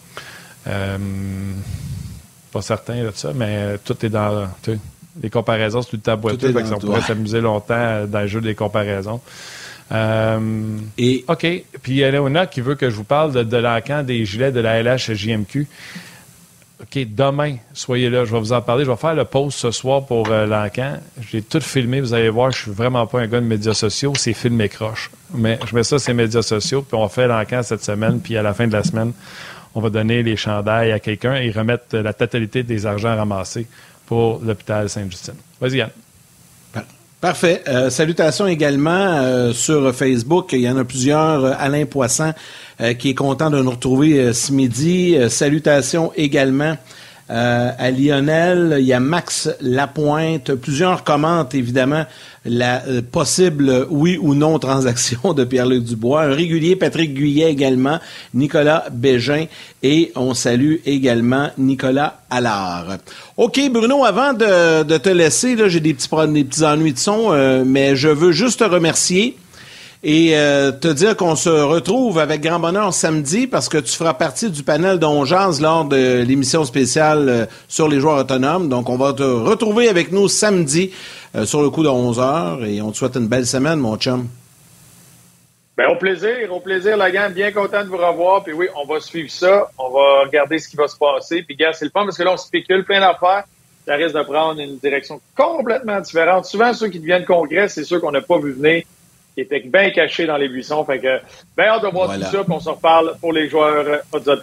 Euh, 0.68 0.98
pas 2.52 2.62
certain 2.62 3.04
de 3.04 3.12
ça, 3.14 3.32
mais 3.34 3.78
tout 3.84 4.06
est 4.06 4.10
dans. 4.10 4.48
Les 5.22 5.30
comparaisons, 5.30 5.82
c'est 5.82 5.90
tout 5.90 5.96
le 5.98 6.02
temps 6.02 6.18
boiteux, 6.18 6.54
on 6.74 6.80
pourrait 6.80 7.02
s'amuser 7.02 7.42
longtemps 7.42 8.06
dans 8.08 8.22
le 8.22 8.28
jeu 8.28 8.40
des 8.40 8.56
comparaisons. 8.56 9.20
Euh, 9.92 10.78
Et... 10.98 11.26
OK. 11.28 11.42
Puis 11.42 11.92
il 11.92 11.96
y 11.96 12.04
a 12.06 12.12
Léona 12.12 12.48
qui 12.48 12.62
veut 12.62 12.76
que 12.76 12.90
je 12.90 12.96
vous 12.96 13.04
parle 13.04 13.34
de, 13.34 13.44
de 13.44 13.58
l'encan 13.58 14.04
des 14.04 14.24
gilets 14.24 14.54
de 14.54 14.62
la 14.62 14.82
LH 14.82 15.14
JMQ. 15.14 15.68
OK, 16.82 17.06
demain, 17.14 17.58
soyez 17.74 18.10
là. 18.10 18.26
Je 18.26 18.32
vais 18.32 18.40
vous 18.40 18.54
en 18.54 18.62
parler. 18.62 18.86
Je 18.86 18.90
vais 18.90 18.98
faire 18.98 19.14
le 19.14 19.26
post 19.26 19.60
ce 19.60 19.70
soir 19.70 20.06
pour 20.06 20.30
euh, 20.32 20.48
l'encan. 20.48 20.98
J'ai 21.30 21.44
tout 21.44 21.62
filmé. 21.62 22.02
Vous 22.02 22.14
allez 22.14 22.30
voir, 22.30 22.52
je 22.52 22.64
suis 22.64 22.72
vraiment 22.72 23.06
pas 23.06 23.22
un 23.22 23.28
gars 23.28 23.40
de 23.40 23.46
médias 23.46 23.76
sociaux. 23.76 24.14
C'est 24.16 24.34
film 24.34 24.60
et 24.62 24.70
croche. 24.70 25.12
Mais 25.34 25.60
je 25.68 25.76
mets 25.76 25.84
ça 25.84 26.00
sur 26.00 26.10
les 26.10 26.16
médias 26.16 26.42
sociaux, 26.42 26.82
puis 26.82 26.98
on 26.98 27.08
faire 27.08 27.28
l'encan 27.28 27.62
cette 27.62 27.84
semaine, 27.84 28.20
puis 28.20 28.36
à 28.36 28.42
la 28.42 28.54
fin 28.54 28.68
de 28.68 28.74
la 28.74 28.84
semaine, 28.84 29.14
on 29.76 29.82
va 29.82 29.90
donner 29.90 30.24
les 30.24 30.36
chandails 30.36 30.92
à 30.92 31.00
quelqu'un 31.00 31.36
et 31.36 31.52
remettre 31.52 31.96
la 31.98 32.14
totalité 32.14 32.64
des 32.64 32.86
argents 32.86 33.16
ramassés 33.16 33.68
pour 34.08 34.42
l'hôpital 34.44 34.90
Sainte-Justine. 34.90 35.36
Vas-y, 35.60 35.78
Yann. 35.78 35.90
Parfait. 37.22 37.62
Euh, 37.68 37.92
salutations 37.92 38.48
également 38.48 39.20
euh, 39.20 39.54
sur 39.54 39.94
Facebook. 39.94 40.54
Il 40.54 40.62
y 40.62 40.70
en 40.70 40.76
a 40.78 40.84
plusieurs. 40.84 41.46
Euh, 41.46 41.54
Alain 41.58 41.86
Poisson 41.86 42.34
qui 42.98 43.12
est 43.12 43.14
content 43.14 43.52
de 43.52 43.62
nous 43.62 43.70
retrouver 43.70 44.34
ce 44.34 44.52
midi. 44.52 45.16
salutations 45.30 46.12
également 46.16 46.76
euh, 47.32 47.72
à 47.78 47.92
Lionel, 47.92 48.76
il 48.80 48.86
y 48.86 48.92
a 48.92 49.00
Max 49.00 49.50
Lapointe. 49.62 50.54
Plusieurs 50.56 51.06
commentent 51.06 51.56
évidemment 51.56 52.04
la 52.44 52.84
euh, 52.88 53.02
possible 53.02 53.88
oui 53.90 54.18
ou 54.20 54.34
non 54.36 54.60
transaction 54.60 55.34
de 55.34 55.46
Pierre-Luc 55.46 55.86
Dubois. 55.86 56.24
Un 56.24 56.34
régulier, 56.34 56.76
Patrick 56.76 57.14
Guyet 57.14 57.50
également, 57.50 58.00
Nicolas 58.34 58.86
Bégin 58.92 59.46
et 59.82 60.12
on 60.16 60.34
salue 60.34 60.78
également 60.86 61.52
Nicolas 61.58 62.20
Allard. 62.30 62.98
OK, 63.38 63.62
Bruno, 63.72 64.04
avant 64.04 64.34
de, 64.34 64.98
te 64.98 65.10
laisser, 65.10 65.56
j'ai 65.70 65.80
des 65.80 65.94
petits, 65.94 66.10
des 66.34 66.44
petits 66.44 66.66
ennuis 66.66 66.94
de 66.94 67.00
son, 67.00 67.32
euh, 67.32 67.64
mais 67.66 67.96
je 67.96 68.10
veux 68.10 68.34
juste 68.34 68.60
te 68.60 68.66
remercier 68.66 69.38
et 70.04 70.32
euh, 70.36 70.72
te 70.72 70.88
dire 70.88 71.16
qu'on 71.16 71.36
se 71.36 71.50
retrouve 71.50 72.18
avec 72.18 72.42
grand 72.42 72.60
bonheur 72.60 72.92
samedi 72.94 73.46
parce 73.46 73.70
que 73.70 73.78
tu 73.78 73.96
feras 73.96 74.16
partie 74.16 74.50
du 74.50 74.64
panel 74.64 74.98
d'Ongeance 74.98 75.62
lors 75.62 75.86
de 75.86 76.24
l'émission 76.24 76.66
spéciale 76.66 77.30
euh, 77.30 77.46
sur 77.68 77.88
les 77.88 78.00
joueurs 78.00 78.18
autonomes. 78.18 78.68
Donc, 78.68 78.90
on 78.90 78.98
va 78.98 79.14
te 79.14 79.22
retrouver 79.22 79.90
avec 79.90 80.12
nous 80.12 80.28
samedi 80.28 80.92
euh, 81.36 81.46
sur 81.46 81.62
le 81.62 81.70
coup 81.70 81.84
de 81.84 81.90
11 81.90 82.20
heures 82.20 82.66
et 82.66 82.82
on 82.82 82.92
te 82.92 82.98
souhaite 82.98 83.16
une 83.16 83.28
belle 83.28 83.46
semaine, 83.46 83.78
mon 83.78 83.96
chum. 83.98 84.28
Bien, 85.78 85.90
au 85.90 85.96
plaisir, 85.96 86.52
au 86.52 86.60
plaisir, 86.60 86.98
la 86.98 87.12
gang. 87.12 87.32
Bien 87.32 87.52
content 87.52 87.84
de 87.84 87.90
vous 87.90 87.98
revoir. 87.98 88.44
Puis 88.44 88.54
oui, 88.54 88.68
on 88.76 88.92
va 88.92 89.00
suivre 89.00 89.30
ça. 89.30 89.70
On 89.78 89.90
va 89.92 90.24
regarder 90.26 90.58
ce 90.58 90.68
qui 90.68 90.78
va 90.78 90.88
se 90.88 90.98
passer. 90.98 91.44
Puis, 91.44 91.56
gars, 91.56 91.74
c'est 91.74 91.86
le 91.86 91.92
fun 91.92 92.06
parce 92.06 92.18
que 92.18 92.24
là, 92.24 92.34
on 92.34 92.38
spécule 92.38 92.84
plein 92.86 93.00
d'affaires. 93.00 93.44
Ça 93.86 93.96
risque 93.96 94.16
de 94.16 94.24
prendre 94.24 94.60
une 94.60 94.78
direction 94.78 95.22
complètement 95.38 96.00
différente. 96.00 96.46
Souvent, 96.46 96.74
ceux 96.74 96.88
qui 96.88 97.00
deviennent 97.00 97.26
congrès, 97.26 97.68
c'est 97.70 97.84
ceux 97.84 98.00
qu'on 98.00 98.12
n'a 98.12 98.22
pas 98.22 98.40
vu 98.40 98.54
venir 98.54 98.84
qui 99.34 99.42
était 99.42 99.62
bien 99.62 99.90
caché 99.92 100.26
dans 100.26 100.38
les 100.38 100.50
buissons. 100.50 100.84
Fait 100.86 101.00
que, 101.00 101.20
bien 101.58 101.68
hâte 101.68 101.84
de 101.84 101.88
voir 101.90 102.14
tout 102.14 102.22
ça, 102.22 102.44
puis 102.44 102.54
on 102.54 102.60
se 102.60 102.70
reparle 102.70 103.16
pour 103.20 103.34
les 103.34 103.50
joueurs 103.50 103.86
euh, 103.88 104.36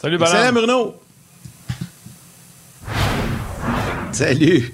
Salut, 0.00 0.18
Bernard. 0.18 0.42
Salut, 0.42 0.52
Bruno. 0.52 0.94
Salut. 4.12 4.72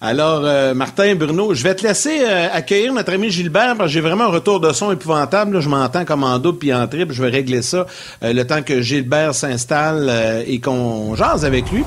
Alors, 0.00 0.42
euh, 0.44 0.74
Martin, 0.74 1.14
Bruno, 1.14 1.54
je 1.54 1.62
vais 1.62 1.74
te 1.74 1.86
laisser 1.86 2.20
euh, 2.20 2.48
accueillir 2.52 2.92
notre 2.92 3.14
ami 3.14 3.30
Gilbert, 3.30 3.74
parce 3.76 3.88
que 3.88 3.94
j'ai 3.94 4.02
vraiment 4.02 4.24
un 4.24 4.28
retour 4.28 4.60
de 4.60 4.70
son 4.72 4.92
épouvantable. 4.92 5.60
je 5.60 5.68
m'entends 5.68 6.04
comme 6.04 6.24
en 6.24 6.38
double 6.38 6.58
puis 6.58 6.74
en 6.74 6.86
triple. 6.86 7.14
Je 7.14 7.22
vais 7.22 7.30
régler 7.30 7.62
ça 7.62 7.86
le 8.20 8.42
temps 8.42 8.62
que 8.62 8.82
Gilbert 8.82 9.34
s'installe 9.34 10.44
et 10.46 10.60
qu'on 10.60 11.14
jase 11.14 11.46
avec 11.46 11.70
lui. 11.70 11.84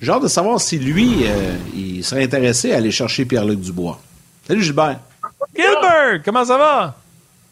J'ai 0.00 0.10
hâte 0.10 0.22
de 0.22 0.28
savoir 0.28 0.60
si 0.60 0.78
lui, 0.78 1.24
il 1.76 2.04
serait 2.04 2.22
intéressé 2.22 2.72
à 2.72 2.76
aller 2.76 2.92
chercher 2.92 3.24
Pierre-Luc 3.24 3.60
Dubois. 3.60 4.00
Salut, 4.46 4.62
Gilbert. 4.62 5.00
Gilbert, 5.54 6.20
comment 6.24 6.44
ça 6.44 6.56
va? 6.56 6.94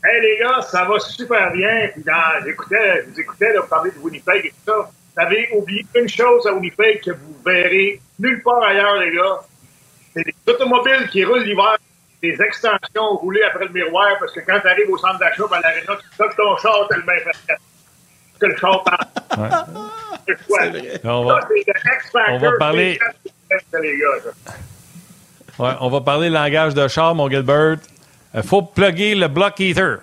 Hey 0.04 0.20
les 0.20 0.38
gars, 0.38 0.62
ça 0.62 0.84
va 0.84 0.98
super 0.98 1.52
bien. 1.52 1.88
Puis 1.92 2.04
j'écoutais, 2.44 3.02
vous 3.08 3.20
écoutais 3.20 3.52
là, 3.52 3.62
parler 3.62 3.90
de 3.90 3.98
Winnipeg 3.98 4.46
et 4.46 4.50
tout 4.50 4.56
ça. 4.66 4.90
Vous 5.16 5.22
avez 5.22 5.48
oublié 5.54 5.86
une 5.94 6.08
chose 6.08 6.46
à 6.46 6.52
Winnipeg 6.52 7.02
que 7.02 7.10
vous 7.12 7.36
verrez 7.44 8.00
nulle 8.18 8.42
part 8.42 8.62
ailleurs, 8.62 8.96
les 8.96 9.14
gars. 9.14 9.40
C'est 10.14 10.24
des 10.24 10.34
automobiles 10.46 11.08
qui 11.10 11.24
roulent 11.24 11.42
l'hiver, 11.42 11.76
des 12.22 12.36
extensions 12.40 13.16
roulées 13.16 13.42
après 13.42 13.64
le 13.64 13.72
miroir, 13.72 14.16
parce 14.18 14.32
que 14.32 14.40
quand 14.40 14.60
tu 14.60 14.68
arrives 14.68 14.90
au 14.90 14.98
centre 14.98 15.18
d'achat, 15.18 15.44
à 15.50 15.60
l'aréna, 15.60 15.96
tu 15.96 16.16
toques 16.16 16.36
ton 16.36 16.56
char 16.56 16.88
tellement 16.88 17.12
que 18.38 18.46
le 18.46 18.56
char 18.56 18.84
passe. 18.84 19.38
Ouais. 19.38 19.48
C'est 20.26 20.68
vrai. 20.68 21.00
On 21.04 21.24
va, 21.24 21.40
on 22.28 22.38
va 22.38 22.52
parler. 22.58 22.98
Les 23.80 23.96
gars, 23.98 24.32
On 25.58 25.88
va 25.88 26.00
parler 26.02 26.28
langage 26.28 26.74
de 26.74 26.86
char, 26.88 27.14
mon 27.14 27.30
Gilbert. 27.30 27.78
Il 28.34 28.42
faut 28.42 28.62
plugger 28.62 29.14
le 29.14 29.28
block 29.28 29.58
heater. 29.58 29.98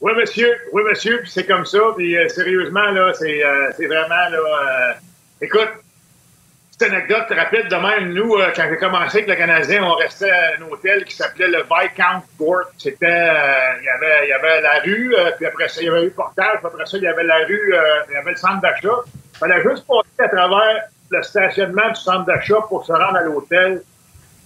Oui, 0.00 0.12
monsieur. 0.16 0.54
Oui, 0.72 0.82
monsieur. 0.88 1.22
c'est 1.26 1.46
comme 1.46 1.64
ça. 1.64 1.78
Puis 1.96 2.16
euh, 2.16 2.28
sérieusement, 2.28 2.90
là, 2.90 3.12
c'est, 3.14 3.44
euh, 3.44 3.70
vraiment 3.78 4.08
là. 4.08 4.38
Euh, 4.38 4.92
écoute, 5.40 5.68
petite 6.72 6.92
anecdote 6.92 7.26
rapide 7.30 7.68
de 7.68 7.76
même. 7.76 8.12
Nous, 8.12 8.36
quand 8.54 8.66
j'ai 8.68 8.76
commencé 8.76 9.18
avec 9.18 9.28
le 9.28 9.36
Canadien, 9.36 9.82
on 9.82 9.94
restait 9.94 10.30
à 10.30 10.56
un 10.58 10.70
hôtel 10.70 11.04
qui 11.04 11.16
s'appelait 11.16 11.48
le 11.48 11.62
Viscount 11.62 12.22
Court. 12.38 12.64
C'était, 12.78 13.06
il 13.06 13.84
y 13.84 13.88
avait, 13.88 14.28
y 14.28 14.32
avait 14.32 14.60
la 14.62 14.80
rue, 14.80 15.14
puis 15.36 15.46
après 15.46 15.68
ça, 15.68 15.80
il 15.82 15.86
y 15.86 15.90
avait 15.90 16.04
eu 16.04 16.10
portage, 16.10 16.58
puis 16.58 16.66
après 16.66 16.86
ça, 16.86 16.96
il 16.96 17.02
y 17.02 17.06
avait 17.06 17.24
la 17.24 17.46
rue, 17.46 17.74
il 18.08 18.14
y 18.14 18.16
avait 18.16 18.30
le 18.30 18.36
centre 18.36 18.60
d'achat. 18.60 18.96
Il 19.34 19.38
fallait 19.38 19.62
juste 19.62 19.86
passer 19.86 20.20
à 20.20 20.28
travers 20.28 20.84
le 21.10 21.22
stationnement 21.22 21.88
du 21.88 22.00
centre 22.00 22.24
d'achat 22.24 22.60
pour 22.68 22.86
se 22.86 22.92
rendre 22.92 23.16
à 23.16 23.22
l'hôtel. 23.22 23.82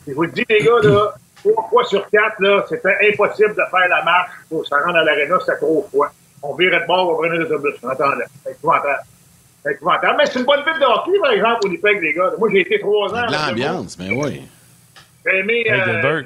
Je 0.07 0.13
vous 0.13 0.23
le 0.25 0.31
dis, 0.31 0.45
les 0.49 0.61
gars, 0.61 0.81
là, 0.83 1.15
trois 1.43 1.69
fois 1.69 1.85
sur 1.85 2.09
quatre, 2.11 2.41
là, 2.41 2.65
c'était 2.69 2.97
impossible 3.13 3.51
de 3.51 3.63
faire 3.71 3.89
la 3.89 4.03
marche 4.03 4.31
pour 4.49 4.67
se 4.67 4.75
rendre 4.75 4.97
à 4.97 5.05
l'aréna, 5.05 5.39
c'était 5.41 5.57
trop 5.57 5.87
froid. 5.91 6.09
On 6.43 6.55
virait 6.55 6.81
de 6.81 6.87
bord, 6.87 7.11
on 7.11 7.17
prenait 7.17 7.39
l'autobus. 7.39 7.75
On 7.83 7.89
attendait. 7.89 8.25
C'est 8.45 8.53
épouvantable. 8.53 9.01
C'est 9.63 9.73
épouvantable. 9.73 10.15
Mais 10.19 10.27
c'est 10.27 10.39
une 10.41 10.45
bonne 10.45 10.63
ville 10.65 10.79
de 10.79 10.85
hockey, 10.85 11.19
par 11.21 11.33
exemple, 11.33 11.61
au 11.63 11.69
Winnipeg, 11.69 12.03
les 12.03 12.13
gars. 12.13 12.33
Moi, 12.39 12.49
j'ai 12.53 12.61
été 12.61 12.81
trois 12.81 13.15
ans. 13.15 13.27
L'ambiance, 13.31 13.99
mais 13.99 14.11
oui. 14.11 14.43
J'ai 15.25 15.39
aimé, 15.39 15.65
euh, 15.71 16.03
euh, 16.03 16.23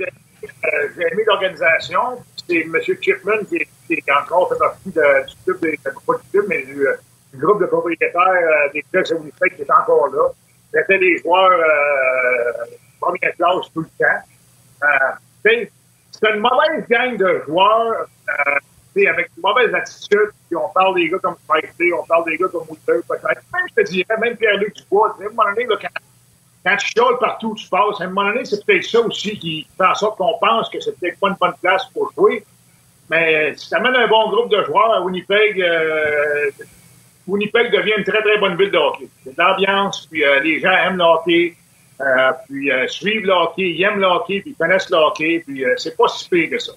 j'ai 0.96 1.02
aimé 1.12 1.22
l'organisation. 1.24 2.00
C'est 2.48 2.62
M. 2.62 2.72
Chipman 3.00 3.44
qui 3.48 3.56
est, 3.56 3.68
qui 3.86 3.94
est 3.94 4.12
encore 4.12 4.48
fait 4.48 4.58
partie 4.58 4.90
de, 4.90 5.26
du 5.26 5.34
club, 5.44 5.60
des, 5.60 5.78
pas 5.84 6.14
du 6.14 6.30
club, 6.32 6.46
mais 6.48 6.62
du, 6.64 6.86
euh, 6.86 6.94
du 7.32 7.38
groupe 7.40 7.60
de 7.60 7.66
propriétaires 7.66 8.12
euh, 8.16 8.72
des 8.72 8.82
clubs 8.90 9.06
de 9.06 9.14
Winnipeg 9.14 9.54
qui 9.54 9.62
est 9.62 9.70
encore 9.70 10.08
là. 10.08 10.30
C'était 10.74 10.98
des 10.98 11.18
joueurs 11.18 11.50
euh, 11.50 12.64
première 13.00 13.34
classe 13.34 13.72
tout 13.72 13.80
le 13.80 13.88
temps. 13.98 14.22
Euh, 14.82 14.88
c'est 15.44 16.30
une 16.34 16.40
mauvaise 16.40 16.86
gang 16.88 17.16
de 17.16 17.42
joueurs. 17.46 18.06
Euh, 18.28 18.58
avec 19.06 19.30
une 19.36 19.42
mauvaise 19.42 19.72
attitude, 19.74 20.30
puis 20.48 20.56
on 20.56 20.68
parle 20.70 20.94
des 20.96 21.08
gars 21.08 21.18
comme 21.18 21.36
Spike 21.44 21.70
on 21.96 22.06
parle 22.06 22.24
des 22.24 22.36
gars 22.36 22.48
comme 22.50 22.64
Wooter, 22.68 23.00
peut-être. 23.06 23.42
Même, 23.52 23.66
je 23.68 23.82
te 23.82 23.88
dirais, 23.88 24.16
même 24.20 24.36
Pierre-Luc 24.36 24.74
Dubois, 24.74 25.16
à 25.20 25.24
un 25.24 25.28
moment 25.28 25.44
donné, 25.54 25.66
quand, 25.66 25.88
quand 26.64 26.76
tu 26.76 26.86
chiales 26.86 27.18
partout 27.20 27.50
où 27.50 27.54
tu 27.54 27.68
passes, 27.68 28.00
à 28.00 28.04
un 28.04 28.08
moment 28.08 28.30
donné, 28.30 28.44
c'est 28.44 28.64
peut-être 28.64 28.84
ça 28.84 29.00
aussi 29.00 29.38
qui 29.38 29.66
fait 29.76 29.86
en 29.86 29.94
sorte 29.94 30.18
qu'on 30.18 30.38
pense 30.38 30.68
que 30.70 30.80
c'est 30.80 30.98
peut-être 30.98 31.18
pas 31.20 31.28
une 31.28 31.36
bonne 31.40 31.54
place 31.62 31.84
pour 31.92 32.12
jouer. 32.12 32.44
Mais 33.10 33.54
si 33.56 33.68
tu 33.68 33.74
un 33.74 34.08
bon 34.08 34.30
groupe 34.30 34.50
de 34.50 34.62
joueurs 34.64 34.92
à 34.92 35.00
Winnipeg, 35.00 35.62
euh, 35.62 36.50
Winnipeg 37.26 37.72
devient 37.72 37.94
une 37.98 38.04
très, 38.04 38.20
très 38.20 38.38
bonne 38.38 38.56
ville 38.56 38.70
de 38.70 38.78
hockey. 38.78 39.08
C'est 39.24 39.36
de 39.36 39.42
l'ambiance, 39.42 40.06
puis 40.10 40.22
les 40.42 40.60
gens 40.60 40.72
aiment 40.72 40.98
le 40.98 41.04
hockey, 41.04 41.56
puis 42.46 42.70
euh, 42.70 42.86
suivent 42.88 43.26
le 43.26 43.32
hockey, 43.32 43.72
ils 43.76 43.82
aiment 43.82 43.98
le 44.00 44.06
hockey, 44.06 44.40
puis 44.40 44.50
ils 44.52 44.54
connaissent 44.54 44.88
le 44.90 44.96
hockey, 44.96 45.42
puis 45.46 45.64
euh, 45.64 45.74
c'est 45.76 45.96
pas 45.96 46.06
si 46.08 46.28
pire 46.28 46.50
que 46.50 46.58
ça. 46.58 46.72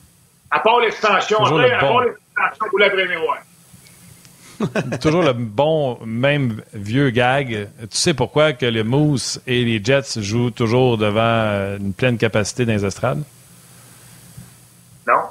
À 0.50 0.60
part 0.60 0.80
l'extension, 0.80 1.44
après, 1.44 1.72
à 1.72 1.80
part 1.80 2.02
l'extension, 2.02 2.68
vous 2.72 2.78
l'avez 2.78 3.18
ouais. 3.18 3.38
Toujours 5.02 5.24
le 5.24 5.34
bon, 5.34 5.98
même 6.06 6.62
vieux 6.74 7.10
gag. 7.10 7.70
Tu 7.82 7.88
sais 7.92 8.14
pourquoi 8.14 8.54
que 8.54 8.66
les 8.66 8.84
Moose 8.84 9.42
et 9.48 9.64
les 9.64 9.84
Jets 9.84 10.22
jouent 10.22 10.52
toujours 10.52 10.98
devant 10.98 11.78
une 11.80 11.94
pleine 11.94 12.18
capacité 12.18 12.66
dans 12.66 12.74
les 12.74 12.86
estrades? 12.86 13.24
Non. 15.08 15.24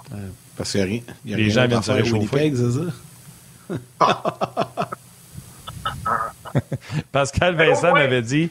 parce 0.57 0.73
qu'il 0.73 0.81
y 0.81 0.83
a 0.83 0.87
rien. 0.87 1.03
les 1.25 1.51
gens 1.51 1.69
viennent 1.69 1.83
se 1.83 1.93
réchauffer. 1.93 2.53
c'est 2.57 2.73
ça? 2.73 2.81
Pascal 7.13 7.55
Vincent 7.55 7.93
m'avait 7.93 8.23
dit 8.23 8.51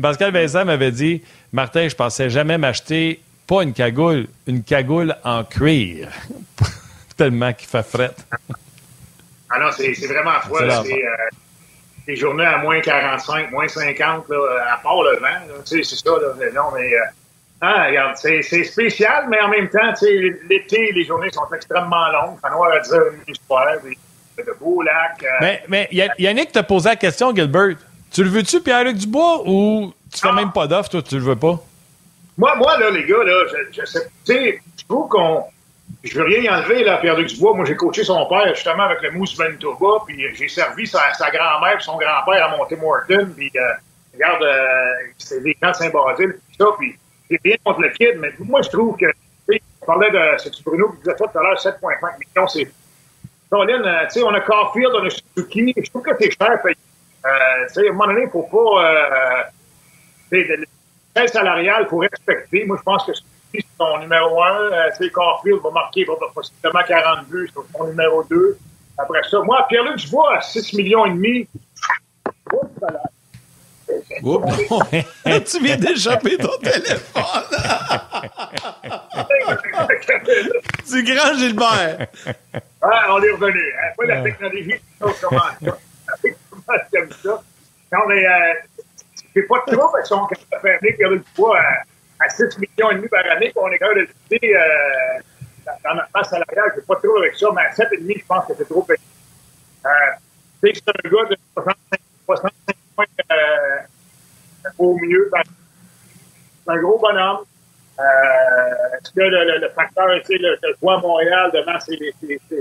Pascal 0.00 0.32
Vincent 0.32 0.64
m'avait 0.64 0.92
dit 0.92 1.22
Martin, 1.52 1.88
je 1.88 1.96
pensais 1.96 2.30
jamais 2.30 2.58
m'acheter 2.58 3.20
pas 3.50 3.64
une 3.64 3.72
cagoule, 3.72 4.28
une 4.46 4.62
cagoule 4.62 5.16
en 5.24 5.42
cuir. 5.42 6.08
Tellement 7.16 7.52
qu'il 7.52 7.66
fait 7.66 7.82
fret. 7.82 8.14
ah 9.50 9.58
non, 9.58 9.70
c'est 9.76 9.92
vraiment 10.06 10.38
froid. 10.40 10.60
C'est 10.84 10.92
euh, 10.92 11.16
des 12.06 12.14
journées 12.14 12.44
à 12.44 12.58
moins 12.58 12.80
45, 12.80 13.50
moins 13.50 13.66
50, 13.66 14.28
là, 14.28 14.72
à 14.72 14.76
part 14.76 15.02
le 15.02 15.18
vent. 15.18 15.62
C'est 15.64 15.82
ça. 15.82 16.10
Là, 16.10 16.50
non, 16.54 16.70
mais. 16.74 16.94
Euh, 16.94 16.98
ah, 17.62 17.86
regarde, 17.88 18.16
c'est 18.16 18.64
spécial, 18.64 19.26
mais 19.28 19.38
en 19.40 19.48
même 19.48 19.68
temps, 19.68 19.92
l'été, 20.48 20.92
les 20.92 21.04
journées 21.04 21.30
sont 21.30 21.46
extrêmement 21.54 22.08
longues. 22.10 22.38
Ça 22.40 22.48
à 22.48 22.80
dire 22.80 23.02
une 23.12 23.34
histoire, 23.34 23.66
de 23.82 24.56
beaux 24.58 24.80
lacs. 24.80 25.22
Euh, 25.24 25.26
mais, 25.40 25.62
mais 25.68 25.88
Yannick 26.18 26.52
t'a 26.52 26.62
posé 26.62 26.90
la 26.90 26.96
question, 26.96 27.34
Gilbert. 27.34 27.76
Tu 28.12 28.24
le 28.24 28.30
veux-tu, 28.30 28.60
Pierre-Luc 28.60 28.96
Dubois, 28.96 29.42
ou 29.46 29.92
tu 30.12 30.20
fais 30.20 30.28
ah. 30.30 30.34
même 30.34 30.50
pas 30.50 30.66
d'offre, 30.66 30.90
toi, 30.90 31.02
tu 31.02 31.14
le 31.16 31.22
veux 31.22 31.36
pas? 31.36 31.60
Moi, 32.36 32.54
moi, 32.56 32.78
là, 32.78 32.90
les 32.90 33.04
gars, 33.04 33.22
là, 33.22 33.44
je, 33.72 33.84
sais, 33.84 34.00
tu 34.24 34.32
sais, 34.32 34.60
je 34.78 34.84
trouve 34.84 35.08
qu'on. 35.08 35.44
Je 36.02 36.18
veux 36.18 36.24
rien 36.24 36.40
y 36.40 36.48
enlever, 36.48 36.84
là, 36.84 36.96
Pierre-Luc 36.98 37.28
Dubois. 37.28 37.54
Moi, 37.54 37.64
j'ai 37.66 37.76
coaché 37.76 38.02
son 38.02 38.26
père, 38.26 38.54
justement, 38.54 38.84
avec 38.84 39.02
le 39.02 39.12
Mousse 39.12 39.38
Manitoba, 39.38 40.04
puis 40.06 40.24
j'ai 40.34 40.48
servi 40.48 40.86
sa, 40.86 41.00
grand-mère 41.18 41.76
et 41.78 41.82
son 41.82 41.98
grand-père 41.98 42.44
à 42.44 42.56
monter 42.56 42.76
Morton, 42.76 43.32
puis 43.36 43.50
euh, 43.54 43.60
regarde, 44.14 44.42
euh, 44.42 45.10
c'est 45.18 45.42
des 45.42 45.56
gens 45.62 45.70
de 45.70 45.76
Saint-Basile, 45.76 46.38
puis 46.46 46.56
ça, 46.58 46.66
puis 46.78 46.96
j'ai 47.30 47.40
rien 47.44 47.56
contre 47.64 47.80
le 47.80 47.90
kid, 47.90 48.18
mais 48.18 48.32
moi, 48.40 48.62
je 48.62 48.70
trouve 48.70 48.96
que, 48.96 49.06
tu 49.06 49.54
sais, 49.54 49.62
on 49.82 49.86
parlait 49.86 50.10
de, 50.10 50.38
c'est 50.38 50.62
Bruno 50.64 50.90
qui 50.92 50.98
disait 50.98 51.16
ça 51.16 51.26
tout 51.26 51.38
à 51.38 51.42
l'heure, 51.42 51.60
7,5 51.60 51.78
millions, 52.18 52.48
c'est. 52.48 52.72
Colin, 53.50 53.82
euh, 53.82 54.04
tu 54.04 54.20
sais, 54.20 54.22
on 54.22 54.32
a 54.32 54.40
Caulfield, 54.40 54.92
on 54.94 55.06
a 55.06 55.10
Suzuki, 55.10 55.74
je 55.76 55.90
trouve 55.90 56.02
que 56.02 56.12
c'est 56.18 56.30
cher 56.30 56.62
payé 56.62 56.76
euh, 57.24 57.28
à 57.28 57.80
un 57.80 57.92
moment 57.92 58.06
donné, 58.06 58.22
il 58.22 58.26
ne 58.26 58.30
faut 58.30 58.42
pas. 58.42 58.84
Euh, 58.84 59.42
le 61.16 61.26
salarial, 61.26 61.82
il 61.84 61.88
faut 61.88 61.98
respecter. 61.98 62.64
Moi, 62.64 62.76
je 62.78 62.82
pense 62.82 63.04
que 63.04 63.12
c'est 63.14 63.64
son 63.78 63.98
numéro 63.98 64.42
un. 64.42 64.72
Euh, 64.72 65.08
Carfield 65.14 65.60
va 65.62 65.70
marquer 65.70 66.04
va, 66.04 66.14
possiblement 66.34 66.80
40 66.86 67.26
buts, 67.28 67.50
c'est 67.54 67.78
son 67.78 67.84
numéro 67.86 68.24
2. 68.24 68.58
Après 68.98 69.22
ça, 69.30 69.40
moi, 69.40 69.66
Pierre-Luc, 69.68 69.98
je 69.98 70.08
vois 70.08 70.36
à 70.36 70.40
6 70.40 70.74
millions 70.74 71.06
et 71.06 71.10
demi. 71.10 71.48
tu 75.46 75.64
viens 75.64 75.76
d'échapper 75.76 76.36
ton 76.36 76.56
téléphone. 76.62 77.22
du 80.90 81.02
grand 81.02 81.34
Gilbert. 81.34 82.06
Ah, 82.82 83.06
on 83.10 83.22
est 83.22 83.30
revenu. 83.30 83.72
Hein. 83.78 83.92
Pas 83.96 84.04
la 84.06 84.22
technologie, 84.22 84.80
comment 85.20 85.40
comme 86.92 87.12
ça. 87.12 87.42
Non, 87.92 88.06
mais 88.08 88.26
euh, 88.26 88.54
c'est 89.34 89.42
pas 89.42 89.62
trop 89.66 89.88
parce 89.90 90.08
qu'on 90.08 90.26
est 90.26 90.34
capable 90.34 90.50
de 90.52 90.68
faire 90.68 90.78
venir 90.80 90.96
Pierre 90.96 91.22
poids 91.34 91.58
à, 91.58 92.24
à 92.24 92.28
6 92.28 92.58
millions 92.58 92.90
et 92.90 92.94
demi 92.96 93.08
par 93.08 93.24
année, 93.30 93.52
qu'on 93.52 93.68
est 93.70 93.78
capable 93.78 94.00
de 94.00 94.08
le 94.30 94.56
euh, 94.56 95.20
dans 95.84 95.94
notre 95.94 96.08
masse 96.14 96.30
salariale. 96.30 96.72
Je 96.76 96.80
pas 96.82 96.96
trop 96.96 97.18
avec 97.18 97.36
ça, 97.36 97.48
mais 97.54 97.62
à 97.62 97.70
7,5, 97.70 98.20
je 98.20 98.26
pense 98.26 98.46
que 98.46 98.52
c'est 98.56 98.68
trop 98.68 98.82
petit. 98.82 99.02
Euh, 99.86 99.88
c'est 100.62 100.88
un 100.88 101.08
gars 101.08 101.28
de 101.30 101.36
65, 101.54 102.00
65 102.26 102.76
points 102.94 103.04
euh, 103.32 103.78
au 104.78 104.96
mieux. 104.98 105.30
C'est 105.32 106.72
un 106.72 106.76
gros 106.76 106.98
bonhomme. 106.98 107.44
Euh, 107.98 108.96
est-ce 108.96 109.10
que 109.12 109.20
le, 109.20 109.68
facteur, 109.70 110.08
tu 110.20 110.26
sais, 110.26 110.38
le, 110.38 110.56
le 110.62 110.88
à 110.88 110.96
Montréal 110.98 111.50
devant 111.52 111.78
ses, 111.80 111.96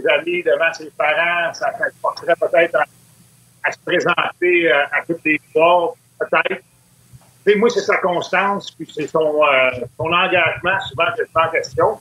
amis, 0.09 0.43
devant 0.43 0.73
ses 0.73 0.89
parents, 0.91 1.53
ça, 1.53 1.71
ça 1.77 1.85
porterait 2.01 2.35
peut-être 2.35 2.77
à 3.63 3.71
se 3.71 3.77
présenter 3.85 4.71
euh, 4.71 4.83
à 4.91 5.05
toutes 5.05 5.23
les 5.25 5.39
soirs, 5.51 5.93
peut-être. 6.19 6.63
Tu 7.45 7.51
sais, 7.51 7.57
moi, 7.57 7.69
c'est 7.69 7.81
sa 7.81 7.97
constance, 7.97 8.71
puis 8.71 8.89
c'est 8.93 9.07
son, 9.07 9.41
euh, 9.43 9.85
son 9.97 10.11
engagement, 10.11 10.79
souvent, 10.87 11.05
que 11.17 11.23
je 11.23 11.39
en 11.39 11.51
question. 11.51 11.99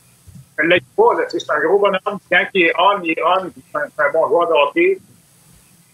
Je 0.58 0.64
ne 0.64 0.68
l'aide 0.68 0.84
pas, 0.96 1.10
c'est 1.28 1.50
un 1.50 1.60
gros 1.60 1.78
bonhomme. 1.78 2.18
Quand 2.30 2.44
il 2.54 2.62
est 2.62 2.72
on, 2.76 3.00
il 3.02 3.10
est 3.10 3.22
on, 3.22 3.50
c'est 3.54 3.78
un, 3.78 4.06
un, 4.06 4.12
bon 4.12 4.28
joueur 4.28 4.48
de 4.48 4.54
hockey. 4.54 4.98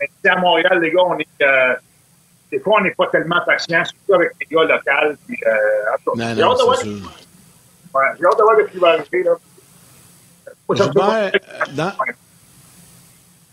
Mais 0.01 0.09
sais, 0.23 0.31
à 0.31 0.37
Montréal, 0.37 0.81
les 0.81 0.91
gars, 0.91 1.03
on 1.05 1.19
est... 1.19 1.27
Euh, 1.43 1.75
des 2.51 2.61
fois, 2.61 2.79
on 2.79 2.85
n'est 2.85 2.95
pas 2.95 3.09
tellement 3.09 3.41
patient, 3.45 3.85
surtout 3.85 4.15
avec 4.15 4.33
les 4.41 4.47
gars 4.47 4.65
locaux. 4.65 5.19
Puis, 5.27 5.39
euh. 5.47 5.51
Ouais, 7.95 8.03
j'ai 8.19 8.27
hâte 8.27 8.39
de 8.39 8.43
voir 8.43 8.57
va 8.81 8.89
arriver, 8.89 9.23
là. 9.23 9.35
Gilbert, 10.73 11.33
dans, 11.73 11.93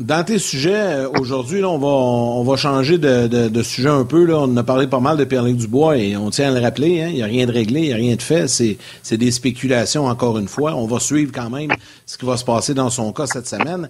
dans 0.01 0.23
tes 0.23 0.39
sujets, 0.39 0.73
euh, 0.73 1.09
aujourd'hui, 1.19 1.63
on 1.63 1.77
va, 1.77 1.87
on 1.87 2.43
va 2.43 2.55
changer 2.55 2.97
de, 2.97 3.27
de, 3.27 3.63
sujet 3.63 3.89
un 3.89 4.03
peu. 4.03 4.33
On 4.33 4.55
a 4.57 4.63
parlé 4.63 4.87
pas 4.87 4.99
mal 4.99 5.17
de 5.17 5.23
Pierre-Luc 5.23 5.57
Dubois 5.57 5.97
et 5.97 6.17
on 6.17 6.29
tient 6.29 6.49
à 6.49 6.59
le 6.59 6.63
rappeler. 6.63 7.01
Hein, 7.01 7.07
il 7.09 7.15
n'y 7.15 7.23
a 7.23 7.27
rien 7.27 7.45
de 7.45 7.51
réglé, 7.51 7.81
il 7.81 7.87
n'y 7.87 7.93
a 7.93 7.97
rien 7.97 8.15
de 8.15 8.21
fait. 8.21 8.47
C'est, 8.47 8.77
c'est 9.03 9.17
des 9.17 9.31
spéculations, 9.31 10.05
encore 10.05 10.37
une 10.37 10.47
fois. 10.47 10.75
On 10.75 10.87
va 10.87 10.99
suivre 10.99 11.31
quand 11.33 11.49
même 11.49 11.71
ce 12.05 12.17
qui 12.17 12.25
va 12.25 12.37
se 12.37 12.43
passer 12.43 12.73
dans 12.73 12.89
son 12.89 13.11
cas 13.13 13.27
cette 13.27 13.47
semaine. 13.47 13.89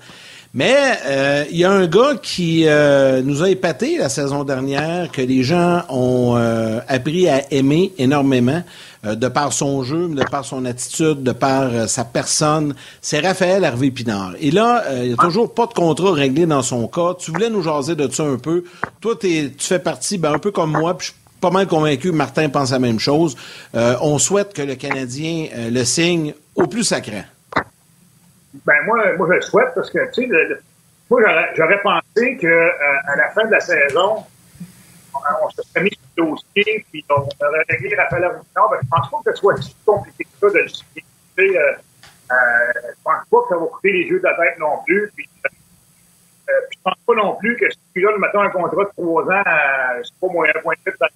Mais 0.54 0.76
euh, 1.06 1.46
il 1.50 1.58
y 1.58 1.64
a 1.64 1.72
un 1.72 1.88
gars 1.88 2.16
qui 2.22 2.64
euh, 2.66 3.22
nous 3.24 3.42
a 3.42 3.50
épaté 3.50 3.98
la 3.98 4.10
saison 4.10 4.44
dernière, 4.44 5.12
que 5.12 5.22
les 5.22 5.44
gens 5.44 5.84
ont 5.90 6.36
appris 6.88 7.30
à 7.30 7.54
aimer 7.54 7.94
énormément. 7.98 8.64
Euh, 9.04 9.16
de 9.16 9.28
par 9.28 9.52
son 9.52 9.84
jeu, 9.84 10.10
de 10.10 10.24
par 10.24 10.46
son 10.46 10.64
attitude, 10.64 11.24
de 11.24 11.32
par 11.32 11.74
euh, 11.74 11.88
sa 11.88 12.06
personne. 12.06 12.76
C'est 13.02 13.20
Raphaël 13.20 13.64
Hervé 13.64 13.90
Pinard. 13.90 14.34
Et 14.40 14.52
là, 14.52 14.84
euh, 14.86 15.00
il 15.02 15.08
n'y 15.08 15.14
a 15.14 15.18
toujours 15.18 15.56
pas 15.56 15.66
de 15.66 15.74
contrat 15.74 16.14
réglé 16.14 16.46
dans 16.46 16.62
son 16.62 16.88
cas. 16.88 17.16
Tu 17.18 17.32
voulais 17.32 17.50
nous 17.50 17.64
jaser 17.64 17.96
de 17.96 18.08
ça 18.12 18.24
un 18.24 18.38
peu. 18.38 18.64
Toi, 19.00 19.16
tu 19.20 19.52
fais 19.58 19.80
partie, 19.80 20.20
ben, 20.20 20.34
un 20.34 20.38
peu 20.38 20.52
comme 20.52 20.72
moi, 20.72 20.96
puis 20.96 21.08
je 21.08 21.12
suis 21.14 21.22
pas 21.40 21.50
mal 21.50 21.66
convaincu 21.66 22.12
que 22.12 22.16
Martin 22.16 22.48
pense 22.50 22.72
la 22.72 22.78
même 22.78 23.00
chose. 23.00 23.36
on 23.74 24.20
souhaite 24.20 24.54
que 24.54 24.62
le 24.62 24.76
Canadien 24.76 25.48
le 25.72 25.84
signe 25.84 26.36
au 26.54 26.68
plus 26.68 26.84
sacré. 26.84 27.24
Ben 28.66 28.76
moi, 28.86 28.98
moi 29.18 29.28
je 29.32 29.36
le 29.36 29.42
souhaite 29.42 29.70
parce 29.74 29.90
que 29.90 29.98
tu 30.14 30.28
sais, 30.28 30.30
moi 31.10 31.22
j'aurais 31.56 31.82
pensé 31.82 32.38
que 32.38 32.70
à 33.08 33.16
la 33.16 33.30
fin 33.34 33.46
de 33.46 33.52
la 33.52 33.60
saison, 33.60 34.18
on 35.16 35.50
se 35.50 35.64
serait 35.68 35.84
mis 35.84 35.98
dossier, 36.26 36.86
puis 36.92 37.06
on 37.10 37.14
aurait 37.14 37.66
réglé. 37.70 37.96
Ben, 37.96 38.08
je 38.10 38.88
pense 38.90 39.10
pas 39.10 39.18
que 39.26 39.32
ce 39.32 39.40
soit 39.40 39.62
si 39.62 39.76
compliqué 39.86 40.24
que 40.24 40.50
ça 40.50 40.54
de 40.54 40.60
le 40.60 40.68
signer. 40.68 41.58
Euh, 41.58 41.74
euh, 42.32 42.92
pense 43.04 43.28
pas 43.30 43.38
que 43.42 43.48
ça 43.50 43.60
va 43.60 43.66
coûter 43.68 43.92
les 43.92 44.06
yeux 44.06 44.20
de 44.20 44.24
la 44.24 44.36
tête 44.36 44.60
non 44.60 44.78
plus. 44.86 45.12
Puis, 45.16 45.28
euh, 45.46 45.50
euh 46.50 46.54
je 46.72 46.78
pense 46.84 46.96
pas 47.06 47.14
non 47.16 47.36
plus 47.36 47.58
que 47.58 47.70
si 47.70 47.78
tu 47.94 48.02
donnes, 48.02 48.20
mettons, 48.20 48.42
un 48.42 48.50
contrat 48.50 48.86
de 48.86 48.90
trois 48.96 49.24
ans 49.24 49.44
à, 49.46 49.98
je 50.02 50.08
sais 50.08 50.14
pas 50.20 50.28
moi, 50.28 50.48
1,8 50.48 51.10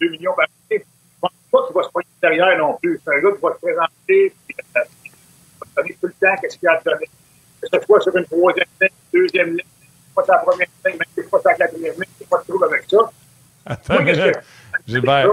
2 0.00 0.10
millions 0.10 0.34
par 0.34 0.44
année, 0.44 0.82
je 0.82 1.20
pense 1.20 1.30
pas 1.50 1.66
qu'il 1.66 1.74
va 1.74 1.82
se 1.82 1.90
pointer 1.90 2.08
derrière 2.22 2.58
non 2.58 2.74
plus. 2.74 3.00
C'est 3.04 3.14
un 3.14 3.20
gars 3.20 3.32
qui 3.32 3.42
va 3.42 3.52
se 3.52 3.58
présenter, 3.58 4.34
puis 4.46 4.56
euh, 4.58 4.80
va 4.80 5.66
te 5.66 5.76
donner 5.76 5.96
tout 6.00 6.06
le 6.06 6.12
temps 6.12 6.36
qu'est-ce 6.40 6.58
qu'il 6.58 6.68
a 6.68 6.72
à 6.72 6.80
donner. 6.80 7.08
Que 7.60 7.68
ce 7.72 7.80
soit 7.84 8.00
sur 8.00 8.16
une 8.16 8.26
troisième 8.26 8.66
ligne, 8.80 8.90
deuxième 9.12 9.48
ligne, 9.50 9.66
pas 10.14 10.24
sa 10.24 10.38
première 10.38 10.68
ligne, 10.84 10.96
même 10.96 11.28
pas 11.30 11.40
sa 11.40 11.54
quatrième 11.54 11.94
ligne, 11.94 12.04
c'est 12.18 12.28
pas 12.28 12.38
de 12.38 12.44
trouble 12.44 12.64
avec 12.66 12.84
ça. 12.88 13.10
Attends 13.66 13.98
une 13.98 14.04
minute. 14.04 14.36
Gilbert, 14.86 15.28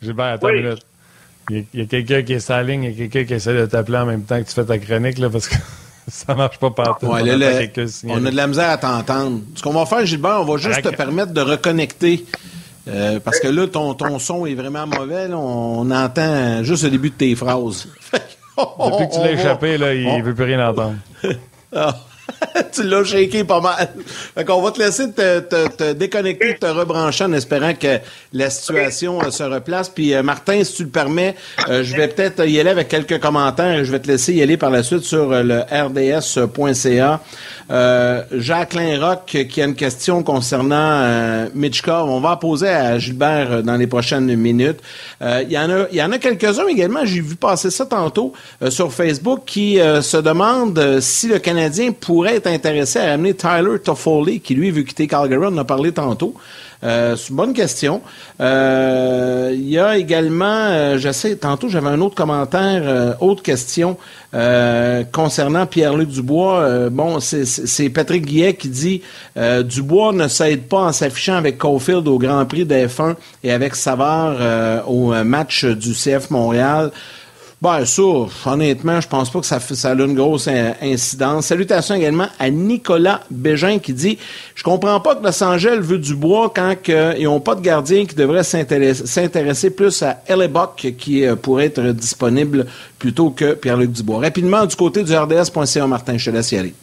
Gilbert, 0.00 0.24
attends 0.26 0.48
une 0.48 0.62
minute. 0.62 0.86
Il 1.50 1.66
y 1.74 1.82
a, 1.82 1.84
quelqu'un 1.84 2.22
qui 2.22 2.32
est 2.34 2.40
sur 2.40 2.54
la 2.54 2.62
ligne, 2.62 2.84
il 2.84 2.90
y 2.90 2.94
a 2.94 3.08
quelqu'un 3.08 3.24
qui 3.24 3.34
essaie 3.34 3.52
de 3.54 3.66
t'appeler 3.66 3.98
en 3.98 4.06
même 4.06 4.22
temps 4.22 4.40
que 4.40 4.48
tu 4.48 4.54
fais 4.54 4.64
ta 4.64 4.78
chronique, 4.78 5.18
là, 5.18 5.28
parce 5.28 5.48
que 5.48 5.56
ça 6.08 6.34
marche 6.34 6.58
pas 6.58 6.70
partout. 6.70 7.06
Ouais, 7.06 7.20
on, 7.20 7.36
là, 7.36 7.60
on 8.04 8.24
a 8.24 8.30
de 8.30 8.36
la 8.36 8.46
misère 8.46 8.70
à 8.70 8.78
t'entendre. 8.78 9.40
Ce 9.54 9.62
qu'on 9.62 9.72
va 9.72 9.84
faire, 9.84 10.06
Gilbert, 10.06 10.40
on 10.40 10.44
va 10.44 10.56
juste 10.56 10.82
te 10.82 10.94
permettre 10.94 11.32
de 11.32 11.40
reconnecter. 11.42 12.24
Euh, 12.86 13.18
parce 13.20 13.40
que 13.40 13.48
là, 13.48 13.66
ton, 13.66 13.94
ton 13.94 14.18
son 14.18 14.46
est 14.46 14.54
vraiment 14.54 14.86
mauvais. 14.86 15.28
On 15.32 15.90
entend 15.90 16.62
juste 16.62 16.84
le 16.84 16.90
début 16.90 17.10
de 17.10 17.14
tes 17.14 17.34
phrases. 17.34 17.88
Depuis 18.12 19.08
que 19.08 19.14
tu 19.14 19.20
l'as 19.20 19.32
échappé, 19.32 19.78
là, 19.78 19.94
il 19.94 20.06
ne 20.06 20.22
veut 20.22 20.34
plus 20.34 20.44
rien 20.44 20.68
entendre. 20.68 20.96
Ah. 21.76 21.92
tu 22.72 22.82
l'as 22.84 23.04
shaké 23.04 23.44
pas 23.44 23.60
mal. 23.60 23.88
Fait 24.34 24.44
qu'on 24.44 24.62
va 24.62 24.70
te 24.70 24.80
laisser 24.80 25.10
te, 25.12 25.40
te, 25.40 25.68
te, 25.68 25.92
déconnecter, 25.92 26.56
te 26.56 26.66
rebrancher 26.66 27.24
en 27.24 27.32
espérant 27.32 27.74
que 27.74 27.98
la 28.32 28.50
situation 28.50 29.20
euh, 29.22 29.30
se 29.30 29.42
replace. 29.42 29.88
Puis 29.88 30.14
euh, 30.14 30.22
Martin, 30.22 30.62
si 30.64 30.74
tu 30.74 30.84
le 30.84 30.90
permets, 30.90 31.34
euh, 31.68 31.82
je 31.82 31.96
vais 31.96 32.08
peut-être 32.08 32.46
y 32.46 32.58
aller 32.60 32.70
avec 32.70 32.88
quelques 32.88 33.20
commentaires 33.20 33.78
et 33.78 33.84
je 33.84 33.90
vais 33.90 34.00
te 34.00 34.08
laisser 34.08 34.34
y 34.34 34.42
aller 34.42 34.56
par 34.56 34.70
la 34.70 34.82
suite 34.82 35.04
sur 35.04 35.30
le 35.30 35.60
rds.ca. 35.60 37.20
Jacqueline 38.32 39.02
Rock 39.02 39.36
qui 39.48 39.62
a 39.62 39.64
une 39.64 39.74
question 39.74 40.22
concernant 40.22 41.48
Mitchkov. 41.54 42.10
On 42.10 42.20
va 42.20 42.36
poser 42.36 42.68
à 42.68 42.98
Gilbert 42.98 43.62
dans 43.62 43.76
les 43.76 43.86
prochaines 43.86 44.34
minutes. 44.36 44.80
Il 45.22 45.50
y 45.50 45.58
en 45.58 45.70
a, 45.70 45.88
y 45.90 46.02
en 46.02 46.12
a 46.12 46.18
quelques-uns 46.18 46.66
également. 46.68 47.04
J'ai 47.04 47.20
vu 47.20 47.36
passer 47.36 47.70
ça 47.70 47.86
tantôt 47.86 48.32
sur 48.68 48.92
Facebook 48.92 49.42
qui 49.46 49.76
se 49.76 50.16
demandent 50.18 51.00
si 51.00 51.28
le 51.28 51.38
Canadien 51.38 51.92
pourrait 51.92 52.13
être 52.22 52.46
intéressé 52.46 52.98
à 52.98 53.10
ramener 53.10 53.34
Tyler 53.34 53.78
Toffoli, 53.82 54.40
qui 54.40 54.54
lui 54.54 54.70
veut 54.70 54.82
quitter 54.82 55.06
Calgary. 55.06 55.44
On 55.44 55.48
en 55.48 55.58
a 55.58 55.64
parlé 55.64 55.92
tantôt. 55.92 56.34
Euh, 56.84 57.16
c'est 57.16 57.30
une 57.30 57.36
bonne 57.36 57.54
question. 57.54 58.02
Euh, 58.40 59.50
il 59.54 59.68
y 59.68 59.78
a 59.78 59.96
également, 59.96 60.44
euh, 60.44 60.98
je 60.98 61.10
sais, 61.12 61.36
tantôt 61.36 61.68
j'avais 61.68 61.88
un 61.88 62.00
autre 62.00 62.14
commentaire, 62.14 63.16
autre 63.20 63.42
question 63.42 63.96
concernant 65.12 65.64
Pierre-Luc 65.64 66.08
Dubois. 66.08 66.90
bon, 66.90 67.20
c'est 67.20 67.88
Patrick 67.88 68.26
Guillet 68.26 68.54
qui 68.54 68.68
dit 68.68 69.02
Dubois 69.36 70.12
ne 70.12 70.26
s'aide 70.26 70.62
pas 70.62 70.80
en 70.80 70.92
s'affichant 70.92 71.36
avec 71.36 71.56
Caulfield 71.56 72.08
au 72.08 72.18
Grand 72.18 72.44
Prix 72.44 72.64
d'F1 72.64 73.14
et 73.44 73.52
avec 73.52 73.76
Savard 73.76 74.88
au 74.88 75.12
match 75.22 75.64
du 75.64 75.92
CF 75.92 76.30
Montréal. 76.30 76.90
Ben, 77.62 77.84
ça, 77.86 78.02
honnêtement, 78.46 79.00
je 79.00 79.08
pense 79.08 79.30
pas 79.30 79.40
que 79.40 79.46
ça, 79.46 79.58
ça 79.58 79.90
a 79.90 79.94
une 79.94 80.14
grosse 80.14 80.48
incidence. 80.82 81.46
Salutations 81.46 81.94
également 81.94 82.28
à 82.38 82.50
Nicolas 82.50 83.22
Bégin 83.30 83.78
qui 83.78 83.92
dit 83.92 84.18
Je 84.54 84.62
comprends 84.62 85.00
pas 85.00 85.14
que 85.14 85.24
Los 85.24 85.42
Angeles 85.42 85.78
veut 85.80 85.98
du 85.98 86.14
bois 86.14 86.52
quand 86.54 86.74
ils 86.86 87.24
n'ont 87.24 87.40
pas 87.40 87.54
de 87.54 87.62
gardien 87.62 88.04
qui 88.04 88.14
devrait 88.14 88.44
s'intéresser 88.44 89.70
plus 89.70 90.02
à 90.02 90.22
Hellebuck 90.26 90.94
qui 90.98 91.24
euh, 91.24 91.36
pourrait 91.36 91.66
être 91.66 91.82
disponible 91.92 92.66
plutôt 92.98 93.30
que 93.30 93.54
Pierre-Luc 93.54 93.92
Dubois. 93.92 94.20
Rapidement, 94.20 94.66
du 94.66 94.76
côté 94.76 95.02
du 95.02 95.16
RDS.ca, 95.16 95.86
Martin, 95.86 96.18
je 96.18 96.30
te 96.30 96.36
laisse 96.36 96.52
y 96.52 96.58
aller. 96.58 96.74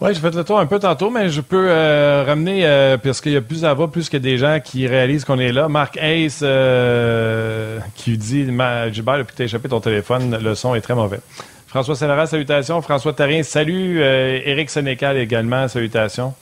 Oui, 0.00 0.14
j'ai 0.14 0.20
fait 0.20 0.34
le 0.34 0.44
tour 0.44 0.58
un 0.58 0.64
peu 0.64 0.78
tantôt, 0.78 1.10
mais 1.10 1.28
je 1.28 1.42
peux 1.42 1.66
euh, 1.68 2.24
ramener, 2.26 2.64
euh, 2.64 2.96
parce 2.96 3.20
qu'il 3.20 3.32
y 3.32 3.36
a 3.36 3.42
plus 3.42 3.66
à 3.66 3.74
voir, 3.74 3.90
plus 3.90 4.08
que 4.08 4.16
des 4.16 4.38
gens 4.38 4.58
qui 4.58 4.86
réalisent 4.86 5.26
qu'on 5.26 5.38
est 5.38 5.52
là. 5.52 5.68
Marc 5.68 5.98
Ace 5.98 6.40
euh, 6.42 7.78
qui 7.94 8.16
dit 8.16 8.46
Gilbert, 8.46 9.18
depuis 9.18 9.32
que 9.32 9.36
tu 9.36 9.42
échappé 9.42 9.68
ton 9.68 9.80
téléphone, 9.80 10.38
le 10.42 10.54
son 10.54 10.74
est 10.74 10.80
très 10.80 10.94
mauvais. 10.94 11.20
François 11.66 11.94
Sénéral, 11.94 12.26
salutations. 12.26 12.80
François 12.80 13.12
Tarin, 13.12 13.42
salut. 13.42 14.00
Éric 14.00 14.70
Sénécal 14.70 15.18
également, 15.18 15.68
salutations. 15.68 16.32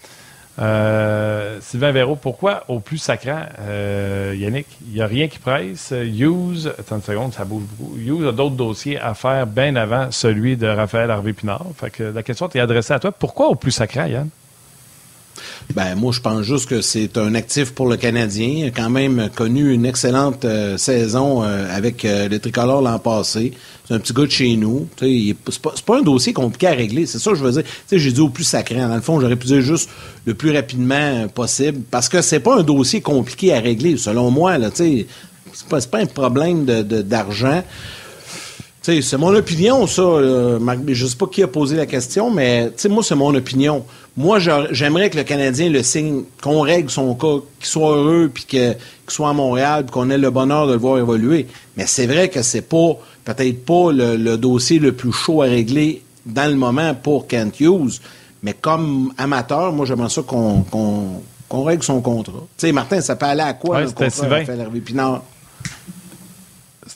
Euh, 0.59 1.59
Sylvain 1.61 1.93
Véro, 1.93 2.17
pourquoi 2.17 2.65
au 2.69 2.81
plus 2.81 2.99
sacrant, 2.99 3.43
euh, 3.61 4.35
Yannick, 4.37 4.67
il 4.87 4.95
n'y 4.95 5.01
a 5.01 5.07
rien 5.07 5.29
qui 5.29 5.39
presse. 5.39 5.93
Hughes, 5.93 6.73
attends 6.79 6.97
une 6.97 7.03
seconde, 7.03 7.33
ça 7.33 7.45
bouge 7.45 7.63
beaucoup. 7.63 7.97
Hughes 7.97 8.27
a 8.27 8.33
d'autres 8.33 8.57
dossiers 8.57 8.99
à 8.99 9.15
faire 9.15 9.47
bien 9.47 9.77
avant 9.77 10.11
celui 10.11 10.57
de 10.57 10.67
Raphaël 10.67 11.11
Harvey-Pinard. 11.11 11.67
Fait 11.77 11.91
que 11.91 12.03
la 12.03 12.23
question 12.23 12.49
est 12.49 12.61
adressée 12.61 12.93
à 12.93 12.99
toi. 12.99 13.13
Pourquoi 13.13 13.49
au 13.49 13.55
plus 13.55 13.71
sacrant, 13.71 14.07
Yann? 14.07 14.29
Ben 15.75 15.95
moi, 15.97 16.13
je 16.13 16.21
pense 16.21 16.43
juste 16.43 16.67
que 16.67 16.81
c'est 16.81 17.19
un 17.19 17.35
actif 17.35 17.73
pour 17.73 17.89
le 17.89 17.97
Canadien. 17.97 18.49
Il 18.49 18.65
a 18.65 18.71
quand 18.71 18.89
même 18.89 19.29
connu 19.35 19.73
une 19.73 19.85
excellente 19.85 20.47
euh, 20.47 20.79
saison 20.79 21.43
euh, 21.43 21.67
avec 21.71 22.05
euh, 22.05 22.27
les 22.29 22.41
tricolores 22.41 22.81
l'an 22.81 22.99
passé. 22.99 23.53
C'est 23.87 23.95
un 23.95 23.99
petit 23.99 24.15
gars 24.15 24.25
de 24.25 24.31
chez 24.31 24.57
nous. 24.57 24.89
C'est 24.99 25.61
pas, 25.61 25.75
pas 25.85 25.99
un 25.99 26.03
dossier 26.03 26.33
compliqué 26.33 26.69
à 26.69 26.73
régler. 26.73 27.05
C'est 27.05 27.19
ça 27.19 27.33
que 27.33 27.37
je 27.37 27.45
veux 27.45 27.53
dire. 27.53 27.65
J'ai 27.93 28.13
dit 28.13 28.21
au 28.21 28.31
plus 28.31 28.45
sacré. 28.45 28.77
Dans 28.77 28.95
le 28.95 29.03
fond, 29.03 29.21
j'aurais 29.21 29.37
pu 29.37 29.47
dire 29.47 29.61
juste 29.61 29.91
le 30.25 30.33
plus 30.33 30.53
rapidement 30.53 31.29
possible. 31.29 31.83
Parce 31.91 32.09
que 32.09 32.23
c'est 32.23 32.41
pas 32.41 32.59
un 32.59 32.63
dossier 32.63 33.03
compliqué 33.03 33.53
à 33.53 33.61
régler, 33.61 33.99
selon 33.99 34.31
moi. 34.31 34.57
C'est 34.73 35.07
pas, 35.69 35.81
pas 35.83 35.99
un 35.99 36.07
problème 36.07 36.65
d'argent. 36.65 37.57
De, 37.57 37.63
c'est 39.03 39.19
mon 39.19 39.35
opinion, 39.35 39.87
ça. 39.87 40.03
Je 40.03 40.95
je 40.95 41.07
sais 41.07 41.17
pas 41.17 41.27
qui 41.27 41.43
a 41.43 41.49
posé 41.49 41.77
la 41.77 41.87
question, 41.87 42.31
mais 42.31 42.71
moi, 42.89 43.03
c'est 43.03 43.15
mon 43.15 43.35
opinion. 43.35 43.85
Moi, 44.17 44.39
j'aimerais 44.71 45.11
que 45.11 45.17
le 45.17 45.25
Canadien 45.25 45.71
le 45.71 45.83
signe, 45.83 46.23
qu'on 46.43 46.61
règle 46.61 46.91
son 46.91 47.15
cas, 47.15 47.37
qu'il 47.61 47.69
soit 47.69 47.97
heureux, 47.97 48.31
puis 48.33 48.45
qu'il 48.45 48.77
soit 49.07 49.31
à 49.31 49.33
Montréal, 49.33 49.85
puis 49.85 49.93
qu'on 49.93 50.11
ait 50.11 50.19
le 50.19 50.31
bonheur 50.31 50.67
de 50.67 50.73
le 50.73 50.79
voir 50.79 50.99
évoluer. 50.99 51.47
Mais 51.77 51.87
c'est 51.87 52.07
vrai 52.07 52.29
que 52.29 52.43
c'est 52.43 52.63
pas, 52.63 52.99
peut-être 53.25 53.65
pas 53.65 53.93
le, 53.93 54.37
dossier 54.37 54.79
le 54.79 54.93
plus 54.93 55.13
chaud 55.13 55.43
à 55.43 55.47
régler 55.47 56.03
dans 56.27 56.51
le 56.51 56.57
moment 56.57 56.95
pour 56.95 57.27
Kent 57.27 57.61
Hughes. 57.61 58.01
Mais 58.43 58.55
comme 58.55 59.13
amateur, 59.19 59.73
moi, 59.73 59.87
j'aimerais 59.87 60.09
ça 60.09 60.23
qu'on 60.23 61.65
règle 61.65 61.83
son 61.83 62.01
contrat. 62.01 62.45
Tu 62.57 62.67
sais, 62.67 62.73
Martin, 62.73 63.01
ça 63.01 63.17
peut 63.17 63.27
aller 63.27 63.43
à 63.43 63.53
quoi, 63.53 63.83
le 63.83 63.91
contrat 63.91 64.41
Hervé 64.41 64.81
Pinard? 64.81 65.23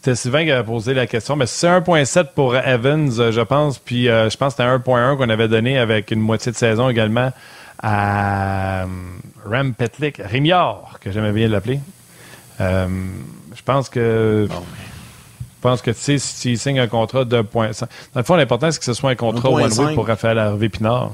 C'était 0.02 0.16
Sylvain 0.16 0.44
qui 0.44 0.50
avait 0.50 0.64
posé 0.64 0.94
la 0.94 1.06
question, 1.06 1.36
mais 1.36 1.46
c'est 1.46 1.68
1.7 1.68 2.32
pour 2.34 2.56
Evans, 2.56 3.08
euh, 3.20 3.30
je 3.30 3.40
pense, 3.40 3.78
puis 3.78 4.08
euh, 4.08 4.28
je 4.28 4.36
pense 4.36 4.56
que 4.56 4.60
c'était 4.60 4.68
1.1 4.68 5.16
qu'on 5.16 5.28
avait 5.28 5.46
donné 5.46 5.78
avec 5.78 6.10
une 6.10 6.18
moitié 6.18 6.50
de 6.50 6.56
saison 6.56 6.88
également 6.88 7.30
à 7.80 8.82
euh, 8.82 8.86
Ram 9.48 9.72
Petlik, 9.74 10.16
Rémiard, 10.18 10.98
que 11.00 11.12
j'aimais 11.12 11.30
bien 11.30 11.46
l'appeler. 11.46 11.78
je 12.58 13.62
pense 13.64 13.88
que... 13.88 14.48
Je 14.50 15.60
pense 15.60 15.80
que, 15.80 15.92
tu 15.92 16.00
sais, 16.00 16.18
s'il 16.18 16.58
signe 16.58 16.80
un 16.80 16.88
contrat 16.88 17.24
de 17.24 17.40
1.5... 17.40 17.80
Dans 17.82 17.86
le 18.16 18.22
fond, 18.24 18.34
l'important, 18.34 18.72
c'est 18.72 18.80
que 18.80 18.84
ce 18.84 18.94
soit 18.94 19.10
un 19.10 19.14
contrat 19.14 19.50
one-way 19.50 19.94
pour 19.94 20.08
Raphaël 20.08 20.36
Harvey-Pinard. 20.40 21.12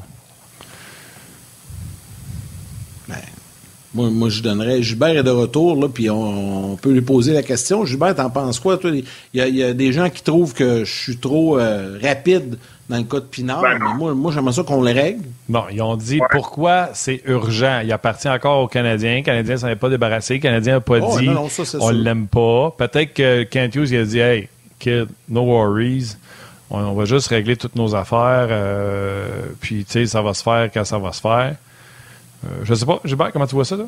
Moi, 3.98 4.10
moi, 4.10 4.28
je 4.28 4.42
donnerais. 4.42 4.80
Gilbert 4.80 5.16
est 5.16 5.24
de 5.24 5.30
retour, 5.30 5.74
là, 5.74 5.88
puis 5.88 6.08
on, 6.08 6.76
peut 6.76 6.92
lui 6.92 7.00
poser 7.00 7.32
la 7.32 7.42
question. 7.42 7.84
Gilbert, 7.84 8.14
t'en 8.14 8.30
penses 8.30 8.60
quoi, 8.60 8.78
toi? 8.78 8.92
Il 8.92 9.04
y, 9.34 9.62
a, 9.62 9.72
des 9.72 9.92
gens 9.92 10.08
qui 10.08 10.22
trouvent 10.22 10.54
que 10.54 10.84
je 10.84 11.02
suis 11.02 11.16
trop 11.16 11.58
euh, 11.58 11.98
rapide 12.00 12.58
dans 12.88 12.96
le 12.96 13.02
cas 13.02 13.18
de 13.18 13.24
Pinard, 13.24 13.60
ben 13.60 13.78
mais 13.78 13.94
moi, 13.94 14.14
moi 14.14 14.32
j'aimerais 14.32 14.52
ça 14.52 14.62
qu'on 14.62 14.80
le 14.80 14.92
règle. 14.92 15.24
Bon, 15.48 15.64
ils 15.70 15.82
ont 15.82 15.96
dit 15.96 16.20
pourquoi 16.30 16.90
c'est 16.94 17.20
urgent? 17.26 17.80
Il 17.84 17.92
appartient 17.92 18.28
encore 18.28 18.62
aux 18.62 18.68
Canadiens. 18.68 19.16
Les 19.16 19.22
Canadiens 19.22 19.54
ne 19.56 19.60
s'en 19.60 19.68
est 19.68 19.76
pas 19.76 19.90
débarrassé. 19.90 20.34
Les 20.34 20.40
Canadiens 20.40 20.76
n'ont 20.76 20.80
pas 20.80 20.98
oh, 21.02 21.18
dit 21.18 21.28
non, 21.28 21.48
on 21.80 21.90
l'aime 21.90 22.28
pas. 22.28 22.74
Peut-être 22.78 23.12
que 23.12 23.42
Kent 23.42 23.74
Hughes 23.74 23.90
il 23.90 23.98
a 23.98 24.04
dit 24.04 24.18
Hey, 24.20 24.48
kid, 24.78 25.08
no 25.28 25.42
worries. 25.42 26.16
On, 26.70 26.92
va 26.92 27.04
juste 27.04 27.28
régler 27.28 27.56
toutes 27.56 27.76
nos 27.76 27.94
affaires. 27.94 28.48
Euh, 28.50 29.26
puis, 29.60 29.84
tu 29.84 29.92
sais, 29.92 30.06
ça 30.06 30.22
va 30.22 30.34
se 30.34 30.42
faire 30.42 30.70
quand 30.72 30.84
ça 30.84 30.98
va 30.98 31.12
se 31.12 31.20
faire. 31.20 31.56
Euh, 32.44 32.64
je 32.64 32.74
sais 32.74 32.86
pas, 32.86 33.00
Gilbert, 33.04 33.32
comment 33.32 33.46
tu 33.46 33.54
vois 33.54 33.64
ça, 33.64 33.76
là? 33.76 33.84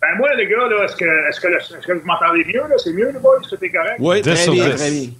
Ben 0.00 0.16
moi, 0.16 0.34
les 0.34 0.48
gars, 0.48 0.66
là, 0.68 0.84
est-ce 0.84 0.96
que, 0.96 1.28
est-ce 1.28 1.40
que, 1.40 1.48
est-ce 1.48 1.86
que 1.86 1.92
vous 1.92 2.06
m'entendez 2.06 2.44
mieux, 2.44 2.62
là? 2.68 2.76
C'est 2.76 2.92
mieux, 2.92 3.10
les 3.10 3.18
boys? 3.18 3.38
Est-ce 3.40 3.54
que 3.54 3.72
correct? 3.72 3.96
Oui, 3.98 4.20
très 4.20 4.48
bien, 4.50 4.70
très 4.70 4.90
bien. 4.90 5.10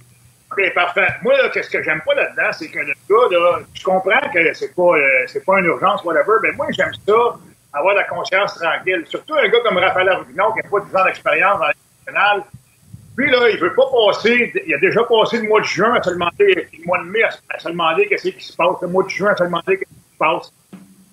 OK, 0.51 0.73
parfait. 0.73 1.07
Moi, 1.23 1.37
là, 1.37 1.49
qu'est-ce 1.49 1.69
que 1.69 1.81
j'aime 1.81 2.01
pas 2.05 2.13
là-dedans, 2.13 2.51
c'est 2.51 2.69
que 2.69 2.79
le 2.79 2.93
gars, 3.09 3.39
là, 3.39 3.59
je 3.73 3.83
comprends 3.83 4.29
que 4.33 4.53
c'est 4.53 4.75
pas, 4.75 4.81
euh, 4.81 5.23
c'est 5.27 5.43
pas 5.43 5.59
une 5.59 5.65
urgence, 5.65 6.03
whatever, 6.03 6.33
mais 6.43 6.51
moi, 6.51 6.67
j'aime 6.71 6.91
ça, 7.07 7.13
avoir 7.73 7.95
la 7.95 8.03
conscience 8.03 8.55
tranquille. 8.55 9.03
Surtout 9.07 9.33
un 9.35 9.47
gars 9.47 9.59
comme 9.63 9.77
Raphaël 9.77 10.09
Arvinon, 10.09 10.51
qui 10.51 10.59
n'a 10.59 10.69
pas 10.69 10.79
10 10.79 10.95
ans 10.95 11.05
d'expérience 11.05 11.59
dans 11.59 11.67
nationale. 12.05 12.43
Puis, 13.15 13.31
là, 13.31 13.49
il 13.49 13.59
veut 13.59 13.73
pas 13.73 13.85
passer, 13.89 14.51
il 14.67 14.73
a 14.73 14.77
déjà 14.79 15.03
passé 15.03 15.37
le 15.37 15.47
mois 15.47 15.61
de 15.61 15.65
juin 15.65 15.93
à 15.95 16.03
se 16.03 16.09
demander, 16.09 16.67
le 16.71 16.85
mois 16.85 16.99
de 16.99 17.05
mai 17.05 17.23
à 17.23 17.59
se 17.59 17.69
demander 17.69 18.07
qu'est-ce 18.07 18.29
qui 18.29 18.43
se 18.43 18.55
passe, 18.55 18.75
le 18.81 18.87
mois 18.87 19.03
de 19.03 19.09
juin 19.09 19.31
à 19.31 19.35
se 19.35 19.43
demander 19.43 19.77
qu'est-ce 19.77 19.89
qui 19.89 20.13
se 20.13 20.17
passe. 20.17 20.51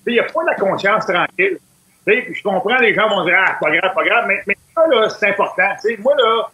Il 0.06 0.14
n'y 0.14 0.20
a 0.20 0.24
pas 0.24 0.42
la 0.46 0.54
conscience 0.54 1.06
tranquille. 1.06 1.58
Puis 2.06 2.34
je 2.34 2.42
comprends, 2.42 2.78
les 2.78 2.94
gens 2.94 3.08
vont 3.08 3.24
dire 3.24 3.36
Ah, 3.46 3.56
pas 3.60 3.70
grave, 3.70 3.94
pas 3.94 4.04
grave, 4.04 4.24
mais, 4.26 4.40
mais 4.46 4.56
ça, 4.74 4.86
là, 4.88 5.08
c'est 5.08 5.28
important. 5.28 5.74
T'sais, 5.76 5.96
moi, 5.98 6.14
là, 6.16 6.48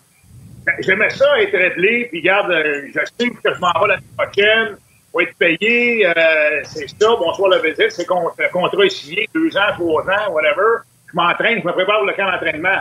ben, 0.65 0.75
j'aimais 0.81 1.11
ça 1.11 1.41
être 1.41 1.57
réglé, 1.57 2.09
puis 2.11 2.21
regarde, 2.21 2.51
euh, 2.51 2.89
je 2.89 3.01
sais 3.19 3.31
que 3.31 3.55
je 3.55 3.61
m'en 3.61 3.73
vais 3.81 3.89
l'année 3.89 4.03
prochaine, 4.19 4.77
pour 5.13 5.23
être 5.23 5.37
payé, 5.37 6.07
euh, 6.07 6.61
c'est 6.65 6.89
ça, 6.89 7.09
bonsoir 7.19 7.51
le 7.51 7.63
visite, 7.63 7.91
c'est 7.91 8.05
qu'on 8.05 8.29
un 8.29 8.49
contrat 8.53 8.85
est 8.85 8.91
signé, 8.91 9.29
deux 9.33 9.57
ans, 9.57 9.73
trois 9.75 10.03
ans, 10.03 10.33
whatever. 10.33 10.83
Je 11.09 11.17
m'entraîne, 11.17 11.61
je 11.63 11.67
me 11.67 11.73
prépare 11.73 11.99
pour 11.99 12.07
le 12.07 12.13
camp 12.15 12.31
d'entraînement. 12.31 12.81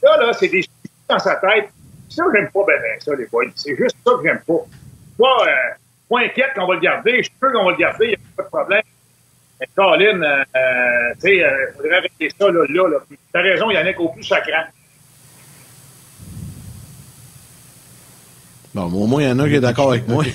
Ça, 0.00 0.16
là, 0.18 0.32
c'est 0.32 0.48
des 0.48 0.62
choses 0.62 0.92
dans 1.08 1.18
sa 1.18 1.36
tête. 1.36 1.70
Ça, 2.08 2.24
j'aime 2.34 2.50
pas 2.50 2.60
ben 2.66 2.78
ça, 3.00 3.14
les 3.14 3.26
boys. 3.26 3.46
C'est 3.54 3.74
juste 3.74 3.96
ça 4.04 4.12
que 4.12 4.22
j'aime 4.22 4.42
pas. 4.46 4.64
Pas, 5.18 5.46
euh, 5.48 5.74
pas 6.10 6.20
inquiète 6.20 6.52
qu'on 6.54 6.66
va 6.66 6.74
le 6.74 6.80
garder, 6.80 7.16
je 7.16 7.22
suis 7.22 7.34
sûr 7.38 7.52
qu'on 7.52 7.64
va 7.64 7.70
le 7.70 7.78
garder, 7.78 8.04
il 8.04 8.08
n'y 8.10 8.14
a 8.14 8.18
pas 8.36 8.42
de 8.42 8.48
problème. 8.48 8.82
Mais 9.62 9.68
Colin, 9.76 10.20
euh, 10.22 10.44
euh, 10.56 11.14
tu 11.14 11.20
sais, 11.20 11.36
il 11.36 11.44
euh, 11.44 11.72
faudrait 11.76 11.98
arrêter 11.98 12.30
ça 12.36 12.50
là. 12.50 12.64
là, 12.68 12.88
là. 12.88 12.96
T'as 13.32 13.42
raison, 13.42 13.70
il 13.70 13.74
y 13.74 13.78
en 13.78 13.86
a 13.86 13.92
qu'au 13.92 14.08
plus 14.08 14.24
sacrant. 14.24 14.64
Bon, 18.74 18.86
au 18.86 19.06
moins, 19.06 19.22
il 19.22 19.28
y 19.28 19.30
en 19.30 19.38
a 19.38 19.48
qui 19.48 19.54
est 19.54 19.60
d'accord 19.60 19.90
avec 19.90 20.08
moi. 20.08 20.24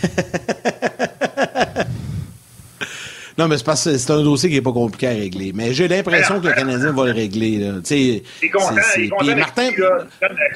non, 3.38 3.49
mais 3.49 3.57
c'est 3.57 3.65
parce 3.65 3.84
que 3.84 3.97
c'est 3.97 4.13
un 4.13 4.23
dossier 4.23 4.47
qui 4.47 4.55
n'est 4.55 4.61
pas 4.61 4.71
compliqué 4.71 5.07
à 5.07 5.11
régler. 5.11 5.51
Mais 5.53 5.73
j'ai 5.73 5.89
l'impression 5.89 6.39
que 6.39 6.47
le 6.47 6.53
Canadien 6.53 6.93
va 6.93 7.07
le 7.07 7.11
régler. 7.11 7.57
Là. 7.57 7.82
Il 7.91 8.21
est 8.43 8.49
content. 8.49 8.75
Il 8.95 9.03
est 9.03 9.09
content. 9.09 9.36
Martin... 9.36 9.71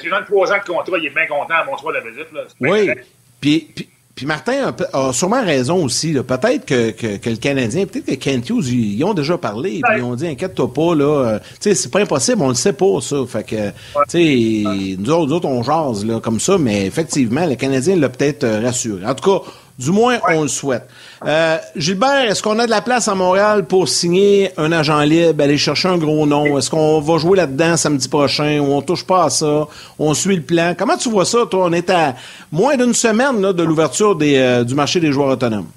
Tu 0.00 0.08
donnes 0.08 0.24
trois 0.24 0.50
ans 0.50 0.58
de 0.58 0.64
contrat, 0.64 0.96
il 0.96 1.06
est 1.06 1.10
bien 1.10 1.26
content 1.26 1.56
à 1.56 1.64
mon 1.66 1.76
soir 1.76 1.92
de 1.92 2.08
visite. 2.08 2.32
Là. 2.32 2.44
Oui. 2.58 2.90
Puis, 3.38 3.68
puis, 3.74 3.88
puis 4.22 4.28
Martin 4.28 4.72
a, 4.92 5.12
sûrement 5.12 5.42
raison 5.42 5.84
aussi. 5.84 6.12
Peut-être 6.12 6.64
que, 6.64 6.92
que, 6.92 7.28
le 7.28 7.36
Canadien, 7.38 7.86
peut-être 7.86 8.04
que 8.04 8.14
Kent 8.14 8.50
Hughes, 8.50 8.68
ils, 8.68 9.02
ont 9.02 9.14
déjà 9.14 9.36
parlé, 9.36 9.80
puis 9.82 9.98
ils 9.98 10.04
ont 10.04 10.14
dit 10.14 10.28
inquiète-toi 10.28 10.72
pas, 10.72 10.94
là. 10.94 11.04
Euh, 11.04 11.38
tu 11.40 11.56
sais, 11.58 11.74
c'est 11.74 11.90
pas 11.90 11.98
impossible, 11.98 12.40
on 12.40 12.50
le 12.50 12.54
sait 12.54 12.72
pas, 12.72 13.00
ça. 13.00 13.16
Fait 13.26 13.42
que, 13.42 13.70
tu 13.70 13.74
sais, 14.06 14.96
nous, 14.96 15.10
autres, 15.10 15.26
nous 15.26 15.32
autres, 15.32 15.48
on 15.48 15.64
jase, 15.64 16.06
là, 16.06 16.20
comme 16.20 16.38
ça, 16.38 16.56
mais 16.56 16.86
effectivement, 16.86 17.46
le 17.46 17.56
Canadien 17.56 17.96
l'a 17.96 18.10
peut-être 18.10 18.44
euh, 18.44 18.60
rassuré. 18.60 19.04
En 19.04 19.16
tout 19.16 19.28
cas, 19.28 19.44
du 19.76 19.90
moins, 19.90 20.20
on 20.28 20.42
le 20.42 20.48
souhaite. 20.48 20.86
Euh, 21.24 21.58
Gilbert, 21.76 22.30
est-ce 22.30 22.42
qu'on 22.42 22.58
a 22.58 22.66
de 22.66 22.70
la 22.70 22.80
place 22.80 23.06
à 23.06 23.14
Montréal 23.14 23.64
pour 23.64 23.88
signer 23.88 24.50
un 24.56 24.72
agent 24.72 25.00
libre, 25.02 25.44
aller 25.44 25.56
chercher 25.56 25.88
un 25.88 25.98
gros 25.98 26.26
nom? 26.26 26.58
Est-ce 26.58 26.68
qu'on 26.68 27.00
va 27.00 27.18
jouer 27.18 27.36
là-dedans 27.36 27.76
samedi 27.76 28.08
prochain? 28.08 28.58
Ou 28.58 28.72
on 28.72 28.82
touche 28.82 29.06
pas 29.06 29.24
à 29.24 29.30
ça? 29.30 29.66
On 29.98 30.14
suit 30.14 30.36
le 30.36 30.42
plan? 30.42 30.74
Comment 30.76 30.96
tu 30.96 31.08
vois 31.10 31.24
ça, 31.24 31.38
toi? 31.48 31.66
On 31.66 31.72
est 31.72 31.88
à 31.90 32.14
moins 32.50 32.76
d'une 32.76 32.94
semaine 32.94 33.40
de 33.40 33.62
l'ouverture 33.62 34.18
euh, 34.20 34.64
du 34.64 34.74
marché 34.74 34.98
des 34.98 35.12
joueurs 35.12 35.28
autonomes. 35.28 35.68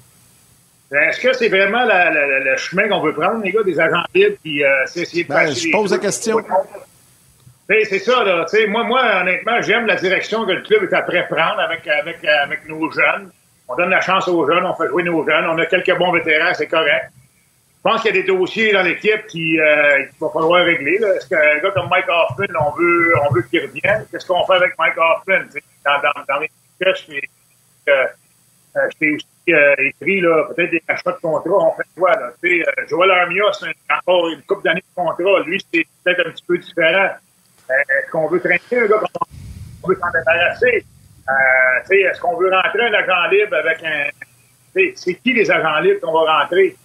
Est-ce 0.90 1.20
que 1.20 1.32
c'est 1.32 1.48
vraiment 1.48 1.84
le 1.84 2.56
chemin 2.56 2.88
qu'on 2.88 3.00
veut 3.00 3.14
prendre, 3.14 3.42
les 3.44 3.52
gars, 3.52 3.62
des 3.64 3.78
agents 3.78 4.04
libres, 4.14 4.36
qui 4.42 4.64
euh, 4.64 4.68
c'est 4.86 5.00
essayer 5.02 5.24
de 5.24 5.28
ben, 5.28 5.52
Je 5.52 5.70
pose 5.70 5.92
la 5.92 5.98
question. 5.98 6.38
C'est 7.68 7.98
ça, 7.98 8.22
là. 8.24 8.46
moi, 8.68 8.84
moi, 8.84 9.02
honnêtement, 9.20 9.60
j'aime 9.60 9.86
la 9.86 9.96
direction 9.96 10.44
que 10.44 10.52
le 10.52 10.62
club 10.62 10.84
est 10.84 10.94
après 10.94 11.26
prendre 11.28 11.60
avec, 11.60 11.86
avec, 11.86 12.24
avec 12.24 12.68
nos 12.68 12.90
jeunes 12.90 13.30
on 13.68 13.74
donne 13.76 13.90
la 13.90 14.00
chance 14.00 14.28
aux 14.28 14.46
jeunes, 14.50 14.64
on 14.64 14.74
fait 14.74 14.88
jouer 14.88 15.02
nos 15.02 15.24
jeunes, 15.26 15.46
on 15.46 15.58
a 15.58 15.66
quelques 15.66 15.96
bons 15.98 16.12
vétérans, 16.12 16.54
c'est 16.54 16.68
correct. 16.68 17.10
Je 17.76 17.90
pense 17.92 18.02
qu'il 18.02 18.16
y 18.16 18.18
a 18.18 18.22
des 18.22 18.26
dossiers 18.26 18.72
dans 18.72 18.82
l'équipe 18.82 19.26
qui 19.28 19.60
euh, 19.60 19.98
qu'il 20.06 20.18
va 20.20 20.28
falloir 20.30 20.64
régler. 20.64 20.96
Est-ce 20.96 21.28
qu'un 21.28 21.58
gars 21.62 21.70
comme 21.70 21.88
Mike 21.88 22.06
Hoffman, 22.08 22.46
on 22.60 22.70
veut, 22.76 23.12
on 23.28 23.32
veut 23.32 23.42
qu'il 23.42 23.62
revienne? 23.62 24.04
Qu'est-ce 24.10 24.26
qu'on 24.26 24.44
fait 24.44 24.54
avec 24.54 24.76
Mike 24.76 24.96
Hoffman? 24.98 25.44
Dans, 25.84 26.00
dans, 26.02 26.24
dans 26.28 26.40
mes 26.40 26.50
je 26.80 27.92
euh, 27.92 28.06
euh, 28.76 28.88
t'ai 28.98 29.12
aussi 29.12 29.26
euh, 29.50 29.74
écrit 29.78 30.20
peut-être 30.20 30.70
des 30.70 30.82
achats 30.88 31.12
de 31.12 31.16
contrat. 31.18 31.50
On 31.50 31.72
fait 31.76 31.86
quoi? 31.96 32.10
Là? 32.12 32.32
euh, 32.44 32.62
Joël 32.88 33.10
Armia, 33.12 33.44
c'est 33.52 33.72
encore 33.88 34.28
une 34.28 34.42
couple 34.42 34.64
d'années 34.64 34.80
de 34.80 34.94
contrat. 34.94 35.40
Lui, 35.46 35.64
c'est 35.72 35.86
peut-être 36.04 36.26
un 36.26 36.30
petit 36.32 36.44
peu 36.46 36.58
différent. 36.58 37.10
Est-ce 37.70 38.10
qu'on 38.10 38.26
veut 38.26 38.40
traîner 38.40 38.60
un 38.72 38.86
gars 38.86 39.00
on 39.82 39.88
veut 39.88 39.96
s'en 39.96 40.10
débarrasser? 40.10 40.84
Euh, 41.28 41.94
est-ce 41.94 42.20
qu'on 42.20 42.36
veut 42.36 42.50
rentrer 42.50 42.82
un 42.82 42.94
agent 42.94 43.30
libre 43.30 43.56
avec 43.56 43.82
un. 43.84 44.06
C'est 44.94 45.14
qui 45.14 45.32
les 45.32 45.50
agents 45.50 45.80
libres 45.80 46.00
qu'on 46.00 46.12
va 46.12 46.40
rentrer? 46.40 46.76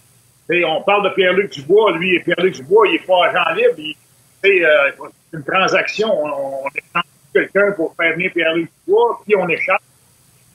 on 0.66 0.82
parle 0.82 1.04
de 1.04 1.14
Pierre-Luc 1.14 1.52
Dubois. 1.52 1.92
Lui, 1.92 2.18
Pierre-Luc 2.20 2.54
Dubois, 2.54 2.86
il 2.88 2.92
n'est 2.92 2.98
pas 3.00 3.26
agent 3.26 3.54
libre. 3.54 3.96
Euh, 4.44 4.90
c'est 5.30 5.36
une 5.36 5.44
transaction. 5.44 6.08
On, 6.12 6.64
on 6.64 6.68
échange 6.68 7.04
quelqu'un 7.32 7.72
pour 7.72 7.94
faire 7.94 8.12
venir 8.14 8.32
Pierre-Luc 8.32 8.70
Dubois, 8.86 9.20
puis 9.24 9.36
on 9.36 9.48
échange. 9.48 9.78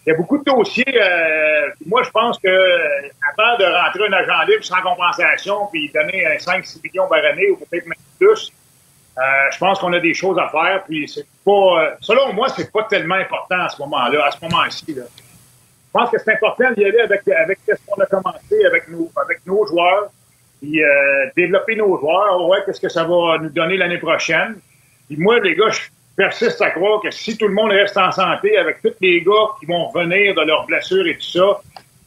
Il 0.06 0.12
y 0.12 0.14
a 0.14 0.18
beaucoup 0.18 0.38
de 0.38 0.44
dossiers. 0.44 0.86
Euh, 0.88 1.70
moi, 1.86 2.02
je 2.04 2.10
pense 2.12 2.40
que 2.40 2.48
avant 2.48 3.58
de 3.58 3.66
rentrer 3.66 4.08
un 4.08 4.14
agent 4.14 4.46
libre 4.48 4.64
sans 4.64 4.82
compensation, 4.82 5.68
puis 5.72 5.92
donner 5.94 6.26
5-6 6.40 6.82
millions 6.84 7.08
par 7.08 7.24
année, 7.24 7.50
ou 7.52 7.58
peut-être 7.58 7.86
même 7.86 7.98
plus, 8.18 8.52
euh, 9.18 9.22
je 9.52 9.58
pense 9.58 9.80
qu'on 9.80 9.94
a 9.94 10.00
des 10.00 10.14
choses 10.14 10.38
à 10.38 10.48
faire, 10.50 10.84
puis 10.84 11.08
c'est 11.08 11.26
pas, 11.44 11.52
euh, 11.52 11.90
selon 12.02 12.34
moi, 12.34 12.50
c'est 12.50 12.72
pas 12.72 12.84
tellement 12.84 13.16
important 13.16 13.60
à 13.60 13.70
ce 13.70 13.82
moment-là, 13.82 14.26
à 14.28 14.32
ce 14.32 14.38
moment-ci. 14.44 14.86
Je 14.90 15.92
pense 15.92 16.12
que 16.12 16.20
c'est 16.20 16.34
important 16.34 16.72
d'y 16.74 16.86
aller 16.86 17.00
avec, 17.00 17.28
avec 17.28 17.58
ce 17.68 17.74
qu'on 17.88 18.00
a 18.00 18.06
commencé 18.06 18.64
avec 18.66 18.88
nos, 18.90 19.10
avec 19.16 19.40
nos 19.48 19.66
joueurs, 19.66 20.12
puis 20.62 20.84
euh, 20.84 21.26
développer 21.36 21.76
nos 21.76 21.98
joueurs. 21.98 22.48
Ouais, 22.48 22.60
qu'est-ce 22.66 22.80
que 22.80 22.90
ça 22.90 23.06
va 23.06 23.40
nous 23.42 23.50
donner 23.50 23.78
l'année 23.78 23.98
prochaine. 23.98 24.60
Puis 25.08 25.18
moi, 25.18 25.40
les 25.40 25.56
gars, 25.56 25.70
je 25.70 25.82
persiste 26.16 26.62
à 26.62 26.70
croire 26.70 27.02
que 27.02 27.10
si 27.10 27.38
tout 27.38 27.48
le 27.48 27.56
monde 27.56 27.72
reste 27.72 27.98
en 27.98 28.12
santé, 28.12 28.56
avec 28.56 28.84
tous 28.84 28.94
les 29.02 29.22
gars 29.22 29.48
qui 29.60 29.66
vont 29.66 29.88
revenir 29.88 30.36
de 30.36 30.42
leurs 30.42 30.68
blessures 30.68 31.08
et 31.08 31.16
tout 31.16 31.40
ça, 31.40 31.62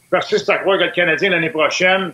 je 0.05 0.09
persiste 0.09 0.49
à 0.49 0.59
croire 0.59 0.77
que 0.77 0.83
le 0.83 0.91
Canadien 0.91 1.31
l'année 1.31 1.49
prochaine 1.49 2.13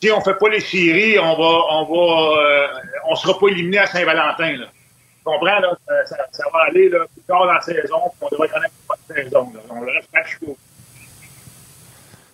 si 0.00 0.10
on 0.10 0.20
fait 0.20 0.34
pas 0.34 0.48
les 0.48 0.60
séries, 0.60 1.18
on 1.18 1.36
va, 1.36 1.60
on 1.70 1.84
va, 1.84 2.40
euh, 2.40 2.66
on 3.08 3.14
sera 3.14 3.38
pas 3.38 3.48
éliminé 3.48 3.78
à 3.78 3.86
Saint-Valentin. 3.86 4.56
Là. 4.56 4.66
Tu 4.66 5.24
comprends, 5.24 5.60
là? 5.60 5.76
Ça, 6.06 6.16
ça, 6.30 6.44
va 6.52 6.60
aller 6.68 6.88
là, 6.88 6.98
plus 7.12 7.22
tard 7.22 7.46
dans 7.46 7.52
la 7.52 7.60
saison, 7.60 8.00
puis 8.10 8.20
on 8.20 8.28
devrait 8.30 8.48
connaître 8.48 8.74
pas 8.86 8.94
de 9.08 9.14
saison. 9.14 9.52
Là. 9.54 9.60
On 9.70 9.80
le 9.80 9.92
reste 9.92 10.10
pas 10.10 10.52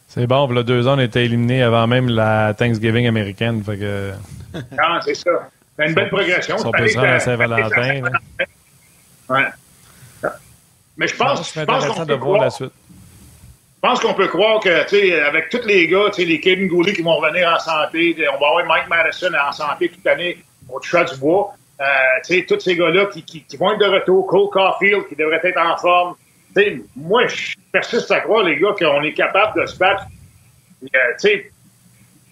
C'est 0.09 0.27
bon, 0.27 0.47
le 0.49 0.65
deux 0.65 0.89
ans, 0.89 0.97
on 0.97 1.01
était 1.01 1.25
éliminés 1.25 1.63
avant 1.63 1.87
même 1.87 2.09
la 2.09 2.55
Thanksgiving 2.55 3.07
américaine. 3.07 3.63
Fait 3.63 3.79
que... 3.79 4.13
Non, 4.55 5.01
c'est 5.05 5.15
ça. 5.15 5.49
C'est 5.79 5.87
une 5.87 5.95
belle 5.95 6.11
progression. 6.11 6.57
On 6.65 6.71
peut 6.71 6.89
se 6.89 6.99
rendre 6.99 7.13
à 7.13 7.21
Saint-Valentin. 7.21 8.03
Ouais. 9.29 9.47
Mais 10.97 11.09
je 11.09 11.17
pense, 11.17 11.55
je 11.55 11.65
pense 11.65 11.87
qu'on 11.87 12.05
de 12.05 12.15
voir 12.15 12.43
la 12.43 12.51
suite. 12.51 12.73
Je 13.83 13.89
pense 13.89 13.99
qu'on 13.99 14.15
peut 14.15 14.29
croire 14.29 14.61
que, 14.61 14.85
tu 14.85 14.91
sais, 14.91 15.21
avec 15.21 15.49
tous 15.49 15.67
les 15.67 15.89
gars, 15.89 16.05
tu 16.13 16.23
sais, 16.23 16.25
les 16.25 16.39
Kevin 16.39 16.69
Gooley 16.69 16.93
qui 16.93 17.03
vont 17.03 17.17
revenir 17.17 17.53
en 17.53 17.59
santé, 17.59 18.15
on 18.33 18.39
va 18.39 18.47
avoir 18.47 18.65
Mike 18.65 18.89
Madison 18.89 19.33
en 19.35 19.51
santé 19.51 19.89
toute 19.89 20.05
l'année 20.05 20.39
au 20.69 20.81
chat 20.81 21.03
du 21.03 21.19
bois. 21.19 21.53
Euh, 21.81 21.85
tu 22.25 22.35
sais, 22.35 22.47
tous 22.47 22.61
ces 22.61 22.77
gars-là 22.77 23.07
qui, 23.07 23.25
qui, 23.25 23.57
vont 23.57 23.73
être 23.73 23.81
de 23.81 23.87
retour, 23.87 24.29
Cole 24.29 24.51
Caulfield 24.51 25.09
qui 25.09 25.17
devrait 25.17 25.41
être 25.43 25.59
en 25.59 25.77
forme. 25.79 26.15
Tu 26.55 26.63
sais, 26.63 26.83
moi, 26.95 27.27
je 27.27 27.57
persiste 27.73 28.09
à 28.13 28.21
croire, 28.21 28.45
les 28.45 28.57
gars, 28.57 28.73
qu'on 28.79 29.03
est 29.03 29.15
capable 29.15 29.61
de 29.61 29.67
se 29.67 29.77
battre. 29.77 30.05
Euh, 30.85 30.87
tu 31.21 31.29
sais, 31.29 31.51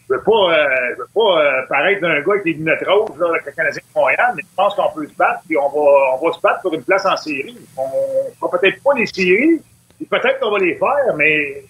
je 0.08 0.14
veux 0.14 0.22
pas, 0.22 0.30
euh, 0.30 0.66
je 0.94 0.98
veux 1.00 1.08
pas 1.12 1.42
euh, 1.42 1.66
paraître 1.68 2.00
d'un 2.00 2.20
gars 2.20 2.32
avec 2.32 2.44
des 2.44 2.52
lunettes 2.52 2.86
roses, 2.86 3.18
là, 3.18 3.26
avec 3.28 3.46
le 3.46 3.52
Canadien 3.52 3.82
de 3.82 3.98
Montréal, 3.98 4.32
mais 4.36 4.42
je 4.42 4.54
pense 4.56 4.76
qu'on 4.76 4.90
peut 4.94 5.06
se 5.06 5.14
battre, 5.14 5.40
puis 5.48 5.56
on 5.58 5.68
va, 5.68 6.14
on 6.14 6.24
va 6.24 6.32
se 6.32 6.40
battre 6.40 6.62
pour 6.62 6.74
une 6.74 6.84
place 6.84 7.04
en 7.06 7.16
série. 7.16 7.58
On 7.76 7.88
fera 8.38 8.56
peut-être 8.56 8.80
pas 8.84 8.94
les 8.94 9.06
séries, 9.06 9.60
peut-être 10.06 10.40
qu'on 10.40 10.50
va 10.50 10.58
les 10.58 10.76
faire, 10.76 11.14
mais 11.16 11.62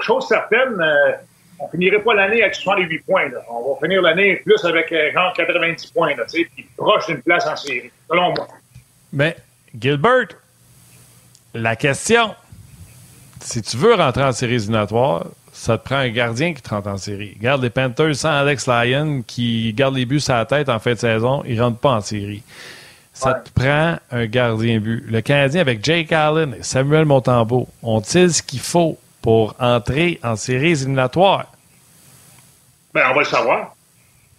chose 0.00 0.26
certaine, 0.28 0.80
euh, 0.80 1.12
on 1.58 1.68
finirait 1.68 2.02
pas 2.02 2.14
l'année 2.14 2.42
avec 2.42 2.54
68 2.54 2.98
points. 3.00 3.24
On 3.50 3.72
va 3.72 3.80
finir 3.80 4.02
l'année 4.02 4.36
plus 4.36 4.62
avec 4.64 4.92
euh, 4.92 5.12
genre 5.12 5.32
90 5.34 5.86
points, 5.92 6.14
là, 6.14 6.24
proche 6.76 7.06
d'une 7.06 7.22
place 7.22 7.46
en 7.46 7.56
série, 7.56 7.90
selon 8.08 8.34
moi. 8.34 8.48
Mais, 9.12 9.36
Gilbert, 9.78 10.28
la 11.54 11.76
question, 11.76 12.34
si 13.40 13.62
tu 13.62 13.76
veux 13.76 13.94
rentrer 13.94 14.24
en 14.24 14.32
série 14.32 14.54
éliminatoire, 14.54 15.26
ça 15.52 15.78
te 15.78 15.84
prend 15.84 15.96
un 15.96 16.10
gardien 16.10 16.54
qui 16.54 16.62
te 16.62 16.68
rentre 16.68 16.88
en 16.88 16.98
série. 16.98 17.36
Garde 17.40 17.62
les 17.62 17.70
Panthers 17.70 18.14
sans 18.14 18.30
Alex 18.30 18.68
Lyon 18.68 19.24
qui 19.26 19.72
garde 19.72 19.96
les 19.96 20.04
buts 20.04 20.20
sur 20.20 20.34
la 20.34 20.44
tête 20.44 20.68
en 20.68 20.78
fin 20.78 20.92
de 20.92 20.98
saison, 20.98 21.42
ils 21.46 21.60
rentrent 21.60 21.78
pas 21.78 21.92
en 21.92 22.00
série 22.00 22.42
ça 23.18 23.34
te 23.34 23.50
prend 23.50 23.96
un 24.12 24.26
gardien 24.26 24.78
but. 24.78 25.04
Le 25.08 25.20
Canadien 25.20 25.60
avec 25.60 25.84
Jake 25.84 26.12
Allen 26.12 26.54
et 26.56 26.62
Samuel 26.62 27.04
Montembeau 27.04 27.66
ont-ils 27.82 28.32
ce 28.32 28.42
qu'il 28.44 28.60
faut 28.60 28.96
pour 29.22 29.56
entrer 29.58 30.20
en 30.22 30.36
séries 30.36 30.70
éliminatoires? 30.70 31.46
Ben, 32.94 33.08
on 33.10 33.14
va 33.14 33.20
le 33.20 33.26
savoir. 33.26 33.74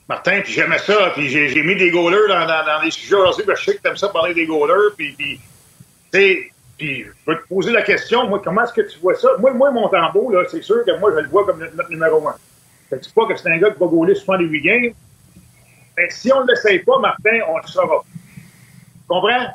Martin, 0.07 0.39
puis 0.41 0.53
j'aimais 0.53 0.77
ça, 0.77 1.11
puis 1.13 1.27
j'ai 1.27 1.61
mis 1.61 1.75
des 1.75 1.91
goalers 1.91 2.30
dans, 2.30 2.47
dans, 2.47 2.65
dans 2.65 2.82
les 2.82 2.89
sujets 2.89 3.15
aujourd'hui, 3.15 3.43
parce 3.45 3.59
que 3.59 3.65
je 3.65 3.71
sais 3.71 3.77
que 3.77 3.82
t'aimes 3.84 3.97
ça 3.97 4.07
parler 4.07 4.34
des 4.34 4.45
goalers, 4.45 4.95
puis, 4.97 5.11
puis 5.11 5.41
tu 6.11 6.51
puis 6.77 7.03
je 7.03 7.32
vais 7.32 7.38
te 7.38 7.47
poser 7.49 7.73
la 7.73 7.82
question, 7.82 8.27
moi, 8.27 8.41
comment 8.41 8.63
est-ce 8.63 8.71
que 8.71 8.89
tu 8.89 8.97
vois 8.99 9.15
ça? 9.15 9.27
Moi, 9.39 9.51
moi 9.51 9.71
Montembeau, 9.71 10.32
là, 10.32 10.45
c'est 10.49 10.63
sûr 10.63 10.86
que 10.86 10.97
moi, 10.97 11.11
je 11.13 11.19
le 11.19 11.27
vois 11.27 11.45
comme 11.45 11.59
notre, 11.59 11.89
numéro 11.89 12.25
un. 12.30 12.36
Je 12.89 12.95
ne 12.95 13.01
dis 13.01 13.11
pas 13.13 13.25
que 13.25 13.36
c'est 13.36 13.49
un 13.49 13.57
gars 13.57 13.71
qui 13.71 13.80
va 13.80 13.88
goaler 13.88 14.15
souvent 14.15 14.38
les 14.38 14.45
huit 14.45 14.61
games, 14.61 14.93
mais 15.97 16.09
si 16.09 16.32
on 16.32 16.45
ne 16.45 16.47
l'essaye 16.47 16.80
pas, 16.80 16.97
Martin, 16.99 17.39
on 17.49 17.57
le 17.57 17.67
saura 17.67 18.05
comprends? 19.10 19.47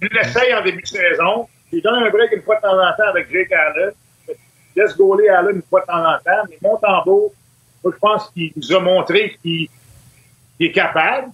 Tu 0.00 0.08
l'essayes 0.08 0.54
en 0.54 0.62
début 0.62 0.82
de 0.82 0.86
saison. 0.86 1.48
Tu 1.70 1.80
donnes 1.80 2.04
un 2.04 2.10
break 2.10 2.32
une 2.32 2.42
fois 2.42 2.56
de 2.56 2.60
temps 2.60 2.78
en 2.78 2.92
temps 2.96 3.08
avec 3.08 3.30
Jake 3.32 3.52
Allen. 3.52 3.92
Tu 4.26 4.34
laisses 4.80 4.96
gauler 4.96 5.28
Allen 5.28 5.56
une 5.56 5.62
fois 5.62 5.80
de 5.80 5.86
temps 5.86 6.04
en 6.04 6.18
temps. 6.18 6.48
Mais 6.48 6.58
Montembeau, 6.62 7.32
moi, 7.82 7.92
je 7.94 7.98
pense 7.98 8.30
qu'il 8.30 8.52
nous 8.54 8.72
a 8.72 8.80
montré 8.80 9.36
qu'il 9.42 9.68
est 10.60 10.72
capable. 10.72 11.28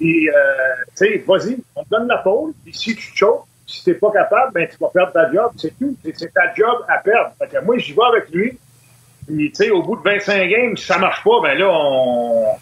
Et, 0.00 0.28
euh, 0.28 0.34
tu 0.96 1.06
sais, 1.06 1.24
vas-y, 1.26 1.58
on 1.74 1.84
te 1.84 1.90
donne 1.90 2.08
la 2.08 2.18
pause. 2.18 2.54
Puis 2.64 2.74
si 2.74 2.94
tu 2.94 3.16
choques, 3.16 3.46
si 3.66 3.82
t'es 3.82 3.94
pas 3.94 4.12
capable, 4.12 4.52
ben, 4.52 4.68
tu 4.68 4.76
vas 4.78 4.88
perdre 4.88 5.12
ta 5.12 5.32
job. 5.32 5.52
C'est 5.56 5.76
tout. 5.78 5.96
C'est 6.14 6.32
ta 6.32 6.54
job 6.54 6.84
à 6.88 6.98
perdre. 6.98 7.32
Fait 7.38 7.48
que 7.48 7.64
moi, 7.64 7.78
j'y 7.78 7.92
vais 7.92 8.04
avec 8.04 8.30
lui. 8.30 8.58
Puis, 9.26 9.50
tu 9.50 9.64
sais, 9.64 9.70
au 9.70 9.82
bout 9.82 9.96
de 9.96 10.02
25 10.02 10.48
games, 10.48 10.76
si 10.76 10.86
ça 10.86 10.98
marche 10.98 11.24
pas, 11.24 11.40
ben 11.42 11.58
là, 11.58 11.68
on, 11.68 12.54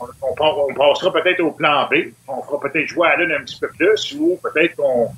on, 0.00 0.74
passera 0.74 1.12
peut-être 1.12 1.40
au 1.40 1.52
plan 1.52 1.88
B. 1.90 2.12
On 2.28 2.42
fera 2.42 2.60
peut-être 2.60 2.86
jouer 2.86 3.08
à 3.08 3.16
l'une 3.16 3.32
un 3.32 3.40
petit 3.40 3.58
peu 3.58 3.68
plus 3.68 4.16
ou 4.18 4.38
peut-être 4.42 4.76
qu'on 4.76 5.08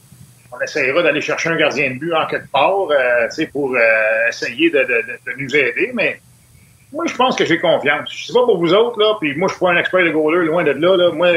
on 0.53 0.61
essaiera 0.61 1.03
d'aller 1.03 1.21
chercher 1.21 1.49
un 1.49 1.57
gardien 1.57 1.91
de 1.91 1.99
but 1.99 2.13
en 2.13 2.27
quelque 2.27 2.51
part 2.51 2.89
euh, 2.91 3.47
pour 3.53 3.75
euh, 3.75 4.29
essayer 4.29 4.71
de, 4.71 4.87
nous 5.39 5.57
aider. 5.57 5.93
Mais 5.95 6.21
moi, 6.93 7.07
je 7.07 7.15
pense 7.15 7.37
que 7.37 7.45
j'ai 7.45 7.59
confiance. 7.59 8.11
Je 8.13 8.27
sais 8.27 8.33
pas 8.33 8.45
pour 8.45 8.59
vous 8.59 8.75
autres, 8.75 8.99
là, 8.99 9.17
puis 9.19 9.35
moi, 9.37 9.49
je 9.49 9.55
suis 9.55 9.61
pas 9.61 9.71
un 9.71 9.77
expert 9.79 10.05
de 10.05 10.11
goaler, 10.11 10.47
loin 10.47 10.63
de 10.63 10.73
là. 10.73 10.97
là. 10.97 11.11
Moi, 11.11 11.29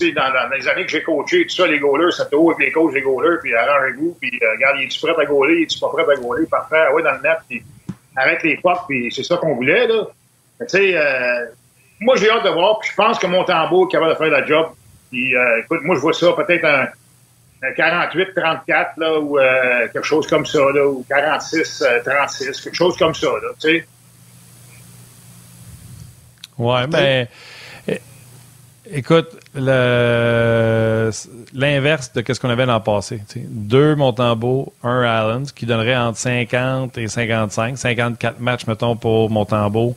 dans, 0.00 0.32
dans, 0.32 0.56
les 0.56 0.66
années 0.68 0.86
que 0.86 0.90
j'ai 0.90 1.02
coaché, 1.02 1.46
tout 1.46 1.54
ça, 1.54 1.66
les 1.66 1.78
goalers, 1.78 2.12
ça 2.12 2.26
haut 2.32 2.50
avec 2.50 2.66
les 2.66 2.72
coachs 2.72 2.94
des 2.94 3.02
goalers, 3.02 3.38
puis 3.42 3.54
arrangez-vous, 3.54 4.16
puis 4.20 4.38
euh, 4.42 4.52
regarde, 4.52 4.78
es-tu 4.80 5.00
prêt 5.00 5.14
à 5.16 5.24
goaler, 5.24 5.62
es-tu 5.62 5.78
pas 5.78 5.88
prêt 5.88 6.02
à 6.02 6.16
goaler, 6.16 6.46
parfait, 6.46 6.84
ah 6.88 6.94
ouais, 6.94 7.02
dans 7.02 7.12
le 7.12 7.22
net, 7.22 7.38
puis 7.48 7.62
arrête 8.16 8.42
les 8.42 8.56
portes, 8.56 8.86
puis 8.88 9.12
c'est 9.12 9.22
ça 9.22 9.36
qu'on 9.36 9.54
voulait, 9.54 9.86
là. 9.86 10.06
Tu 10.60 10.66
sais, 10.68 10.94
moi, 12.00 12.16
j'ai 12.16 12.30
hâte 12.30 12.44
de 12.44 12.50
voir. 12.50 12.78
Puis 12.80 12.90
je 12.90 12.96
pense 12.96 13.18
que 13.18 13.26
mon 13.26 13.44
tambour 13.44 13.88
est 13.88 13.92
capable 13.92 14.12
de 14.12 14.16
faire 14.16 14.30
la 14.30 14.46
job. 14.46 14.68
Puis, 15.10 15.36
euh, 15.36 15.60
écoute, 15.60 15.80
moi, 15.82 15.96
je 15.96 16.00
vois 16.00 16.12
ça 16.12 16.32
peut-être 16.32 16.64
un, 16.64 16.88
48-34, 17.62 18.98
là, 18.98 19.20
ou 19.20 19.38
euh, 19.38 19.88
quelque 19.92 20.04
chose 20.04 20.26
comme 20.26 20.44
ça, 20.44 20.58
là, 20.58 20.86
ou 20.86 21.02
46-36, 21.08 22.62
quelque 22.62 22.74
chose 22.74 22.96
comme 22.98 23.14
ça, 23.14 23.28
là, 23.28 23.48
tu 23.58 23.68
sais. 23.68 23.86
Ouais, 26.58 26.86
mais 26.92 27.28
ben, 27.86 27.98
écoute, 28.90 29.30
l'inverse 29.54 31.26
de 32.12 32.32
ce 32.32 32.38
qu'on 32.38 32.50
avait 32.50 32.66
l'an 32.66 32.80
passé. 32.80 33.22
Deux 33.36 33.96
Montembeau, 33.96 34.72
un 34.82 35.02
Allen, 35.02 35.46
ce 35.46 35.52
qui 35.52 35.66
donnerait 35.66 35.96
entre 35.96 36.18
50 36.18 36.96
et 36.98 37.08
55. 37.08 37.78
54 37.78 38.40
matchs, 38.40 38.66
mettons, 38.66 38.94
pour 38.94 39.30
Montembeau 39.30 39.96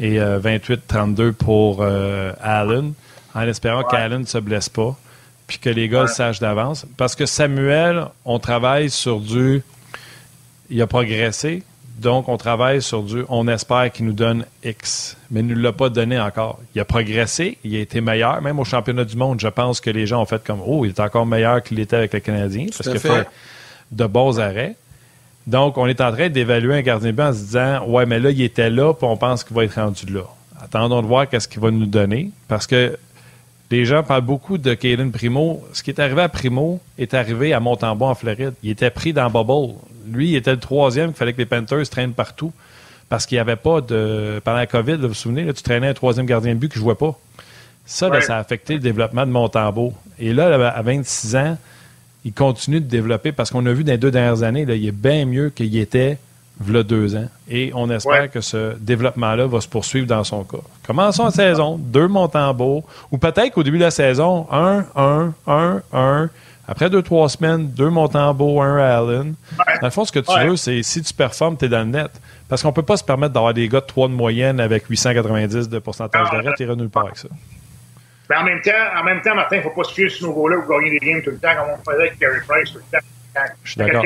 et 0.00 0.18
28-32 0.18 1.20
euh, 1.20 1.32
pour 1.32 1.78
euh, 1.80 2.32
Allen, 2.40 2.92
en 3.34 3.42
espérant 3.42 3.82
qu'Allen 3.82 4.20
ne 4.20 4.26
se 4.26 4.38
blesse 4.38 4.68
pas, 4.68 4.96
puis 5.46 5.58
que 5.58 5.70
les 5.70 5.88
gars 5.88 6.02
le 6.02 6.08
sachent 6.08 6.40
d'avance. 6.40 6.86
Parce 6.96 7.14
que 7.14 7.26
Samuel, 7.26 8.06
on 8.24 8.38
travaille 8.38 8.90
sur 8.90 9.20
du... 9.20 9.62
Il 10.68 10.82
a 10.82 10.86
progressé, 10.86 11.62
donc, 11.98 12.28
on 12.28 12.36
travaille 12.36 12.82
sur 12.82 13.02
du 13.02 13.24
on 13.28 13.48
espère 13.48 13.90
qu'il 13.90 14.04
nous 14.04 14.12
donne 14.12 14.44
X, 14.62 15.16
mais 15.30 15.40
il 15.40 15.46
ne 15.46 15.54
nous 15.54 15.62
l'a 15.62 15.72
pas 15.72 15.88
donné 15.88 16.20
encore. 16.20 16.60
Il 16.74 16.80
a 16.80 16.84
progressé, 16.84 17.56
il 17.64 17.74
a 17.74 17.78
été 17.78 18.02
meilleur. 18.02 18.42
Même 18.42 18.58
au 18.58 18.64
championnat 18.64 19.04
du 19.04 19.16
monde, 19.16 19.40
je 19.40 19.48
pense 19.48 19.80
que 19.80 19.88
les 19.88 20.06
gens 20.06 20.20
ont 20.20 20.26
fait 20.26 20.44
comme 20.44 20.60
Oh, 20.64 20.84
il 20.84 20.90
est 20.90 21.00
encore 21.00 21.24
meilleur 21.24 21.62
qu'il 21.62 21.80
était 21.80 21.96
avec 21.96 22.12
les 22.12 22.20
Canadiens 22.20 22.66
parce 22.66 22.88
qu'il 22.88 22.96
a 22.96 23.00
fait 23.00 23.26
de 23.92 24.06
bons 24.06 24.38
arrêts. 24.38 24.76
Donc, 25.46 25.78
on 25.78 25.86
est 25.86 26.00
en 26.00 26.12
train 26.12 26.28
d'évaluer 26.28 26.74
un 26.74 26.82
gardien 26.82 27.10
de 27.10 27.16
but 27.16 27.22
en 27.22 27.32
se 27.32 27.38
disant 27.38 27.86
Ouais, 27.86 28.06
mais 28.06 28.18
là, 28.18 28.30
il 28.30 28.42
était 28.42 28.70
là, 28.70 28.92
puis 28.92 29.06
on 29.06 29.16
pense 29.16 29.44
qu'il 29.44 29.54
va 29.54 29.64
être 29.64 29.80
rendu 29.80 30.06
là. 30.06 30.22
Attendons 30.60 31.02
de 31.02 31.06
voir 31.06 31.28
qu'est-ce 31.28 31.46
qu'il 31.46 31.60
va 31.60 31.70
nous 31.70 31.86
donner 31.86 32.30
parce 32.48 32.66
que 32.66 32.98
les 33.70 33.84
gens 33.84 34.02
parlent 34.02 34.22
beaucoup 34.22 34.58
de 34.58 34.74
Caden 34.74 35.10
Primo. 35.10 35.64
Ce 35.72 35.82
qui 35.82 35.90
est 35.90 36.00
arrivé 36.00 36.22
à 36.22 36.28
Primo 36.28 36.80
est 36.98 37.14
arrivé 37.14 37.52
à 37.52 37.60
Montembeau 37.60 38.06
en 38.06 38.14
Floride. 38.14 38.54
Il 38.62 38.70
était 38.70 38.90
pris 38.90 39.12
dans 39.12 39.28
Bubble. 39.28 39.74
Lui, 40.08 40.30
il 40.30 40.36
était 40.36 40.52
le 40.52 40.60
troisième 40.60 41.08
qu'il 41.08 41.16
fallait 41.16 41.32
que 41.32 41.38
les 41.38 41.46
Panthers 41.46 41.88
traînent 41.88 42.12
partout 42.12 42.52
parce 43.08 43.26
qu'il 43.26 43.36
n'y 43.36 43.40
avait 43.40 43.56
pas 43.56 43.80
de. 43.80 44.40
Pendant 44.44 44.58
la 44.58 44.66
COVID, 44.66 44.96
vous 44.96 45.08
vous 45.08 45.14
souvenez, 45.14 45.52
tu 45.52 45.62
traînais 45.62 45.88
un 45.88 45.94
troisième 45.94 46.26
gardien 46.26 46.54
de 46.54 46.58
but 46.58 46.72
qui 46.72 46.78
ne 46.78 46.84
jouait 46.84 46.94
pas. 46.94 47.18
Ça, 47.84 48.20
ça 48.20 48.36
a 48.36 48.40
affecté 48.40 48.74
le 48.74 48.80
développement 48.80 49.26
de 49.26 49.30
Montembeau. 49.30 49.92
Et 50.18 50.32
là, 50.32 50.70
à 50.70 50.82
26 50.82 51.36
ans, 51.36 51.58
il 52.26 52.32
continue 52.32 52.80
de 52.80 52.86
développer 52.88 53.30
parce 53.30 53.50
qu'on 53.50 53.64
a 53.66 53.72
vu 53.72 53.84
dans 53.84 53.92
les 53.92 53.98
deux 53.98 54.10
dernières 54.10 54.42
années, 54.42 54.64
là, 54.66 54.74
il 54.74 54.84
est 54.84 54.90
bien 54.92 55.24
mieux 55.26 55.48
qu'il 55.50 55.76
était 55.78 56.18
v'là 56.58 56.82
deux 56.82 57.14
ans. 57.14 57.28
Et 57.48 57.70
on 57.72 57.88
espère 57.88 58.28
que 58.32 58.40
ce 58.40 58.76
développement-là 58.80 59.46
va 59.46 59.60
se 59.60 59.68
poursuivre 59.68 60.08
dans 60.08 60.24
son 60.24 60.42
cas. 60.42 60.58
Commençons 60.84 61.26
la 61.26 61.30
saison, 61.30 61.76
deux 61.78 62.08
Montembeau, 62.08 62.82
ou 63.12 63.18
peut-être 63.18 63.52
qu'au 63.52 63.62
début 63.62 63.78
de 63.78 63.84
la 63.84 63.92
saison, 63.92 64.48
un, 64.50 64.84
un, 64.96 65.34
un, 65.46 65.82
un. 65.92 66.28
Après 66.66 66.90
deux, 66.90 67.02
trois 67.02 67.28
semaines, 67.28 67.68
deux 67.68 67.90
Montembeau, 67.90 68.60
un 68.60 68.76
Allen. 68.76 69.34
Dans 69.56 69.86
le 69.86 69.90
fond, 69.90 70.04
ce 70.04 70.10
que 70.10 70.18
tu 70.18 70.46
veux, 70.48 70.56
c'est 70.56 70.82
si 70.82 71.02
tu 71.02 71.14
performes, 71.14 71.56
tu 71.56 71.66
es 71.66 71.68
dans 71.68 71.78
le 71.78 71.84
net. 71.84 72.10
Parce 72.48 72.60
qu'on 72.60 72.70
ne 72.70 72.74
peut 72.74 72.82
pas 72.82 72.96
se 72.96 73.04
permettre 73.04 73.34
d'avoir 73.34 73.54
des 73.54 73.68
gars 73.68 73.80
de 73.80 73.86
3 73.86 74.08
de 74.08 74.14
moyenne 74.14 74.58
avec 74.58 74.86
890 74.88 75.68
de 75.68 75.78
pourcentage 75.78 76.28
d'arrêt. 76.32 76.54
Tu 76.56 76.66
nulle 76.66 76.88
part 76.88 77.04
avec 77.04 77.18
ça. 77.18 77.28
Mais 78.28 78.36
en 78.36 78.44
même 78.44 78.60
temps, 78.60 78.72
en 78.96 79.04
même 79.04 79.22
temps, 79.22 79.34
Martin, 79.34 79.56
il 79.56 79.58
ne 79.58 79.64
faut 79.64 79.70
pas 79.70 79.84
se 79.84 79.94
fier 79.94 80.08
ce 80.08 80.24
nouveau-là 80.24 80.56
pour 80.60 80.78
gagner 80.78 80.98
des 80.98 81.06
games 81.06 81.22
tout 81.22 81.30
le 81.30 81.38
temps, 81.38 81.54
comme 81.56 81.70
on 81.70 81.90
faisait 81.90 82.08
avec 82.08 82.18
Carey 82.18 82.40
Price 82.46 82.72
tout 82.72 82.78
le 82.78 82.98
temps. 82.98 83.04
Je 83.62 83.70
suis 83.70 83.78
d'accord. 83.78 84.02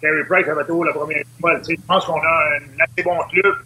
Carey 0.00 0.24
Price 0.28 0.48
avait 0.48 0.64
tout 0.64 0.82
la 0.84 0.92
première 0.92 1.22
fois. 1.40 1.54
Je 1.68 1.74
pense 1.86 2.04
qu'on 2.04 2.20
a 2.20 2.56
un 2.56 2.84
assez 2.84 3.02
bon 3.02 3.18
club 3.30 3.56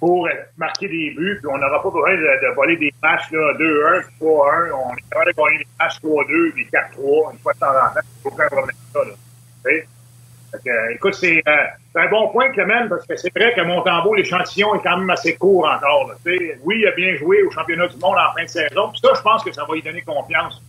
pour 0.00 0.28
marquer 0.58 0.88
des 0.88 1.10
buts, 1.16 1.38
puis 1.40 1.50
on 1.50 1.58
n'aura 1.58 1.82
pas 1.82 1.90
besoin 1.90 2.14
de, 2.14 2.54
voler 2.54 2.76
des 2.76 2.92
matchs 3.02 3.30
2-1, 3.30 4.04
3-1. 4.20 4.72
On 4.72 4.94
est 4.96 5.02
capable 5.10 5.32
de 5.32 5.36
gagner 5.36 5.58
des 5.58 5.66
matchs 5.78 5.98
3-2, 6.02 6.54
des 6.54 6.64
4-3, 6.64 7.32
une 7.32 7.38
fois 7.38 7.52
de 7.52 7.58
temps 7.58 7.66
en 7.68 7.94
temps. 7.94 8.06
Aucun 8.24 8.46
problème 8.46 8.64
avec 8.64 8.76
ça. 8.92 9.00
Là. 9.04 9.80
Écoute, 10.92 11.14
c'est 11.14 11.42
euh, 11.46 12.00
un 12.00 12.08
bon 12.08 12.28
point, 12.28 12.50
Clément, 12.50 12.88
parce 12.88 13.06
que 13.06 13.16
c'est 13.16 13.32
vrai 13.34 13.52
que 13.54 13.60
Montembeau, 13.62 14.14
l'échantillon 14.14 14.74
est 14.74 14.82
quand 14.82 14.96
même 14.96 15.10
assez 15.10 15.34
court 15.36 15.66
encore. 15.66 16.08
Là, 16.08 16.14
oui, 16.64 16.76
il 16.78 16.86
a 16.86 16.92
bien 16.92 17.16
joué 17.16 17.42
au 17.42 17.50
championnat 17.50 17.88
du 17.88 17.96
monde 17.96 18.16
en 18.16 18.32
fin 18.36 18.44
de 18.44 18.48
saison. 18.48 18.88
Puis 18.90 19.00
ça, 19.02 19.10
je 19.14 19.22
pense 19.22 19.42
que 19.42 19.52
ça 19.52 19.64
va 19.64 19.74
lui 19.74 19.82
donner 19.82 20.02
confiance 20.02 20.60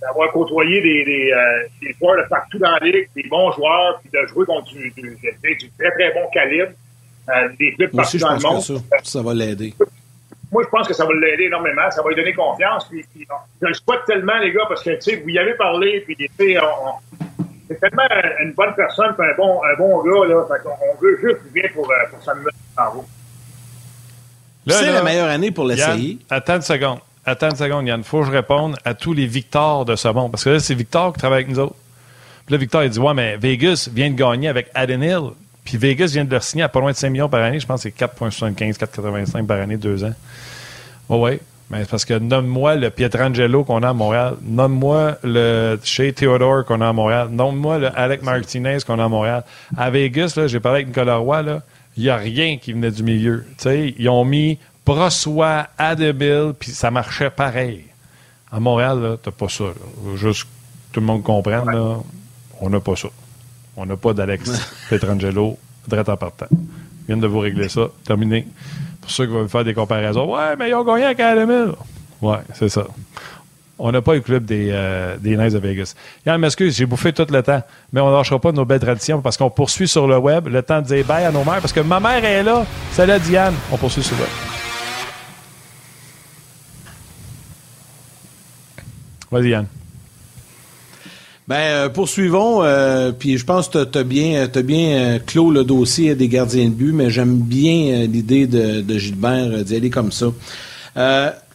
d'avoir 0.00 0.30
côtoyé 0.32 0.80
des, 0.80 1.04
des, 1.04 1.32
euh, 1.32 1.68
des, 1.80 1.94
joueurs 1.98 2.22
de 2.22 2.28
partout 2.28 2.58
dans 2.58 2.70
la 2.70 2.78
ligue, 2.78 3.08
des 3.14 3.28
bons 3.28 3.50
joueurs, 3.52 3.98
puis 4.00 4.10
de 4.12 4.26
jouer 4.26 4.44
contre 4.44 4.72
du, 4.72 4.92
du, 4.94 5.18
très, 5.78 5.90
très 5.92 6.12
bon 6.12 6.28
calibre, 6.32 6.72
euh, 7.30 7.48
des 7.58 7.72
clubs 7.74 7.90
partout 7.92 8.18
dans 8.18 8.34
le 8.34 8.40
monde. 8.40 8.60
ça, 8.60 8.74
ça 9.02 9.22
va 9.22 9.34
l'aider. 9.34 9.74
Moi, 10.52 10.62
je 10.64 10.68
pense 10.68 10.86
que 10.86 10.94
ça 10.94 11.04
va 11.04 11.12
l'aider 11.14 11.44
énormément. 11.44 11.90
Ça 11.90 12.02
va 12.02 12.10
lui 12.10 12.16
donner 12.16 12.32
confiance. 12.32 12.86
Puis, 12.88 13.04
je 13.14 13.66
le 13.66 13.74
souhaite 13.74 14.04
tellement, 14.06 14.38
les 14.38 14.52
gars, 14.52 14.64
parce 14.68 14.82
que, 14.82 14.90
tu 14.90 15.00
sais, 15.00 15.16
vous 15.16 15.28
y 15.28 15.38
avez 15.38 15.54
parlé, 15.54 16.00
puis, 16.00 16.14
tu 16.14 16.28
sais, 16.38 16.56
c'est 17.68 17.80
tellement 17.80 18.02
une 18.42 18.52
bonne 18.52 18.74
personne, 18.74 19.14
puis 19.18 19.26
un 19.28 19.34
bon, 19.36 19.60
un 19.62 19.76
bon 19.76 20.02
gars, 20.02 20.26
là. 20.28 20.44
Fait 20.48 20.68
on, 20.68 21.02
veut 21.02 21.18
juste 21.20 21.52
bien 21.52 21.64
pour, 21.74 21.90
euh, 21.90 21.94
pour 22.10 22.22
Samuel 22.22 22.52
en 22.76 22.96
haut. 22.96 23.04
C'est 24.68 24.92
la 24.92 25.02
meilleure 25.02 25.28
année 25.28 25.50
pour 25.50 25.64
l'essayer. 25.64 26.18
Attends 26.30 26.56
une 26.56 26.62
seconde. 26.62 26.98
Attends 27.24 27.50
une 27.50 27.56
seconde, 27.56 27.86
Yann. 27.86 28.04
Faut 28.04 28.20
que 28.20 28.26
je 28.26 28.30
réponde 28.30 28.76
à 28.84 28.94
tous 28.94 29.12
les 29.12 29.26
Victor 29.26 29.84
de 29.84 29.96
ce 29.96 30.08
monde. 30.08 30.30
Parce 30.30 30.44
que 30.44 30.50
là, 30.50 30.60
c'est 30.60 30.74
Victor 30.74 31.12
qui 31.12 31.18
travaille 31.18 31.42
avec 31.42 31.48
nous 31.48 31.58
autres. 31.58 31.74
Puis 32.46 32.52
là, 32.52 32.58
Victor, 32.58 32.84
il 32.84 32.90
dit 32.90 33.00
Ouais, 33.00 33.14
mais 33.14 33.36
Vegas 33.36 33.88
vient 33.92 34.10
de 34.10 34.14
gagner 34.14 34.48
avec 34.48 34.68
Aden 34.74 35.02
Hill. 35.02 35.30
Puis 35.64 35.76
Vegas 35.76 36.10
vient 36.12 36.24
de 36.24 36.32
le 36.32 36.40
signer 36.40 36.62
à 36.62 36.68
pas 36.68 36.78
loin 36.78 36.92
de 36.92 36.96
5 36.96 37.10
millions 37.10 37.28
par 37.28 37.42
année. 37.42 37.58
Je 37.58 37.66
pense 37.66 37.82
que 37.82 37.90
c'est 37.90 38.06
4,75, 38.06 38.78
4,85 38.78 39.46
par 39.46 39.60
année, 39.60 39.76
deux 39.76 40.04
ans. 40.04 40.14
Oh, 41.08 41.24
oui. 41.24 41.40
Mais 41.70 41.84
parce 41.84 42.04
que 42.04 42.14
nomme-moi 42.14 42.76
le 42.76 42.90
Pietrangelo 42.90 43.64
qu'on 43.64 43.82
a 43.82 43.88
à 43.88 43.92
Montréal. 43.92 44.36
Nomme-moi 44.42 45.16
le 45.24 45.78
Shea 45.82 46.12
Theodore 46.12 46.64
qu'on 46.64 46.80
a 46.80 46.88
à 46.88 46.92
Montréal. 46.92 47.28
Nomme-moi 47.30 47.78
le 47.78 47.98
Alec 47.98 48.22
Martinez 48.22 48.78
qu'on 48.86 48.98
a 49.00 49.04
à 49.04 49.08
Montréal. 49.08 49.44
À 49.76 49.90
Vegas, 49.90 50.34
là, 50.36 50.46
j'ai 50.46 50.60
parlé 50.60 50.76
avec 50.76 50.88
Nicolas 50.88 51.16
Roy, 51.16 51.42
là. 51.42 51.62
Il 51.96 52.04
n'y 52.04 52.10
a 52.10 52.16
rien 52.16 52.58
qui 52.58 52.72
venait 52.72 52.90
du 52.90 53.02
milieu. 53.02 53.44
ils 53.64 54.08
ont 54.08 54.24
mis 54.24 54.58
Brossois, 54.84 55.66
Adébile, 55.78 56.52
puis 56.58 56.70
ça 56.70 56.90
marchait 56.90 57.30
pareil. 57.30 57.84
À 58.52 58.60
Montréal, 58.60 59.18
tu 59.22 59.28
n'as 59.28 59.32
pas 59.32 59.48
ça. 59.48 59.64
Juste 60.14 60.44
que 60.44 60.48
tout 60.92 61.00
le 61.00 61.06
monde 61.06 61.24
comprenne, 61.24 61.64
là, 61.66 61.96
on 62.60 62.70
n'a 62.70 62.80
pas 62.80 62.94
ça. 62.94 63.08
On 63.76 63.86
n'a 63.86 63.96
pas 63.96 64.12
d'Alex 64.12 64.50
Petrangelo 64.88 65.58
direct 65.88 66.08
en 66.08 66.16
partant. 66.16 66.46
Je 66.50 67.14
viens 67.14 67.16
de 67.16 67.26
vous 67.26 67.40
régler 67.40 67.68
ça. 67.68 67.88
Terminé. 68.04 68.46
Pour 69.06 69.12
ceux 69.12 69.26
qui 69.26 69.32
veulent 69.32 69.48
faire 69.48 69.62
des 69.62 69.72
comparaisons, 69.72 70.34
ouais, 70.34 70.56
mais 70.58 70.68
ils 70.68 70.74
ont 70.74 70.82
gagné 70.82 71.04
avec 71.04 71.20
Adébile. 71.20 71.74
Ouais, 72.20 72.38
c'est 72.54 72.68
ça. 72.68 72.84
On 73.78 73.92
n'a 73.92 74.02
pas 74.02 74.14
le 74.14 74.20
club 74.20 74.44
des, 74.44 74.70
euh, 74.72 75.16
des 75.16 75.36
Knights 75.36 75.52
de 75.52 75.58
Vegas. 75.60 75.94
Yann, 76.26 76.40
m'excuse, 76.40 76.76
j'ai 76.76 76.86
bouffé 76.86 77.12
tout 77.12 77.24
le 77.30 77.40
temps, 77.40 77.62
mais 77.92 78.00
on 78.00 78.10
ne 78.10 78.16
lâchera 78.16 78.40
pas 78.40 78.50
nos 78.50 78.64
belles 78.64 78.80
traditions 78.80 79.20
parce 79.20 79.36
qu'on 79.36 79.48
poursuit 79.48 79.86
sur 79.86 80.08
le 80.08 80.18
web. 80.18 80.48
Le 80.48 80.60
temps 80.60 80.82
de 80.82 80.86
dire 80.86 81.04
bye 81.04 81.24
à 81.24 81.30
nos 81.30 81.44
mères 81.44 81.60
parce 81.60 81.72
que 81.72 81.78
ma 81.78 82.00
mère 82.00 82.24
est 82.24 82.42
là. 82.42 82.66
Salut 82.90 83.20
Diane. 83.20 83.54
On 83.70 83.76
poursuit 83.76 84.02
sur 84.02 84.16
le 84.16 84.22
web. 84.22 84.30
Vas-y, 89.30 89.50
Yann. 89.50 89.66
Ben, 91.48 91.56
euh, 91.56 91.88
poursuivons. 91.88 92.64
Euh, 92.64 93.12
puis 93.12 93.38
je 93.38 93.44
pense 93.44 93.68
que 93.68 93.84
tu 93.84 93.98
as 93.98 94.02
bien, 94.02 94.48
as 94.52 94.62
bien 94.62 94.98
euh, 94.98 95.18
clos 95.24 95.52
le 95.52 95.62
dossier 95.62 96.14
des 96.16 96.28
gardiens 96.28 96.64
de 96.64 96.74
but, 96.74 96.92
mais 96.92 97.08
j'aime 97.10 97.38
bien 97.38 98.04
l'idée 98.06 98.46
de, 98.46 98.80
de 98.80 98.98
Gilbert 98.98 99.64
d'y 99.64 99.76
aller 99.76 99.90
comme 99.90 100.10
ça. 100.10 100.26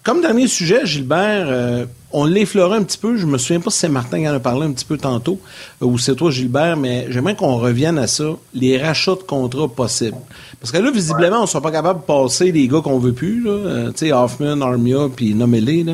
comme 0.04 0.22
dernier 0.22 0.48
sujet, 0.48 0.86
Gilbert, 0.86 1.88
on 2.14 2.26
l'effleurait 2.26 2.78
un 2.78 2.84
petit 2.84 2.98
peu. 2.98 3.18
Je 3.18 3.26
me 3.26 3.38
souviens 3.38 3.60
pas 3.60 3.70
si 3.70 3.80
c'est 3.80 3.90
Martin 3.90 4.20
qui 4.20 4.30
en 4.30 4.34
a 4.34 4.40
parlé 4.40 4.66
un 4.66 4.72
petit 4.72 4.86
peu 4.86 4.98
tantôt, 4.98 5.40
ou 5.82 5.98
c'est 5.98 6.16
toi, 6.16 6.32
Gilbert, 6.32 6.78
mais 6.78 7.08
j'aimerais 7.10 7.36
qu'on 7.36 7.58
revienne 7.58 7.98
à 7.98 8.08
ça, 8.08 8.36
les 8.54 8.78
rachats 8.82 9.16
de 9.16 9.24
contrats 9.24 9.68
possibles. 9.68 10.18
Parce 10.60 10.72
que 10.72 10.78
là, 10.78 10.90
visiblement, 10.90 11.40
on 11.40 11.42
ne 11.42 11.48
sera 11.48 11.62
pas 11.62 11.72
capable 11.72 12.02
de 12.02 12.06
passer 12.06 12.52
les 12.52 12.68
gars 12.68 12.82
qu'on 12.82 13.00
veut 13.00 13.14
plus. 13.14 13.44
tu 13.44 13.92
sais, 13.96 14.14
Hoffman, 14.14 14.62
Armia, 14.62 15.10
puis 15.14 15.34
nommez-les. 15.34 15.86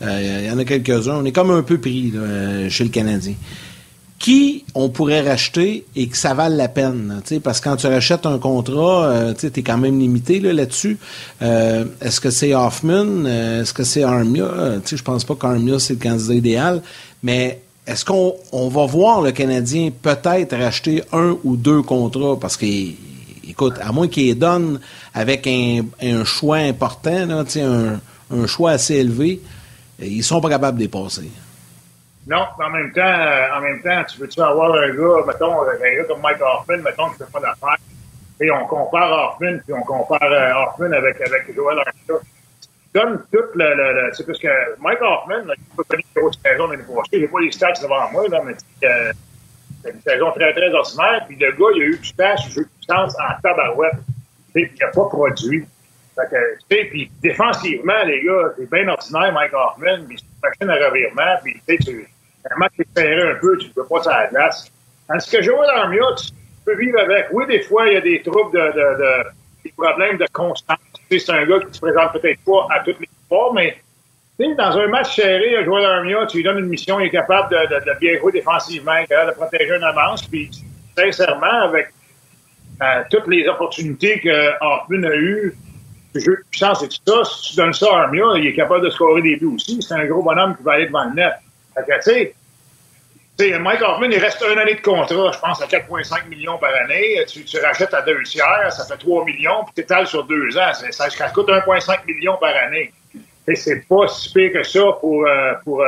Il 0.00 0.08
euh, 0.08 0.46
y 0.48 0.50
en 0.50 0.58
a 0.58 0.64
quelques-uns. 0.64 1.16
On 1.16 1.24
est 1.24 1.32
comme 1.32 1.50
un 1.50 1.62
peu 1.62 1.78
pris 1.78 2.12
euh, 2.14 2.68
chez 2.68 2.84
le 2.84 2.90
Canadien. 2.90 3.34
Qui 4.18 4.64
on 4.74 4.88
pourrait 4.88 5.20
racheter 5.20 5.84
et 5.94 6.06
que 6.06 6.16
ça 6.16 6.34
vale 6.34 6.56
la 6.56 6.68
peine? 6.68 7.20
parce 7.42 7.60
que 7.60 7.68
quand 7.68 7.76
tu 7.76 7.86
rachètes 7.86 8.24
un 8.24 8.38
contrat, 8.38 9.04
euh, 9.04 9.34
tu 9.34 9.46
es 9.46 9.62
quand 9.62 9.76
même 9.76 9.98
limité 9.98 10.40
là-dessus. 10.40 10.98
Est-ce 11.40 12.20
que 12.20 12.30
c'est 12.30 12.54
Hoffman? 12.54 13.26
Est-ce 13.26 13.74
que 13.74 13.84
c'est 13.84 14.02
Armia? 14.02 14.80
Je 14.84 15.02
pense 15.02 15.24
pas 15.24 15.34
qu'Armia, 15.34 15.78
c'est 15.78 15.94
le 15.94 16.00
candidat 16.00 16.34
idéal. 16.34 16.82
Mais 17.22 17.60
est-ce 17.86 18.04
qu'on 18.04 18.68
va 18.68 18.86
voir 18.86 19.20
le 19.20 19.32
Canadien 19.32 19.90
peut-être 19.90 20.56
racheter 20.56 21.02
un 21.12 21.36
ou 21.44 21.56
deux 21.56 21.82
contrats? 21.82 22.38
Parce 22.40 22.56
que, 22.56 22.64
écoute, 23.46 23.74
à 23.82 23.92
moins 23.92 24.08
qu'il 24.08 24.38
donne 24.38 24.80
avec 25.12 25.46
un, 25.46 26.24
choix 26.24 26.58
important, 26.58 27.28
un, 27.30 28.00
un 28.30 28.46
choix 28.46 28.70
assez 28.70 28.94
élevé, 28.94 29.40
ils 29.98 30.22
sont 30.22 30.40
pas 30.40 30.48
capables 30.48 30.78
de 30.78 30.84
dépasser. 30.84 31.30
Non, 32.26 32.46
en 32.58 32.70
même 32.70 32.90
temps, 32.92 33.02
euh, 33.02 33.56
en 33.56 33.60
même 33.60 33.82
temps, 33.82 34.02
tu 34.08 34.18
veux-tu 34.18 34.40
avoir 34.40 34.74
un 34.74 34.88
gars, 34.88 35.26
mettons, 35.26 35.60
un 35.62 35.76
gars 35.76 36.04
comme 36.08 36.22
Mike 36.22 36.40
Hoffman, 36.40 36.78
mettons, 36.78 37.10
qui 37.10 37.18
fait 37.18 37.30
pas 37.30 37.40
d'affaires, 37.40 37.76
et 38.40 38.50
on 38.50 38.66
compare 38.66 39.34
Hoffman, 39.34 39.58
puis 39.58 39.74
on 39.74 39.82
compare 39.82 40.22
euh, 40.22 40.52
Hoffman 40.54 40.92
avec, 40.92 41.20
avec 41.20 41.54
Joel 41.54 41.78
Armia. 41.78 42.22
donnes 42.94 43.22
tout 43.30 43.44
le, 43.54 43.74
le, 43.74 44.10
c'est 44.14 44.26
parce 44.26 44.38
que 44.38 44.48
Mike 44.80 45.02
Hoffman, 45.02 45.52
il 45.56 45.76
peut 45.76 45.84
connaître 45.86 46.08
une 46.16 46.22
grosse 46.22 46.38
saison 46.42 46.66
l'année 46.68 46.82
passée. 46.82 47.20
J'ai 47.20 47.28
pas 47.28 47.40
les 47.40 47.52
stats 47.52 47.72
devant 47.82 48.10
moi, 48.10 48.26
là, 48.28 48.42
mais 48.44 48.54
euh, 48.84 49.12
c'est 49.82 49.90
une 49.90 50.00
saison 50.00 50.30
très, 50.32 50.52
très 50.54 50.72
ordinaire. 50.72 51.24
Puis 51.26 51.36
le 51.36 51.52
gars, 51.52 51.72
il 51.76 51.82
a 51.82 51.86
eu 51.86 51.98
du 51.98 52.12
temps 52.14 52.36
sur 52.38 52.50
jeu 52.52 52.62
de 52.62 52.68
puissance 52.68 53.14
en 53.18 53.40
tabarouette. 53.42 53.98
Puis 54.54 54.70
il 54.74 54.78
n'a 54.80 54.90
pas 54.92 55.04
produit. 55.04 55.66
Fait 56.14 56.30
que, 56.30 56.58
tu 56.68 56.76
sais, 56.76 56.84
puis 56.84 57.10
défensivement, 57.22 58.02
les 58.04 58.22
gars, 58.22 58.52
c'est 58.56 58.70
bien 58.70 58.88
ordinaire, 58.88 59.32
Mike 59.32 59.52
Hoffman, 59.52 60.06
puis 60.06 60.16
c'est 60.18 60.64
une 60.64 60.70
à 60.70 60.74
revirement, 60.74 61.36
puis 61.42 61.54
tu 61.66 61.76
sais, 61.76 61.78
tu, 61.78 62.08
match 62.56 62.72
qui 62.76 63.00
un 63.00 63.34
peu, 63.40 63.56
tu 63.58 63.68
ne 63.68 63.72
peux 63.72 63.86
pas 63.86 64.02
sur 64.02 64.10
la 64.10 64.26
glace. 64.28 64.70
Tandis 65.08 65.30
que 65.30 65.42
Joël 65.42 65.70
Armia, 65.70 66.04
tu 66.16 66.32
peux 66.64 66.76
vivre 66.76 67.00
avec. 67.00 67.26
Oui, 67.32 67.46
des 67.46 67.60
fois, 67.62 67.88
il 67.88 67.94
y 67.94 67.96
a 67.96 68.00
des 68.00 68.22
troubles 68.22 68.52
de, 68.52 68.66
de, 68.72 68.98
de 69.02 69.24
des 69.64 69.72
problèmes 69.72 70.18
de 70.18 70.26
constance. 70.32 70.78
C'est 71.10 71.30
un 71.30 71.46
gars 71.46 71.60
qui 71.60 71.74
se 71.74 71.80
présente 71.80 72.12
peut-être 72.12 72.40
pas 72.44 72.66
à 72.70 72.80
toutes 72.84 73.00
les 73.00 73.08
fois, 73.28 73.52
mais 73.54 73.76
dans 74.38 74.78
un 74.78 74.88
match 74.88 75.14
serré, 75.14 75.64
Joël 75.64 75.84
Armia, 75.84 76.26
tu 76.26 76.38
lui 76.38 76.44
donnes 76.44 76.58
une 76.58 76.68
mission, 76.68 76.98
il 77.00 77.06
est 77.06 77.10
capable 77.10 77.50
de, 77.50 77.98
bien 78.00 78.18
jouer 78.18 78.32
défensivement, 78.32 79.00
de 79.02 79.32
protéger 79.32 79.76
une 79.76 79.84
avance, 79.84 80.26
puis 80.26 80.50
sincèrement, 80.96 81.62
avec 81.62 81.88
euh, 82.82 83.02
toutes 83.10 83.28
les 83.28 83.46
opportunités 83.46 84.20
que 84.20 84.52
Hoffman 84.60 85.04
a 85.04 85.14
eues, 85.14 85.54
jeu 86.20 86.36
de 86.36 86.84
et 86.84 86.88
tout 86.88 86.96
ça, 87.06 87.24
si 87.24 87.50
tu 87.50 87.56
donnes 87.56 87.72
ça 87.72 87.86
à 87.92 88.02
Armia, 88.02 88.24
il 88.36 88.46
est 88.46 88.54
capable 88.54 88.84
de 88.84 88.90
scorer 88.90 89.22
des 89.22 89.36
buts 89.36 89.52
aussi. 89.54 89.80
C'est 89.82 89.94
un 89.94 90.06
gros 90.06 90.22
bonhomme 90.22 90.56
qui 90.56 90.62
va 90.62 90.72
aller 90.72 90.86
devant 90.86 91.04
le 91.04 91.14
net. 91.14 91.34
Fait 91.74 91.82
que, 91.82 91.96
tu 91.96 92.02
sais, 92.02 92.34
Mike 93.58 93.82
Hoffman, 93.82 94.10
il 94.10 94.18
reste 94.18 94.44
une 94.48 94.58
année 94.58 94.74
de 94.74 94.80
contrat, 94.80 95.32
je 95.32 95.38
pense, 95.38 95.60
à 95.60 95.66
4,5 95.66 96.28
millions 96.28 96.58
par 96.58 96.72
année. 96.74 97.24
Tu, 97.26 97.44
rachètes 97.58 97.92
à 97.92 98.02
deux 98.02 98.22
tiers, 98.22 98.72
ça 98.72 98.84
fait 98.84 98.98
3 98.98 99.24
millions, 99.24 99.64
puis 99.64 99.74
tu 99.74 99.80
étales 99.80 100.06
sur 100.06 100.24
deux 100.24 100.56
ans. 100.56 100.72
Ça, 100.90 101.28
coûte 101.30 101.48
1,5 101.48 102.06
million 102.06 102.36
par 102.36 102.54
année. 102.56 102.92
Et 103.46 103.56
c'est 103.56 103.86
pas 103.88 104.06
si 104.08 104.32
pire 104.32 104.52
que 104.52 104.62
ça 104.62 104.80
pour, 105.00 105.26
euh, 105.26 105.52
pour, 105.64 105.82
euh, 105.82 105.86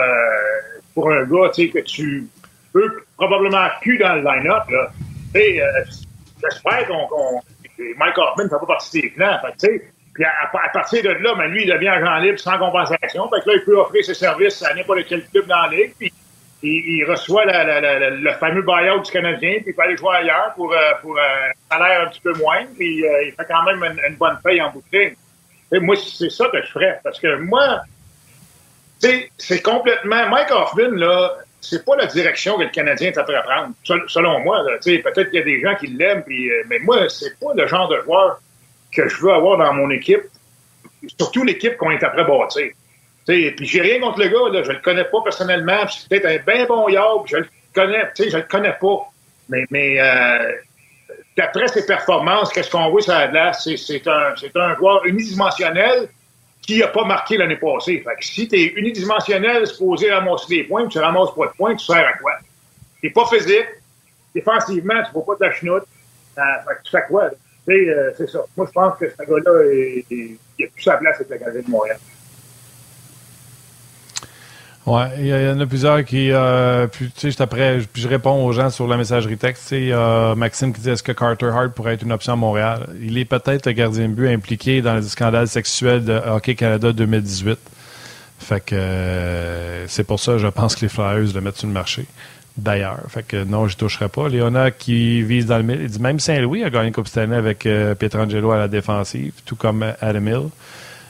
pour 0.95 1.11
un 1.11 1.25
gars, 1.25 1.51
tu 1.55 1.71
que 1.71 1.79
tu 1.79 2.29
peux 2.73 3.05
probablement 3.17 3.69
plus 3.81 3.97
dans 3.97 4.15
le 4.15 4.23
line-up, 4.23 4.65
là. 4.69 4.91
Euh, 5.37 5.85
j'espère 6.43 6.87
qu'on, 6.87 7.41
qu 7.77 7.95
Mike 7.97 8.19
Hoffman 8.19 8.45
ne 8.45 8.49
fait 8.49 8.59
pas 8.59 8.67
partie 8.67 9.01
des 9.01 9.11
plans. 9.11 9.39
Tu 9.59 9.67
sais, 9.67 9.91
puis 10.17 10.25
à, 10.25 10.69
partir 10.73 11.03
de 11.03 11.11
là, 11.11 11.35
ben, 11.35 11.49
lui, 11.49 11.65
il 11.65 11.71
devient 11.71 11.89
agent 11.89 12.17
libre 12.21 12.39
sans 12.39 12.59
compensation. 12.59 13.29
Fait 13.29 13.43
que 13.43 13.51
là, 13.51 13.57
il 13.57 13.65
peut 13.67 13.79
offrir 13.79 14.03
ses 14.03 14.15
services 14.15 14.63
à 14.63 14.73
n'importe 14.73 15.01
quel 15.07 15.27
club 15.27 15.47
dans 15.47 15.61
la 15.67 15.69
ligue. 15.69 15.93
Puis 15.99 16.11
il, 16.63 17.05
reçoit 17.05 17.45
le 17.45 18.33
fameux 18.41 18.63
buyout 18.63 19.01
du 19.01 19.13
Canadien, 19.13 19.57
puis 19.57 19.65
il 19.67 19.75
peut 19.75 19.83
aller 19.83 19.97
jouer 19.99 20.17
ailleurs 20.17 20.55
pour, 20.57 20.73
euh, 20.73 20.79
pour 21.03 21.19
euh, 21.19 21.21
un 21.21 21.77
salaire 21.77 22.01
un 22.07 22.07
petit 22.09 22.23
peu 22.23 22.33
moins. 22.33 22.65
Puis 22.75 23.07
euh, 23.07 23.25
il 23.27 23.33
fait 23.33 23.45
quand 23.47 23.63
même 23.65 23.85
une, 24.09 24.17
bonne 24.17 24.39
paye 24.43 24.63
en 24.63 24.71
boutique. 24.71 25.19
Et 25.71 25.81
moi, 25.81 25.97
c'est 25.97 26.31
ça 26.31 26.49
que 26.49 26.63
je 26.63 26.69
ferais. 26.69 26.99
Parce 27.05 27.21
que 27.21 27.37
moi, 27.37 27.83
c'est 29.37 29.63
complètement. 29.63 30.31
Mike 30.31 30.51
Hoffman, 30.51 30.97
là, 30.97 31.35
c'est 31.61 31.85
pas 31.85 31.97
la 31.97 32.07
direction 32.07 32.57
que 32.57 32.63
le 32.63 32.71
Canadien 32.71 33.11
est 33.11 33.19
à 33.19 33.23
prendre. 33.23 33.75
Selon 34.09 34.41
moi, 34.41 34.65
peut-être 34.83 35.31
qu'il 35.31 35.41
y 35.41 35.43
a 35.43 35.45
des 35.45 35.61
gens 35.61 35.75
qui 35.75 35.89
l'aiment, 35.89 36.25
mais 36.71 36.79
moi, 36.79 37.07
c'est 37.11 37.39
pas 37.39 37.53
le 37.55 37.67
genre 37.67 37.89
de 37.89 38.01
joueur 38.01 38.41
que 38.97 39.09
je 39.09 39.21
veux 39.21 39.33
avoir 39.33 39.59
dans 39.59 39.73
mon 39.73 39.91
équipe, 39.91 40.23
surtout 41.19 41.45
l'équipe 41.45 41.77
qu'on 41.77 41.91
est 41.91 42.03
après 42.03 42.25
bâtir. 42.25 42.73
Puis 43.27 43.67
j'ai 43.67 43.81
rien 43.81 44.01
contre 44.01 44.21
le 44.21 44.29
gars, 44.29 44.53
là, 44.53 44.63
je 44.63 44.73
le 44.73 44.81
connais 44.81 45.05
pas 45.05 45.21
personnellement, 45.23 45.87
c'est 45.89 46.09
peut-être 46.09 46.27
un 46.27 46.53
bien 46.53 46.65
bon 46.67 46.89
yard, 46.89 47.23
je 47.27 47.39
le 47.39 47.49
connais, 47.75 48.05
je 48.17 48.37
le 48.37 48.43
connais 48.45 48.75
pas. 48.81 49.09
Mais, 49.49 50.01
euh, 50.01 50.53
d'après 51.37 51.69
ses 51.69 51.87
performances, 51.87 52.53
qu'est-ce 52.53 52.71
qu'on 52.71 52.89
voit 52.91 53.03
sur 53.03 53.13
la 53.13 53.29
glace, 53.29 53.69
c'est 53.77 54.07
un, 54.07 54.35
un 54.55 54.77
joueur 54.77 55.05
unidimensionnel 55.05 56.09
qui 56.63 56.79
n'a 56.79 56.89
pas 56.89 57.05
marqué 57.05 57.37
l'année 57.37 57.57
passée. 57.57 58.03
Fait 58.05 58.17
que 58.17 58.25
si 58.25 58.49
tu 58.49 58.57
es 58.57 58.73
unidimensionnel, 58.75 59.67
supposé 59.67 60.11
ramasser 60.11 60.49
des 60.49 60.65
points, 60.65 60.87
tu 60.89 60.99
ramasses 60.99 61.35
pas 61.35 61.47
de 61.47 61.53
points, 61.53 61.77
tu 61.77 61.85
sers 61.85 62.07
à 62.09 62.13
quoi? 62.15 62.33
T'es 63.01 63.11
pas 63.11 63.27
physique, 63.27 63.67
défensivement, 64.35 65.03
tu 65.03 65.17
ne 65.17 65.23
pas 65.23 65.35
de 65.35 65.45
la 65.45 65.53
chenoute. 65.53 65.85
Euh, 66.39 66.43
fait 66.69 66.75
que 66.77 66.83
tu 66.85 66.91
fais 66.91 67.03
quoi? 67.09 67.31
Euh, 67.69 68.13
c'est 68.17 68.31
ça. 68.31 68.45
Moi, 68.57 68.67
je 68.67 68.73
pense 68.73 68.99
que 68.99 69.11
ce 69.11 69.17
gars-là, 69.17 70.05
il 70.11 70.39
a 70.65 70.67
plus 70.69 70.83
sa 70.83 70.97
place 70.97 71.17
avec 71.17 71.31
le 71.31 71.39
Canadien 71.39 71.63
de 71.63 71.71
Montréal. 71.71 71.99
Oui, 74.87 75.03
il 75.19 75.27
y, 75.27 75.51
en 75.51 75.59
a 75.59 75.67
plusieurs 75.67 76.05
qui. 76.05 76.31
Euh, 76.31 76.87
puis, 76.87 77.11
après, 77.41 77.79
puis 77.93 78.03
je 78.03 78.07
réponds 78.07 78.47
aux 78.47 78.53
gens 78.53 78.71
sur 78.71 78.87
la 78.87 78.97
messagerie 78.97 79.37
texte. 79.37 79.73
Euh, 79.73 80.37
Maxime 80.37 80.73
qui 80.73 80.81
dit 80.81 80.91
est-ce 80.91 81.03
que 81.03 81.11
Carter 81.11 81.47
Hart 81.47 81.73
pourrait 81.73 81.95
être 81.95 82.03
une 82.03 82.13
option 82.13 82.35
à 82.35 82.37
Montréal? 82.37 82.87
Il 83.01 83.19
est 83.19 83.25
peut-être 83.25 83.67
le 83.67 83.73
gardien 83.73 84.09
de 84.09 84.15
but 84.15 84.29
impliqué 84.29 84.83
dans 84.83 84.95
les 84.95 85.03
scandales 85.03 85.49
sexuels 85.49 86.05
de 86.05 86.13
Hockey 86.13 86.55
Canada 86.55 86.93
2018. 86.93 87.59
Fait 88.39 88.61
que 88.61 88.77
euh, 88.77 89.89
c'est 89.89 90.05
pour 90.05 90.21
ça, 90.21 90.39
je 90.39 90.47
pense 90.47 90.77
que 90.77 90.83
les 90.83 90.89
Flyers 90.89 91.35
le 91.35 91.41
mettent 91.41 91.57
sur 91.57 91.67
le 91.67 91.73
marché 91.73 92.07
d'ailleurs. 92.57 93.03
Fait 93.09 93.23
que 93.23 93.45
non, 93.45 93.69
je 93.69 93.77
toucherai 93.77 94.09
pas. 94.09 94.29
Léona 94.29 94.71
qui 94.71 95.23
vise 95.23 95.47
dans 95.47 95.59
le 95.59 95.63
mille. 95.63 95.81
Il 95.83 95.91
dit 95.91 96.01
même 96.01 96.21
Saint-Louis 96.21 96.65
a 96.65 96.71
gagné 96.71 96.93
Coupe 96.93 97.09
Stanley 97.09 97.37
avec 97.37 97.67
euh, 97.67 97.95
Pietrangelo 97.95 98.51
à 98.51 98.59
la 98.59 98.69
défensive, 98.69 99.33
tout 99.45 99.57
comme 99.57 99.85
Adam 100.01 100.27
Hill. 100.27 100.49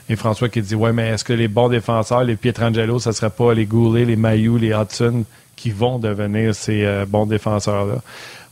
Et 0.09 0.15
François 0.15 0.49
qui 0.49 0.61
dit 0.61 0.75
Ouais, 0.75 0.93
mais 0.93 1.09
est-ce 1.09 1.23
que 1.23 1.33
les 1.33 1.47
bons 1.47 1.69
défenseurs, 1.69 2.23
les 2.23 2.35
Pietrangelo, 2.35 2.99
ça 2.99 3.13
serait 3.13 3.29
pas 3.29 3.53
les 3.53 3.65
Goulet, 3.65 4.05
les 4.05 4.15
Mayou, 4.15 4.57
les 4.57 4.71
Hudson 4.71 5.23
qui 5.55 5.71
vont 5.71 5.99
devenir 5.99 6.53
ces 6.55 6.85
euh, 6.85 7.05
bons 7.07 7.25
défenseurs-là? 7.25 8.01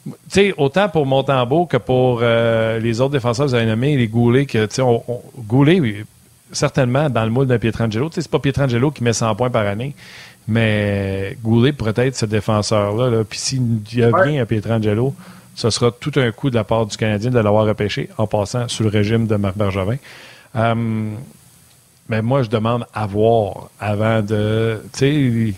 Tu 0.06 0.14
sais, 0.30 0.54
autant 0.58 0.88
pour 0.89 1.06
Montembeau 1.06 1.66
que 1.66 1.78
pour 1.78 2.20
euh, 2.22 2.80
les 2.80 3.02
autres 3.02 3.14
défenseurs, 3.14 3.48
vous 3.48 3.56
avez 3.56 3.66
nommé 3.66 3.98
les 3.98 4.08
Goulet, 4.08 4.46
que, 4.46 4.66
tu 4.66 4.76
sais, 4.76 4.82
on, 4.82 5.04
Goulet, 5.48 6.06
certainement, 6.52 7.10
dans 7.10 7.24
le 7.24 7.32
moule 7.32 7.48
de 7.48 7.58
Pietrangelo. 7.58 8.10
Tu 8.10 8.16
sais, 8.16 8.22
c'est 8.22 8.32
pas 8.32 8.39
Pietrangelo 8.39 8.91
qui 8.91 9.04
met 9.04 9.14
100 9.14 9.34
points 9.36 9.50
par 9.50 9.66
année, 9.66 9.96
mais 10.48 11.38
Goulet 11.43 11.74
pourrait 11.74 11.93
être 11.98 12.16
ce 12.16 12.26
défenseur-là. 12.26 13.24
Puis 13.24 13.39
s'il 13.39 13.80
bien 13.80 14.41
à 14.41 14.46
Pietrangelo, 14.46 15.14
ce 15.56 15.70
sera 15.70 15.91
tout 15.91 16.12
un 16.18 16.32
coup 16.32 16.50
de 16.50 16.56
la 16.56 16.64
part 16.64 16.86
du 16.86 16.98
Canadien 16.98 17.32
de 17.32 17.39
l'avoir 17.39 17.66
repêché 17.66 18.10
en 18.18 18.28
passant 18.28 18.68
sous 18.68 18.84
le 18.84 18.89
régime 18.89 19.26
de 19.26 19.36
Marc 19.38 19.58
Bergevin. 19.58 19.98
Euh, 20.56 21.12
mais 22.08 22.22
moi, 22.22 22.43
je 22.43 22.50
demande 22.50 22.86
à 22.93 23.08
voir 23.08 23.70
avant 23.80 24.22
de. 24.22 24.82
Tu 24.93 25.54
sais, 25.54 25.58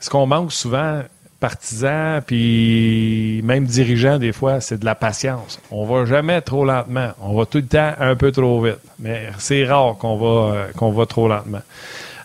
ce 0.00 0.10
qu'on 0.10 0.26
manque 0.26 0.52
souvent, 0.52 1.02
partisans, 1.38 2.20
puis 2.26 3.40
même 3.44 3.64
dirigeants, 3.64 4.18
des 4.18 4.32
fois, 4.32 4.60
c'est 4.60 4.78
de 4.78 4.84
la 4.84 4.94
patience. 4.94 5.60
On 5.70 5.84
va 5.84 6.04
jamais 6.04 6.40
trop 6.40 6.64
lentement. 6.64 7.10
On 7.20 7.36
va 7.36 7.46
tout 7.46 7.58
le 7.58 7.66
temps 7.66 7.92
un 7.98 8.16
peu 8.16 8.32
trop 8.32 8.60
vite. 8.62 8.80
Mais 8.98 9.28
c'est 9.38 9.64
rare 9.64 9.96
qu'on 9.98 10.16
va, 10.16 10.66
qu'on 10.76 10.90
va 10.90 11.06
trop 11.06 11.28
lentement. 11.28 11.62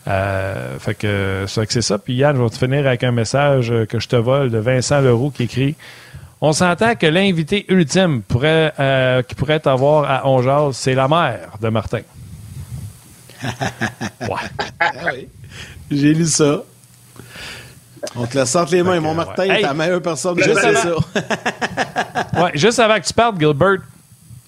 Euh, 0.08 0.80
fait 0.80 0.96
que 0.96 1.46
c'est 1.48 1.82
ça. 1.82 1.98
Puis 1.98 2.14
Yann, 2.16 2.36
je 2.36 2.42
vais 2.42 2.50
te 2.50 2.58
finir 2.58 2.88
avec 2.88 3.04
un 3.04 3.12
message 3.12 3.74
que 3.90 4.00
je 4.00 4.08
te 4.08 4.16
vole 4.16 4.50
de 4.50 4.58
Vincent 4.58 5.02
Leroux 5.02 5.32
qui 5.32 5.44
écrit 5.44 5.76
On 6.40 6.54
s'entend 6.54 6.96
que 6.96 7.08
l'invité 7.08 7.66
ultime 7.68 8.22
pourrait, 8.22 8.74
euh, 8.80 9.22
qui 9.22 9.36
pourrait 9.36 9.68
avoir 9.68 10.10
à 10.10 10.28
Ongeaz, 10.28 10.74
c'est 10.74 10.94
la 10.96 11.08
mère 11.08 11.58
de 11.62 11.70
Martin. 11.70 12.02
ouais. 14.22 14.28
Ah 14.80 15.12
J'ai 15.92 16.14
lu 16.14 16.26
ça. 16.26 16.64
On 18.16 18.26
te 18.26 18.38
la 18.38 18.46
sorte 18.46 18.72
les 18.72 18.84
mains. 18.84 19.00
Mon 19.00 19.14
Martin 19.14 19.44
est 19.44 19.62
la 19.62 19.74
meilleure 19.74 20.02
personne. 20.02 20.38
Juste 20.42 20.58
avant... 20.58 21.02
ça. 21.14 22.44
ouais, 22.44 22.52
juste 22.56 22.80
avant 22.80 23.00
que 23.00 23.06
tu 23.06 23.14
partes, 23.14 23.40
Gilbert, 23.40 23.80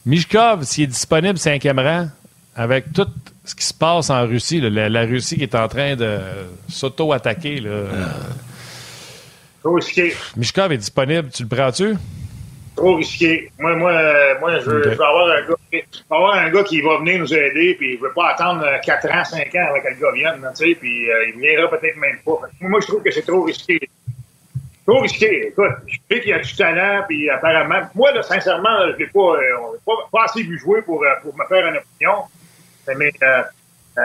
Mishkov, 0.05 0.63
s'il 0.63 0.85
est 0.85 0.87
disponible 0.87 1.37
cinquième 1.37 1.79
rang, 1.79 2.07
avec 2.55 2.93
tout 2.93 3.07
ce 3.49 3.55
qui 3.55 3.65
se 3.65 3.73
passe 3.73 4.11
en 4.11 4.27
Russie, 4.27 4.61
la, 4.61 5.05
Russie 5.05 5.35
qui 5.35 5.43
est 5.43 5.55
en 5.55 5.67
train 5.67 5.95
de 5.95 6.19
s'auto-attaquer. 6.67 7.63
Trop 9.63 9.73
risqué. 9.73 10.13
Mishkov 10.37 10.71
est 10.71 10.77
disponible, 10.77 11.29
tu 11.33 11.43
le 11.43 11.49
prends-tu? 11.49 11.95
Trop 12.75 12.95
risqué. 12.95 13.51
Moi, 13.57 13.75
moi, 13.75 13.91
moi 14.39 14.59
je, 14.59 14.69
veux, 14.69 14.91
avoir 14.91 15.29
un 15.31 15.47
gars, 15.47 15.81
avoir 16.11 16.35
un 16.35 16.49
gars 16.51 16.63
qui 16.63 16.79
va 16.81 16.99
venir 16.99 17.19
nous 17.19 17.33
aider, 17.33 17.75
puis 17.77 17.97
je 17.97 18.01
veux 18.01 18.13
pas 18.13 18.29
attendre 18.29 18.63
4 18.85 19.11
ans, 19.11 19.25
5 19.25 19.55
ans 19.55 19.65
avant 19.69 19.81
que 19.81 19.87
le 19.87 19.99
gars 19.99 20.11
vienne, 20.13 20.51
tu 20.55 20.67
sais, 20.67 20.75
puis 20.75 21.09
euh, 21.09 21.31
il 21.33 21.41
viendra 21.41 21.71
peut-être 21.71 21.97
même 21.97 22.19
pas. 22.23 22.39
Moi, 22.61 22.79
je 22.81 22.87
trouve 22.87 23.01
que 23.01 23.09
c'est 23.09 23.25
trop 23.25 23.41
risqué. 23.41 23.79
Trop 24.85 24.99
risqué. 24.99 25.47
Écoute, 25.47 25.71
je 25.87 25.97
sais 26.09 26.21
qu'il 26.21 26.29
y 26.29 26.33
a 26.33 26.39
du 26.39 26.55
talent, 26.55 27.03
puis 27.07 27.27
apparemment, 27.31 27.81
moi, 27.95 28.11
là, 28.11 28.21
sincèrement, 28.21 28.91
je 28.93 28.97
l'ai 28.97 29.07
pas, 29.07 29.19
euh, 29.19 29.77
pas, 29.85 29.93
pas, 30.11 30.23
assez 30.25 30.43
vu 30.43 30.57
jouer 30.59 30.83
pour, 30.83 31.03
euh, 31.03 31.07
pour 31.23 31.35
me 31.35 31.45
faire 31.47 31.67
une 31.67 31.77
opinion 31.77 32.23
mais 32.97 33.11
euh, 33.23 33.43
euh, 33.97 34.01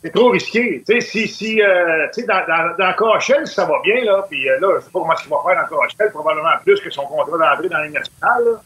c'est 0.00 0.12
trop 0.12 0.30
risqué. 0.30 0.82
Si, 1.00 1.28
si 1.28 1.62
euh, 1.62 2.06
dans, 2.26 2.46
dans, 2.46 2.76
dans 2.78 2.92
KHL, 2.92 3.46
ça 3.46 3.64
va 3.64 3.80
bien, 3.82 4.04
là, 4.04 4.24
puis 4.28 4.44
là, 4.44 4.56
je 4.60 4.84
sais 4.84 4.90
pas 4.90 5.00
comment 5.00 5.14
il 5.24 5.28
va 5.28 5.36
faire 5.46 5.68
dans 5.68 5.76
KHL, 5.76 6.10
probablement 6.12 6.56
plus 6.64 6.80
que 6.80 6.90
son 6.90 7.06
contrat 7.06 7.38
d'entrée 7.38 7.68
dans 7.68 7.78
la 7.78 7.88
nationale, 7.88 8.44
là. 8.44 8.62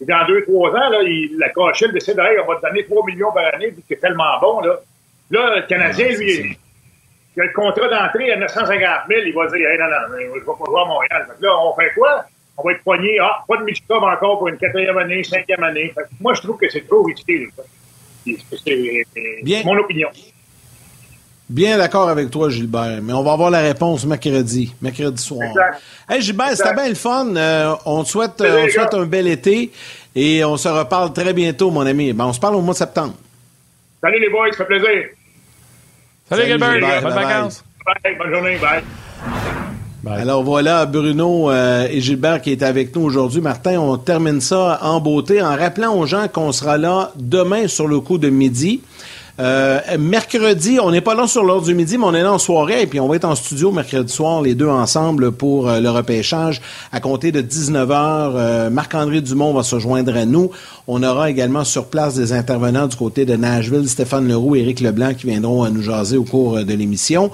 Et 0.00 0.04
dans 0.04 0.26
deux, 0.26 0.42
trois 0.42 0.70
ans, 0.70 0.90
là, 0.90 1.02
il, 1.02 1.38
la 1.38 1.50
KHL 1.50 1.92
décide, 1.92 2.18
hey, 2.18 2.38
on 2.40 2.46
va 2.46 2.56
te 2.56 2.66
donner 2.66 2.84
3 2.84 3.06
millions 3.06 3.32
par 3.32 3.54
année, 3.54 3.70
puis 3.70 3.84
c'est 3.88 4.00
tellement 4.00 4.38
bon, 4.40 4.60
là. 4.60 4.76
Là, 5.30 5.56
le 5.56 5.62
Canadien, 5.66 6.08
lui, 6.08 6.58
il 7.36 7.42
a 7.42 7.44
le 7.44 7.52
contrat 7.52 7.88
d'entrée 7.88 8.32
à 8.32 8.36
950 8.36 8.90
000, 9.08 9.20
il 9.24 9.34
va 9.34 9.46
dire, 9.46 9.68
hey, 9.68 9.78
non, 9.78 9.86
non, 9.86 10.18
je 10.18 10.34
vais 10.34 10.40
pas 10.44 10.64
jouer 10.66 10.80
à 10.80 10.84
Montréal. 10.84 11.26
Fait 11.28 11.38
que 11.38 11.42
là, 11.44 11.58
on 11.58 11.74
fait 11.74 11.92
quoi? 11.94 12.24
On 12.56 12.62
va 12.62 12.72
être 12.72 12.84
poigné, 12.84 13.18
ah, 13.20 13.42
pas 13.48 13.56
de 13.56 13.64
Michikov 13.64 14.02
encore 14.02 14.38
pour 14.38 14.48
une 14.48 14.58
quatrième 14.58 14.98
année, 14.98 15.24
cinquième 15.24 15.62
année. 15.64 15.92
Fait 15.94 16.02
que 16.02 16.08
moi, 16.20 16.34
je 16.34 16.42
trouve 16.42 16.56
que 16.56 16.68
c'est 16.68 16.86
trop 16.86 17.02
risqué, 17.02 17.38
là. 17.56 17.64
C'est 18.24 19.64
mon 19.64 19.78
opinion. 19.78 20.08
Bien 21.48 21.76
d'accord 21.76 22.08
avec 22.08 22.30
toi, 22.30 22.48
Gilbert, 22.48 23.00
mais 23.02 23.12
on 23.12 23.22
va 23.22 23.32
avoir 23.32 23.50
la 23.50 23.60
réponse 23.60 24.06
mercredi, 24.06 24.74
mercredi 24.80 25.22
soir. 25.22 25.46
Hey, 26.08 26.22
Gilbert, 26.22 26.56
c'était 26.56 26.72
bien 26.74 26.88
le 26.88 26.94
fun. 26.94 27.36
Euh, 27.36 27.74
on 27.84 28.02
souhaite, 28.04 28.40
on 28.40 28.68
souhaite 28.68 28.94
un 28.94 29.04
bel 29.04 29.28
été 29.28 29.70
et 30.16 30.42
on 30.44 30.56
se 30.56 30.68
reparle 30.68 31.12
très 31.12 31.34
bientôt, 31.34 31.70
mon 31.70 31.84
ami. 31.84 32.12
Ben, 32.14 32.24
on 32.24 32.32
se 32.32 32.40
parle 32.40 32.54
au 32.54 32.62
mois 32.62 32.72
de 32.72 32.78
septembre. 32.78 33.14
Salut 34.00 34.20
les 34.20 34.30
boys, 34.30 34.50
ça 34.52 34.58
fait 34.58 34.64
plaisir. 34.64 35.08
Salut, 36.30 36.46
Gilbert, 36.46 37.02
bonnes 37.02 37.12
vacances. 37.12 37.64
Bye, 37.84 38.16
bonne 38.16 38.32
journée, 38.32 38.56
bye. 38.56 38.82
Alors 40.06 40.42
voilà, 40.42 40.86
Bruno 40.86 41.50
euh, 41.50 41.86
et 41.90 42.00
Gilbert 42.00 42.42
qui 42.42 42.52
est 42.52 42.62
avec 42.62 42.94
nous 42.94 43.02
aujourd'hui. 43.02 43.40
Martin, 43.40 43.80
on 43.80 43.96
termine 43.96 44.40
ça 44.40 44.78
en 44.82 45.00
beauté 45.00 45.40
en 45.40 45.56
rappelant 45.56 45.96
aux 45.96 46.06
gens 46.06 46.28
qu'on 46.28 46.52
sera 46.52 46.76
là 46.76 47.12
demain 47.16 47.68
sur 47.68 47.86
le 47.86 48.00
coup 48.00 48.18
de 48.18 48.28
midi. 48.28 48.80
Euh, 49.40 49.80
mercredi, 49.98 50.78
on 50.80 50.92
n'est 50.92 51.00
pas 51.00 51.16
là 51.16 51.26
sur 51.26 51.42
l'heure 51.42 51.60
du 51.60 51.74
midi, 51.74 51.98
mais 51.98 52.04
on 52.04 52.14
est 52.14 52.22
là 52.22 52.32
en 52.32 52.38
soirée 52.38 52.82
et 52.82 52.86
puis 52.86 53.00
on 53.00 53.08
va 53.08 53.16
être 53.16 53.24
en 53.24 53.34
studio 53.34 53.72
mercredi 53.72 54.12
soir, 54.12 54.40
les 54.42 54.54
deux 54.54 54.68
ensemble 54.68 55.32
pour 55.32 55.68
euh, 55.68 55.80
le 55.80 55.90
repêchage 55.90 56.60
à 56.92 57.00
compter 57.00 57.32
de 57.32 57.42
19h. 57.42 57.88
Euh, 57.90 58.70
Marc-André 58.70 59.20
Dumont 59.22 59.52
va 59.52 59.64
se 59.64 59.80
joindre 59.80 60.16
à 60.16 60.24
nous. 60.24 60.52
On 60.86 61.02
aura 61.02 61.30
également 61.30 61.64
sur 61.64 61.86
place 61.86 62.14
des 62.14 62.32
intervenants 62.32 62.86
du 62.86 62.94
côté 62.94 63.24
de 63.24 63.34
Nashville, 63.34 63.88
Stéphane 63.88 64.28
Leroux, 64.28 64.54
Éric 64.54 64.80
Leblanc 64.80 65.14
qui 65.14 65.26
viendront 65.26 65.68
nous 65.68 65.82
jaser 65.82 66.16
au 66.16 66.24
cours 66.24 66.62
de 66.62 66.74
l'émission. 66.74 67.30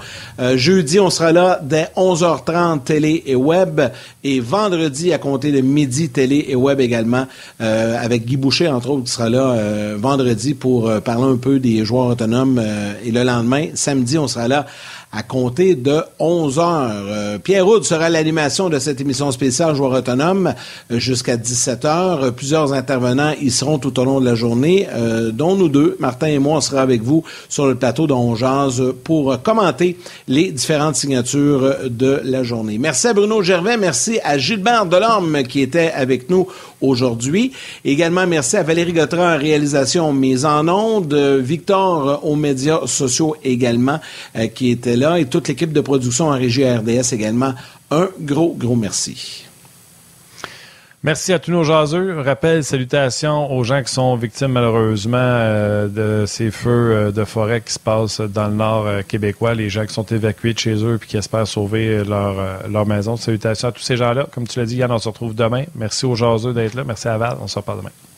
jeudi, 0.55 1.01
on 1.01 1.11
sera 1.11 1.33
là 1.33 1.61
dès 1.63 1.89
11h30 1.97 2.85
télé 2.85 3.25
et 3.27 3.35
web 3.35 3.81
et 4.23 4.39
vendredi 4.39 5.13
à 5.13 5.19
compter 5.19 5.51
de 5.51 5.61
midi 5.61 6.11
télé 6.11 6.47
et 6.49 6.55
web 6.55 6.81
également 6.81 7.27
avec 7.59 8.25
Guy 8.25 8.37
Boucher 8.37 8.69
entre 8.69 8.91
autres 8.91 9.05
qui 9.05 9.11
sera 9.11 9.29
là 9.29 9.57
vendredi 9.97 10.55
pour 10.55 10.89
parler 11.01 11.25
un 11.25 11.37
peu 11.37 11.59
des 11.59 11.85
Euh, 11.93 12.93
et 13.05 13.11
le 13.11 13.23
lendemain, 13.23 13.67
samedi, 13.75 14.19
on 14.19 14.29
sera 14.29 14.49
là 14.49 14.67
à 15.13 15.25
compter 15.25 15.75
de 15.75 16.03
11 16.21 16.59
heures. 16.59 16.91
Euh, 16.93 17.39
Pierre 17.39 17.67
Roud 17.67 17.83
sera 17.83 18.09
l'animation 18.09 18.69
de 18.69 18.79
cette 18.79 19.01
émission 19.01 19.33
spéciale 19.33 19.75
Joueurs 19.75 19.93
autonomes 19.93 20.55
euh, 20.93 20.99
jusqu'à 21.01 21.37
17 21.37 21.85
heures. 21.85 22.33
Plusieurs 22.33 22.73
intervenants 22.73 23.33
y 23.41 23.51
seront 23.51 23.79
tout 23.79 23.99
au 23.99 24.05
long 24.05 24.21
de 24.21 24.25
la 24.25 24.35
journée, 24.35 24.87
dont 25.33 25.57
nous 25.57 25.69
deux, 25.69 25.97
Martin 25.99 26.29
et 26.29 26.39
moi, 26.39 26.59
on 26.59 26.61
sera 26.61 26.83
avec 26.83 27.03
vous 27.03 27.25
sur 27.49 27.67
le 27.67 27.75
plateau 27.75 28.07
d'Onjaz 28.07 28.83
pour 29.05 29.43
commenter 29.43 29.99
les 30.29 30.53
différentes 30.53 30.97
signatures 30.97 31.75
de 31.89 32.21
la 32.25 32.43
journée. 32.43 32.79
Merci 32.79 33.09
à 33.09 33.13
Bruno 33.15 33.43
Gervais, 33.43 33.77
merci 33.77 34.21
à 34.23 34.39
Gilbert 34.39 34.87
Delorme 34.87 35.43
qui 35.43 35.61
était 35.61 35.91
avec 35.91 36.31
nous 36.31 36.47
aujourd'hui. 36.81 37.53
Également, 37.85 38.27
merci 38.27 38.57
à 38.57 38.63
Valérie 38.63 38.93
Gautran 38.93 39.35
en 39.35 39.39
réalisation 39.39 40.13
mise 40.13 40.45
en 40.45 40.69
ondes, 40.69 41.15
Victor 41.41 42.21
aux 42.25 42.37
médias 42.37 42.87
sociaux 42.87 43.37
également 43.45 44.01
qui 44.55 44.71
était 44.71 44.97
et 45.17 45.27
toute 45.27 45.49
l'équipe 45.49 45.73
de 45.73 45.81
production 45.81 46.29
en 46.29 46.35
régie 46.35 46.65
RDS 46.65 47.13
également. 47.13 47.55
Un 47.91 48.09
gros, 48.21 48.55
gros 48.59 48.77
merci. 48.77 49.50
Merci 51.03 51.33
à 51.33 51.39
tous 51.39 51.51
nos 51.51 51.65
jaseux. 51.65 52.21
Rappel, 52.21 52.63
salutations 52.63 53.51
aux 53.51 53.65
gens 53.65 53.83
qui 53.83 53.91
sont 53.91 54.17
victimes 54.17 54.53
malheureusement 54.53 55.17
euh, 55.19 55.89
de 55.89 56.27
ces 56.27 56.51
feux 56.51 56.69
euh, 56.93 57.11
de 57.11 57.25
forêt 57.25 57.63
qui 57.63 57.73
se 57.73 57.79
passent 57.79 58.21
dans 58.21 58.49
le 58.49 58.55
nord 58.55 58.87
euh, 58.87 59.01
québécois, 59.01 59.55
les 59.55 59.71
gens 59.71 59.87
qui 59.87 59.95
sont 59.95 60.05
évacués 60.05 60.53
de 60.53 60.59
chez 60.59 60.75
eux 60.85 61.01
et 61.03 61.07
qui 61.07 61.17
espèrent 61.17 61.49
sauver 61.49 62.05
leur, 62.05 62.69
leur 62.69 62.85
maison. 62.85 63.17
Salutations 63.17 63.69
à 63.69 63.73
tous 63.73 63.81
ces 63.81 63.97
gens-là. 63.97 64.27
Comme 64.31 64.47
tu 64.47 64.59
l'as 64.59 64.67
dit, 64.67 64.77
Yann, 64.77 64.93
on 64.93 64.99
se 64.99 65.09
retrouve 65.09 65.35
demain. 65.35 65.65
Merci 65.75 66.05
aux 66.05 66.17
jaseux 66.17 66.53
d'être 66.53 66.75
là. 66.75 66.85
Merci 66.85 67.09
à 67.09 67.17
Val. 67.17 67.39
On 67.41 67.47
se 67.47 67.59
reparle 67.59 67.79
demain. 67.79 68.10